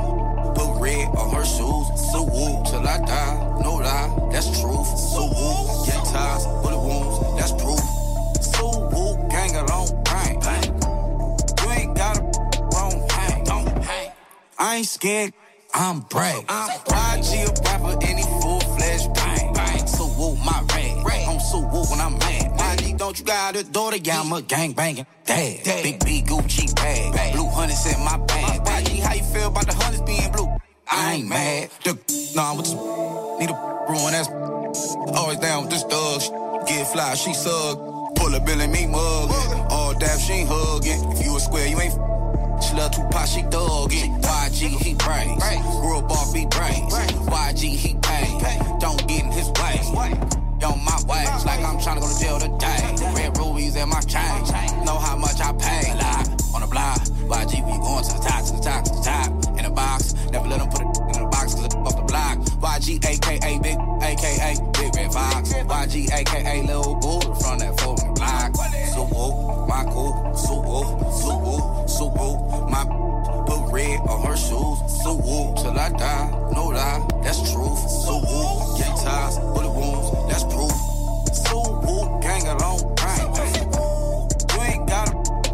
[0.55, 5.47] put red on her shoes, Suwu, till I die, no lie, that's truth, Suwu,
[5.87, 7.83] get ties, bullet wounds, that's proof,
[8.39, 9.91] Suwu, gang along,
[14.59, 15.33] I ain't scared,
[15.71, 21.91] I'm brave, I'm YG a rapper, any full-fledged bang, bang, Suwu, my red, I'm Suwu
[21.91, 25.63] when I'm mad, YG, don't you got a daughter, yeah, I'm a gang banging, dad,
[25.63, 29.75] big B Gucci bag, blue hundreds in my bag, YG, how you feel about the
[29.75, 30.47] hundreds being blue?
[30.89, 31.93] I ain't mad, the
[32.35, 32.73] nah, with this
[33.39, 34.27] need a ruin that's
[35.15, 37.77] always down with this thug, get fly, she sug,
[38.27, 39.31] pull a bill and me mug,
[39.71, 41.93] all dap, she ain't hugging, if you a square, you ain't
[42.59, 43.47] she love Tupac, she it.
[43.47, 45.43] YG, he brains.
[45.79, 46.91] Grew up off beat brains.
[46.91, 48.79] YG, he paid.
[48.79, 49.47] Don't get in his
[49.93, 50.11] way.
[50.65, 52.81] On my ways, like I'm tryna go to jail today.
[53.13, 54.41] Red rubies in my chain.
[54.83, 55.93] Know how much I pay.
[55.93, 56.97] Like, on the block.
[57.29, 59.57] YG, we going to the top, to the top, to the top.
[59.57, 60.15] In the box.
[60.31, 62.39] Never let them put it in the box, cause it's off the block.
[62.39, 65.53] YG, aka Big, aka Big Red Fox.
[65.53, 67.96] YG, aka Lil Bull from that four block.
[68.57, 72.69] So whoop, my cool, so whoop, so whoop, so whoop.
[72.71, 72.83] My
[73.45, 77.77] put red on her shoes, so whoop, till I die, no lie, that's truth.
[77.77, 80.71] So whoop, get ties, bullet wounds, that's proof.
[81.45, 83.29] So whoop, gang along, bang.
[84.49, 85.13] You ain't got a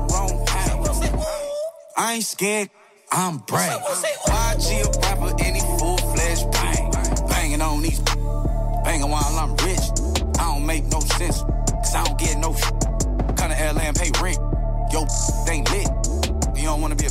[0.09, 1.21] wrong hang.
[1.97, 2.69] I ain't scared,
[3.11, 3.81] I'm brave.
[4.27, 6.91] YG a rapper, any full-fledged bang.
[7.27, 7.99] Banging on these,
[8.85, 9.91] banging while I'm rich.
[10.39, 12.82] I don't make no sense, cause I don't get no shit.
[13.73, 14.37] Kinda airline pay rent,
[14.91, 15.07] yo,
[15.49, 15.87] ain't lit.
[16.55, 17.09] You don't wanna be a,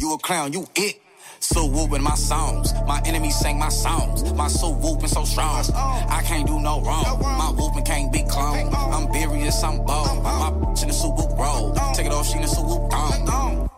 [0.00, 1.00] you a clown, you it.
[1.38, 4.32] So whooping my songs, my enemies sing my songs.
[4.34, 7.20] My soul whooping so strong, I can't do no wrong.
[7.20, 8.74] My whooping can't be cloned.
[8.74, 10.22] I'm serious, I'm bold.
[10.24, 11.72] My bitch in the suit whoop roll.
[11.94, 13.70] Take it off, she in the suit whoop gone.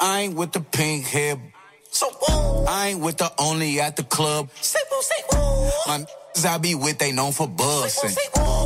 [0.00, 1.36] I ain't with the pink hair.
[1.90, 2.06] So
[2.66, 4.48] I ain't with the only at the club.
[4.62, 5.70] Say woo, say woo.
[5.86, 7.46] My niggas I be with, they known for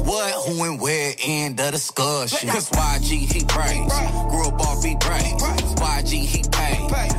[0.04, 2.48] What, who, and where, end of discussion.
[2.48, 3.92] Cause YG, he praise.
[4.30, 5.40] Grew up off beat praise.
[5.76, 6.76] YG, he pay.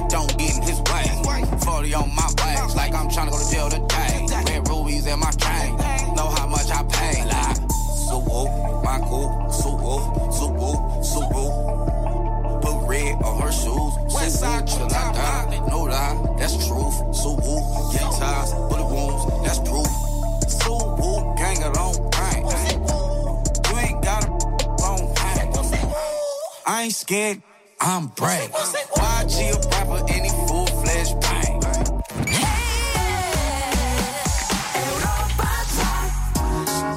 [0.09, 1.05] Don't get in his way.
[1.63, 4.25] 40 on my ways, like I'm tryna go to jail today.
[4.47, 5.75] Red rubies in my chain.
[6.15, 7.23] Know how much I pay.
[7.25, 7.55] Like,
[8.09, 10.47] so whoop, my cool, so whoop, so
[11.31, 12.61] whoop.
[12.61, 13.93] Put red on her shoes.
[14.11, 15.65] Whoop, till I die.
[15.69, 16.95] No lie, that's truth.
[17.15, 19.87] So whoop, get ties, bullet wounds, that's proof.
[20.49, 21.95] So whoop, gang along,
[26.71, 27.41] I ain't scared,
[27.81, 28.49] I'm brave.
[28.49, 31.61] YG a rapper, any full-fledged bang.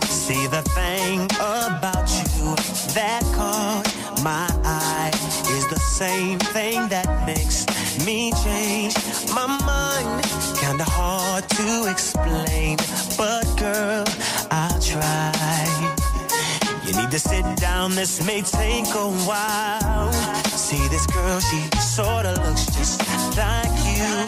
[0.07, 2.55] See the thing about you
[2.95, 3.93] that caught
[4.23, 5.11] my eye
[5.57, 7.67] is the same thing that makes
[8.07, 8.95] me change
[9.35, 10.25] my mind
[10.55, 12.77] kinda hard to explain,
[13.19, 14.05] but girl,
[14.53, 15.74] I'll try.
[17.05, 20.11] Need to sit down, this may take a while.
[20.47, 22.99] See this girl, she sorta looks just
[23.37, 24.25] like you.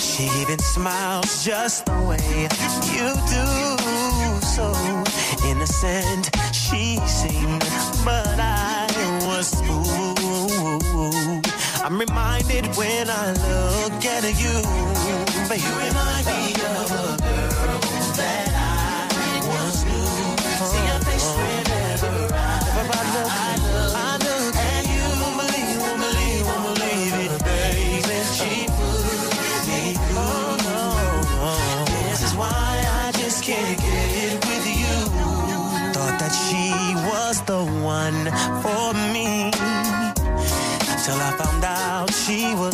[0.00, 2.48] She even smiles just the way
[2.96, 3.44] you do.
[4.40, 4.72] So
[5.46, 7.60] innocent she seemed,
[8.06, 8.86] but I
[9.26, 11.46] was fooled.
[11.84, 14.62] I'm reminded when I look at you,
[15.50, 15.60] baby.
[15.60, 17.23] You remind me of a
[38.32, 39.50] for me.
[41.04, 42.73] Till I found out she was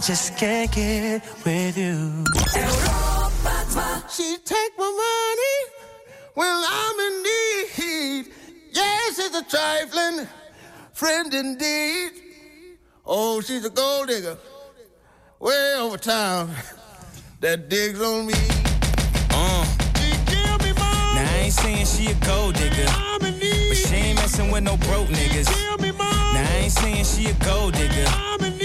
[0.00, 2.24] I just can't get with you.
[4.08, 5.58] She take my money
[6.32, 8.32] when I'm in need.
[8.72, 10.26] Yes, she's a trifling
[10.94, 12.12] friend indeed.
[13.04, 14.38] Oh, she's a gold digger
[15.38, 16.48] way over town
[17.40, 18.32] that digs on me.
[19.32, 19.66] Uh.
[21.14, 22.88] Now I ain't saying she a gold digger,
[23.20, 25.50] but she ain't messing with no broke niggas.
[25.78, 28.06] Now I ain't saying she a gold digger,
[28.38, 28.59] but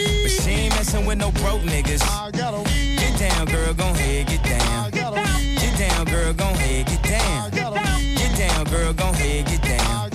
[0.45, 2.03] she ain't messing with no broke niggas.
[2.31, 4.91] Get down, girl, gon' ahead, get down.
[4.91, 7.49] Get down, girl, gon' ahead, get down.
[7.51, 10.14] Get down, girl, gon' ahead, get down.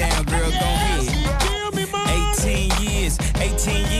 [0.00, 1.04] Down, girl, gon' ahead.
[2.38, 3.99] 18 years, 18 years,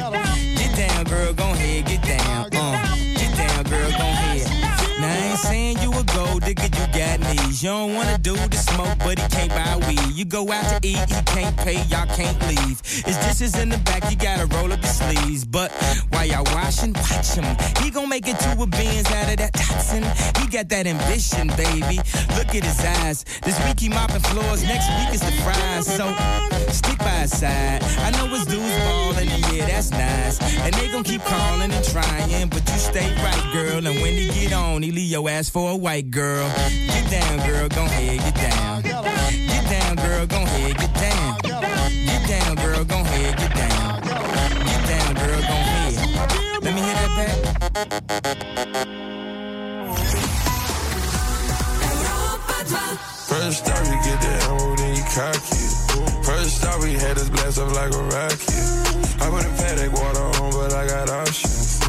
[7.61, 9.80] You don't wanna do the smoke, but he can't buy weed.
[10.21, 12.79] You go out to eat, he can't pay, y'all can't leave.
[12.85, 15.45] His dishes in the back, you gotta roll up your sleeves.
[15.45, 15.71] But
[16.11, 17.57] while y'all washing, watch him.
[17.81, 20.05] He gon' make it to a Benz out of that Datsun.
[20.37, 21.97] He got that ambition, baby.
[22.37, 23.25] Look at his eyes.
[23.41, 25.87] This week he mopping floors, next week is the fries.
[25.87, 26.05] So
[26.71, 27.81] stick by his side.
[27.81, 30.37] I know his dudes ballin', and yeah, that's nice.
[30.61, 33.87] And they gon' keep calling and trying, but you stay right, girl.
[33.87, 36.47] And when he get on, he leave your ass for a white girl.
[36.69, 38.81] Get down, girl, go ahead, get down.
[38.83, 41.37] Get down, girl, gon' head, get down.
[41.41, 44.01] Get down, girl, gon' head, get down.
[44.01, 45.95] Get down, girl, gon' head.
[46.63, 47.37] Let me hear that back.
[53.31, 56.25] First off, you get the ammo, then you cock it.
[56.25, 58.51] First off, we had this blast up like a rocket.
[59.21, 61.79] I put a paddock water on, but I got options.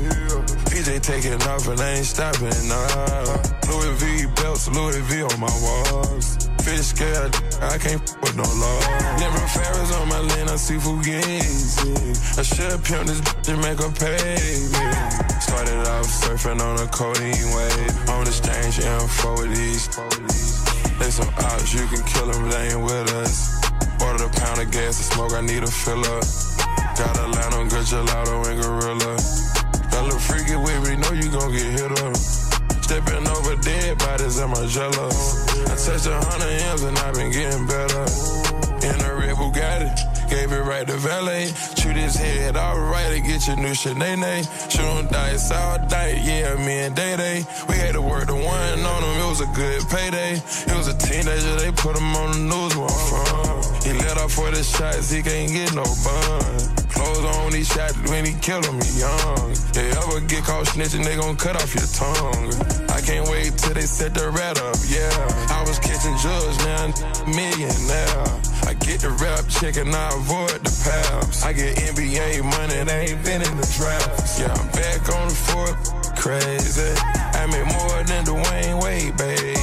[0.70, 3.36] PJ taking off and I ain't stopping, nah.
[3.68, 6.51] Louis V belts, Louis V on my walls.
[6.62, 7.26] Fish scale,
[7.60, 8.78] I can't f- with no law.
[9.18, 11.90] Never Ferris on my lane, I see Fugazi.
[12.38, 14.86] I should pimp this bitch and make her pay me.
[15.42, 18.08] Started off surfing on a codeine wave.
[18.14, 19.90] On the exchange info with these.
[21.02, 23.58] They some ops, you can kill them, they ain't with us.
[23.98, 26.20] Ordered a pound of gas to smoke, I need a filler.
[26.94, 29.14] Got a line on good gelato and gorilla.
[29.90, 32.41] That little freaky with me, know you gon' get hit up.
[32.92, 35.08] Stepping over dead bodies in my jello.
[35.08, 38.04] I touched a hundred M's and I've been getting better.
[38.84, 41.46] In a red Bugatti, gave it right to valet.
[41.80, 44.44] Shoot his head alright to get your new Sinead.
[44.70, 47.46] Shooting dice all night, yeah, me and Day Day.
[47.66, 50.36] We had to work the one on him, it was a good payday.
[50.68, 53.82] He was a teenager, they put him on the news where I'm from.
[53.88, 56.82] He let off for the shots, he can't get no bun.
[56.92, 59.56] Clothes on, he shot when he killed him, he young.
[59.72, 62.81] They ever get caught snitching, they gon' cut off your tongue.
[63.04, 65.10] Can't wait till they set the rat up, yeah.
[65.50, 66.86] I was catching drugs, now
[67.26, 68.26] millionaire.
[68.62, 71.42] I get the rap check and I avoid the paps.
[71.42, 74.38] I get NBA money, they ain't been in the drafts.
[74.38, 75.76] Yeah, I'm back on the fourth,
[76.14, 76.94] crazy.
[77.34, 79.58] I make more than Dwayne Wade, baby.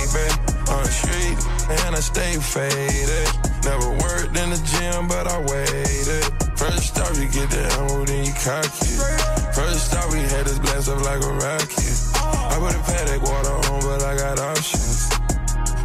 [0.76, 1.40] On the street,
[1.80, 3.30] and I stay faded.
[3.64, 6.28] Never worked in the gym, but I waited.
[6.60, 9.56] First off, you get the ammo, then you cock it.
[9.56, 12.09] First off, we had this blast up like a rocket.
[12.49, 15.09] I put a paddock water on, but I got options.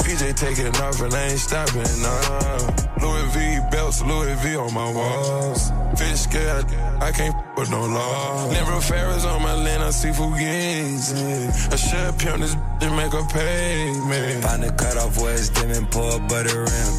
[0.04, 2.84] PJ taking off and I ain't stopping, nah.
[3.00, 5.70] Louis V belts, Louis V on my walls.
[5.98, 6.64] Fish scale,
[7.00, 8.50] I can't with no law.
[8.50, 11.72] Never Ferris on my land, I see Fugazi.
[11.72, 14.40] I should pimp this and make a pay me.
[14.42, 16.92] Find the cutoff where it's dim and pour a butter rim.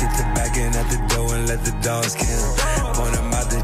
[0.00, 2.71] Get the back in at the door and let the dogs kill.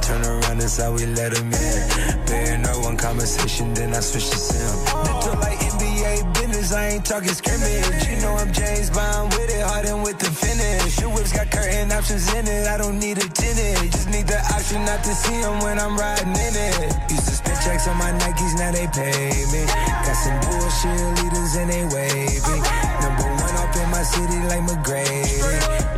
[0.08, 2.26] Turn around, that's how we let them in.
[2.26, 4.72] Paying no one conversation, then I switch to sim.
[5.04, 8.08] Mental like NBA business, I ain't talking scrimmage.
[8.08, 10.98] You know I'm James Bond with it, hardened with the finish.
[11.00, 13.92] Your whip's got curtain options in it, I don't need a tenant.
[13.92, 16.88] Just need the option not to see them when I'm riding in it.
[17.12, 19.62] Used to spend checks on my Nikes, now they pay me.
[20.08, 22.58] Got some bullshit leaders and they wavy.
[23.04, 25.36] Number one up in my city like McGrady.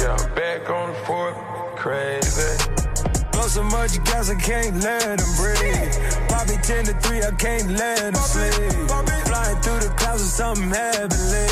[0.03, 1.39] Yeah, I'm back on the fourth,
[1.79, 2.20] crazy.
[3.61, 6.29] Blow so much gas, I can't let them breathe.
[6.29, 8.53] Poppy 10 to 3, I can't let them sleep.
[9.27, 11.49] Flying through the clouds with something heavenly.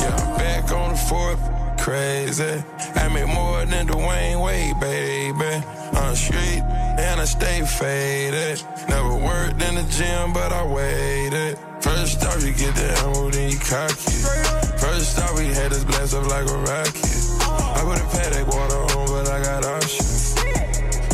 [0.00, 1.40] Yeah, I'm back on the fourth,
[1.80, 2.62] crazy.
[2.94, 5.64] I make more than Dwayne Wade, baby.
[5.96, 6.62] On the street,
[6.98, 8.62] and I stay faded.
[8.88, 11.58] Never worked in the gym, but I waited.
[11.80, 14.78] First off, you get the ammo, then you cock it.
[14.78, 17.37] First off, we had this blast up like a rocket.
[17.78, 20.34] I put a paddock water on, but I got options.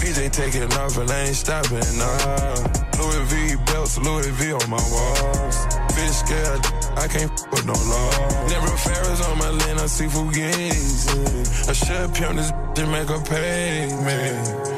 [0.00, 2.54] PJ taking off and I ain't stopping, nah.
[2.98, 5.56] Louis V belts, Louis V on my walls.
[5.94, 6.58] Fish scale,
[6.96, 8.48] I can't f- with no law.
[8.48, 11.68] Never Ferris on my lane, I see Fugazi.
[11.68, 14.73] I should pimp this bitch and make her pay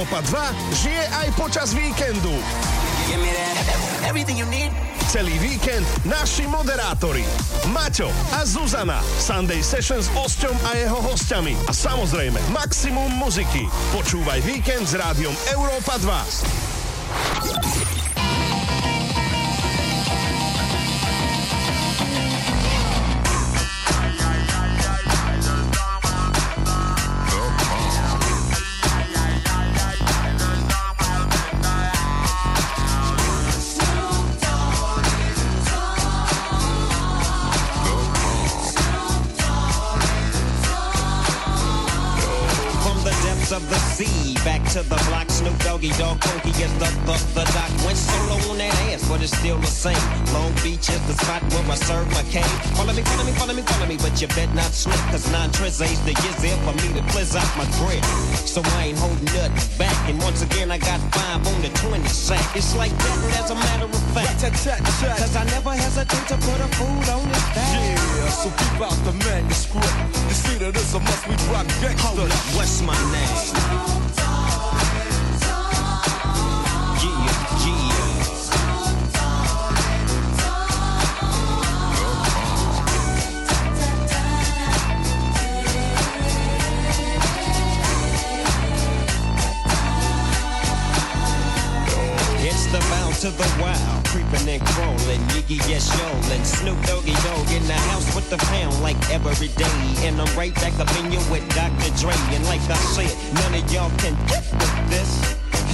[0.00, 2.32] Európa 2 žije aj počas víkendu.
[5.12, 7.20] Celý víkend naši moderátori
[7.68, 13.68] Maťo a Zuzana Sunday Sessions s Osťom a jeho hostiami a samozrejme maximum muziky.
[13.92, 17.69] Počúvaj víkend s rádiom Európa 2.
[54.20, 57.34] You bet not slip, cause nine tres ain't the years there for me to blizz
[57.34, 58.04] out my grip.
[58.44, 62.04] So I ain't holding nothing back, and once again I got five on the 20
[62.08, 62.44] sack.
[62.54, 66.68] It's like that, as a matter of fact, cause I never hesitate to put a
[66.76, 67.72] food on his back.
[67.80, 69.88] Yeah, so keep out the manuscript.
[70.28, 72.04] You see that it's a must we drop gangsta.
[72.04, 74.09] Hold up, what's my name?
[95.50, 95.90] Yiggy yes
[96.30, 100.30] and Snoop Doggy Dog in the house with the pound like every day, and I'm
[100.38, 101.90] right back up in you with Dr.
[101.98, 105.10] Dre, and like I said, none of y'all can get with this.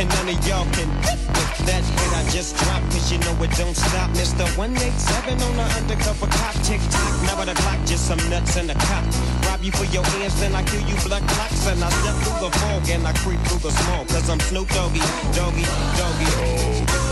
[0.00, 1.84] And none of y'all can get with that.
[1.84, 4.10] Hit I just dropped Cause you know it don't stop.
[4.16, 4.44] Mr.
[4.56, 6.52] 187 on the undercover cop.
[6.64, 9.04] Tick tock, now at the clock Just some nuts in the cop.
[9.48, 11.66] Rob you for your hands, then I kill you blood clocks.
[11.68, 14.68] And I step through the fog and I creep through the smoke Cause I'm Snoop
[14.68, 15.00] Doggy,
[15.32, 15.64] Doggy,
[15.96, 17.05] Doggy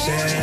[0.00, 0.37] I'm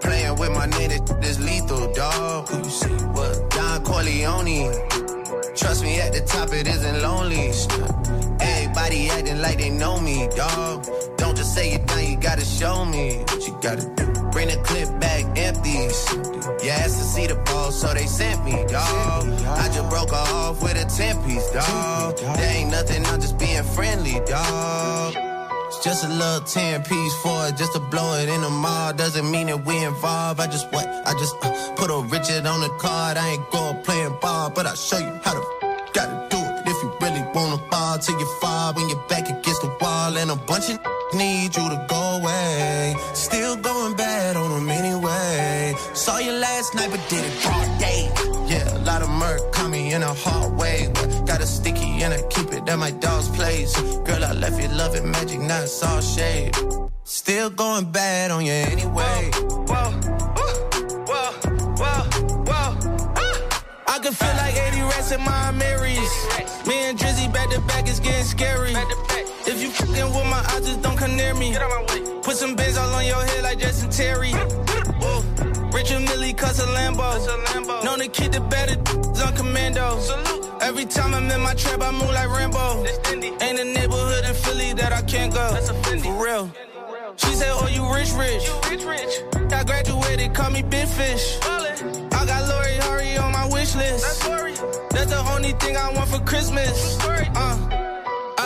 [0.00, 2.48] Playing with my nigga, this lethal, dog.
[2.48, 2.88] Who you see?
[3.12, 3.50] What?
[3.50, 4.72] Don Corleone.
[5.54, 7.52] Trust me, at the top it isn't lonely.
[8.40, 10.86] Everybody acting like they know me, dog.
[11.16, 14.06] Don't just say it down, you gotta show me what you gotta do.
[14.30, 15.90] Bring the clip back empty.
[16.64, 19.28] You asked to see the ball, so they sent me, dog.
[19.46, 22.16] I just broke her off with a 10 piece, dog.
[22.16, 25.27] There ain't nothing, I'm just being friendly, dog.
[25.82, 28.92] Just a little 10 piece for it, just to blow it in the mall.
[28.92, 30.40] Doesn't mean that we involved.
[30.40, 30.86] I just what?
[31.06, 33.16] I just uh, put a Richard on the card.
[33.16, 35.42] I ain't going playing ball, but I'll show you how to
[35.92, 36.62] gotta do it.
[36.66, 40.30] If you really wanna fall till you fall when you're back against the wall, and
[40.30, 40.78] a bunch of
[41.14, 42.94] need you to go away.
[43.14, 45.74] Still going bad on them anyway.
[45.94, 48.10] Saw you last night, but did it broad day.
[48.46, 52.02] Yeah, a lot of murk caught me in a hard way, but got a sticky
[52.02, 53.72] and I keep it at my dog's place.
[54.06, 56.52] Girl, I left you loving magic, not all shade.
[57.04, 59.30] Still going bad on you anyway.
[63.94, 66.12] I can feel like 80 rats in my Marys.
[66.66, 68.74] Me and Drizzy back to back is getting scary.
[69.50, 71.56] If you fucking with my eyes, just don't come near me.
[72.22, 74.32] Put some bins all on your head like Justin Terry.
[75.68, 75.76] Whoa.
[75.76, 77.84] Richard Millie cuss a Lambo.
[77.84, 78.76] Known to keep the better
[79.24, 79.98] on commando.
[80.00, 80.46] Salute.
[80.60, 82.84] Every time I'm in my trap, I move like Rambo.
[83.40, 85.54] Ain't a neighborhood in Philly that I can't go.
[86.02, 86.50] For real.
[87.16, 88.46] She said, Oh, you rich, rich.
[88.46, 89.52] You rich, rich.
[89.52, 91.38] I graduated, call me Big Fish.
[91.42, 94.22] I got Lori Hurry on my wish list.
[94.22, 96.98] That's, That's the only thing I want for Christmas.
[97.04, 97.67] Uh.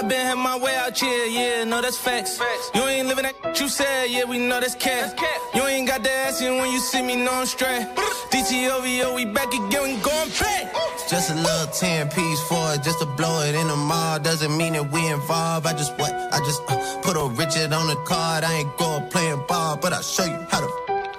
[0.02, 2.36] I been had my way out here, yeah, no, that's facts.
[2.36, 2.70] facts.
[2.74, 5.14] You ain't living that you said, yeah, we know that's cat.
[5.54, 7.86] You ain't got the ass in when you see me, no, I'm straight.
[8.32, 10.74] DTOVO, we back again, we going back.
[11.08, 14.18] Just a little 10 piece for it, just to blow it in the mall.
[14.18, 15.68] Doesn't mean that we involved.
[15.68, 16.12] I just what?
[16.12, 18.42] I just uh, put a Richard on the card.
[18.42, 20.70] I ain't going playing ball, but I'll show you how to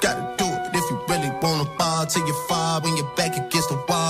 [0.02, 0.76] gotta do it.
[0.76, 3.53] If you really wanna ball till you fall when you're back against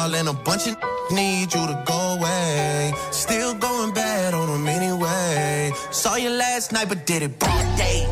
[0.03, 0.75] wall, and a bunch of
[1.11, 2.93] need you to go away.
[3.11, 5.71] Still going bad on them anyway.
[5.91, 8.07] Saw you last night, but did it broad day.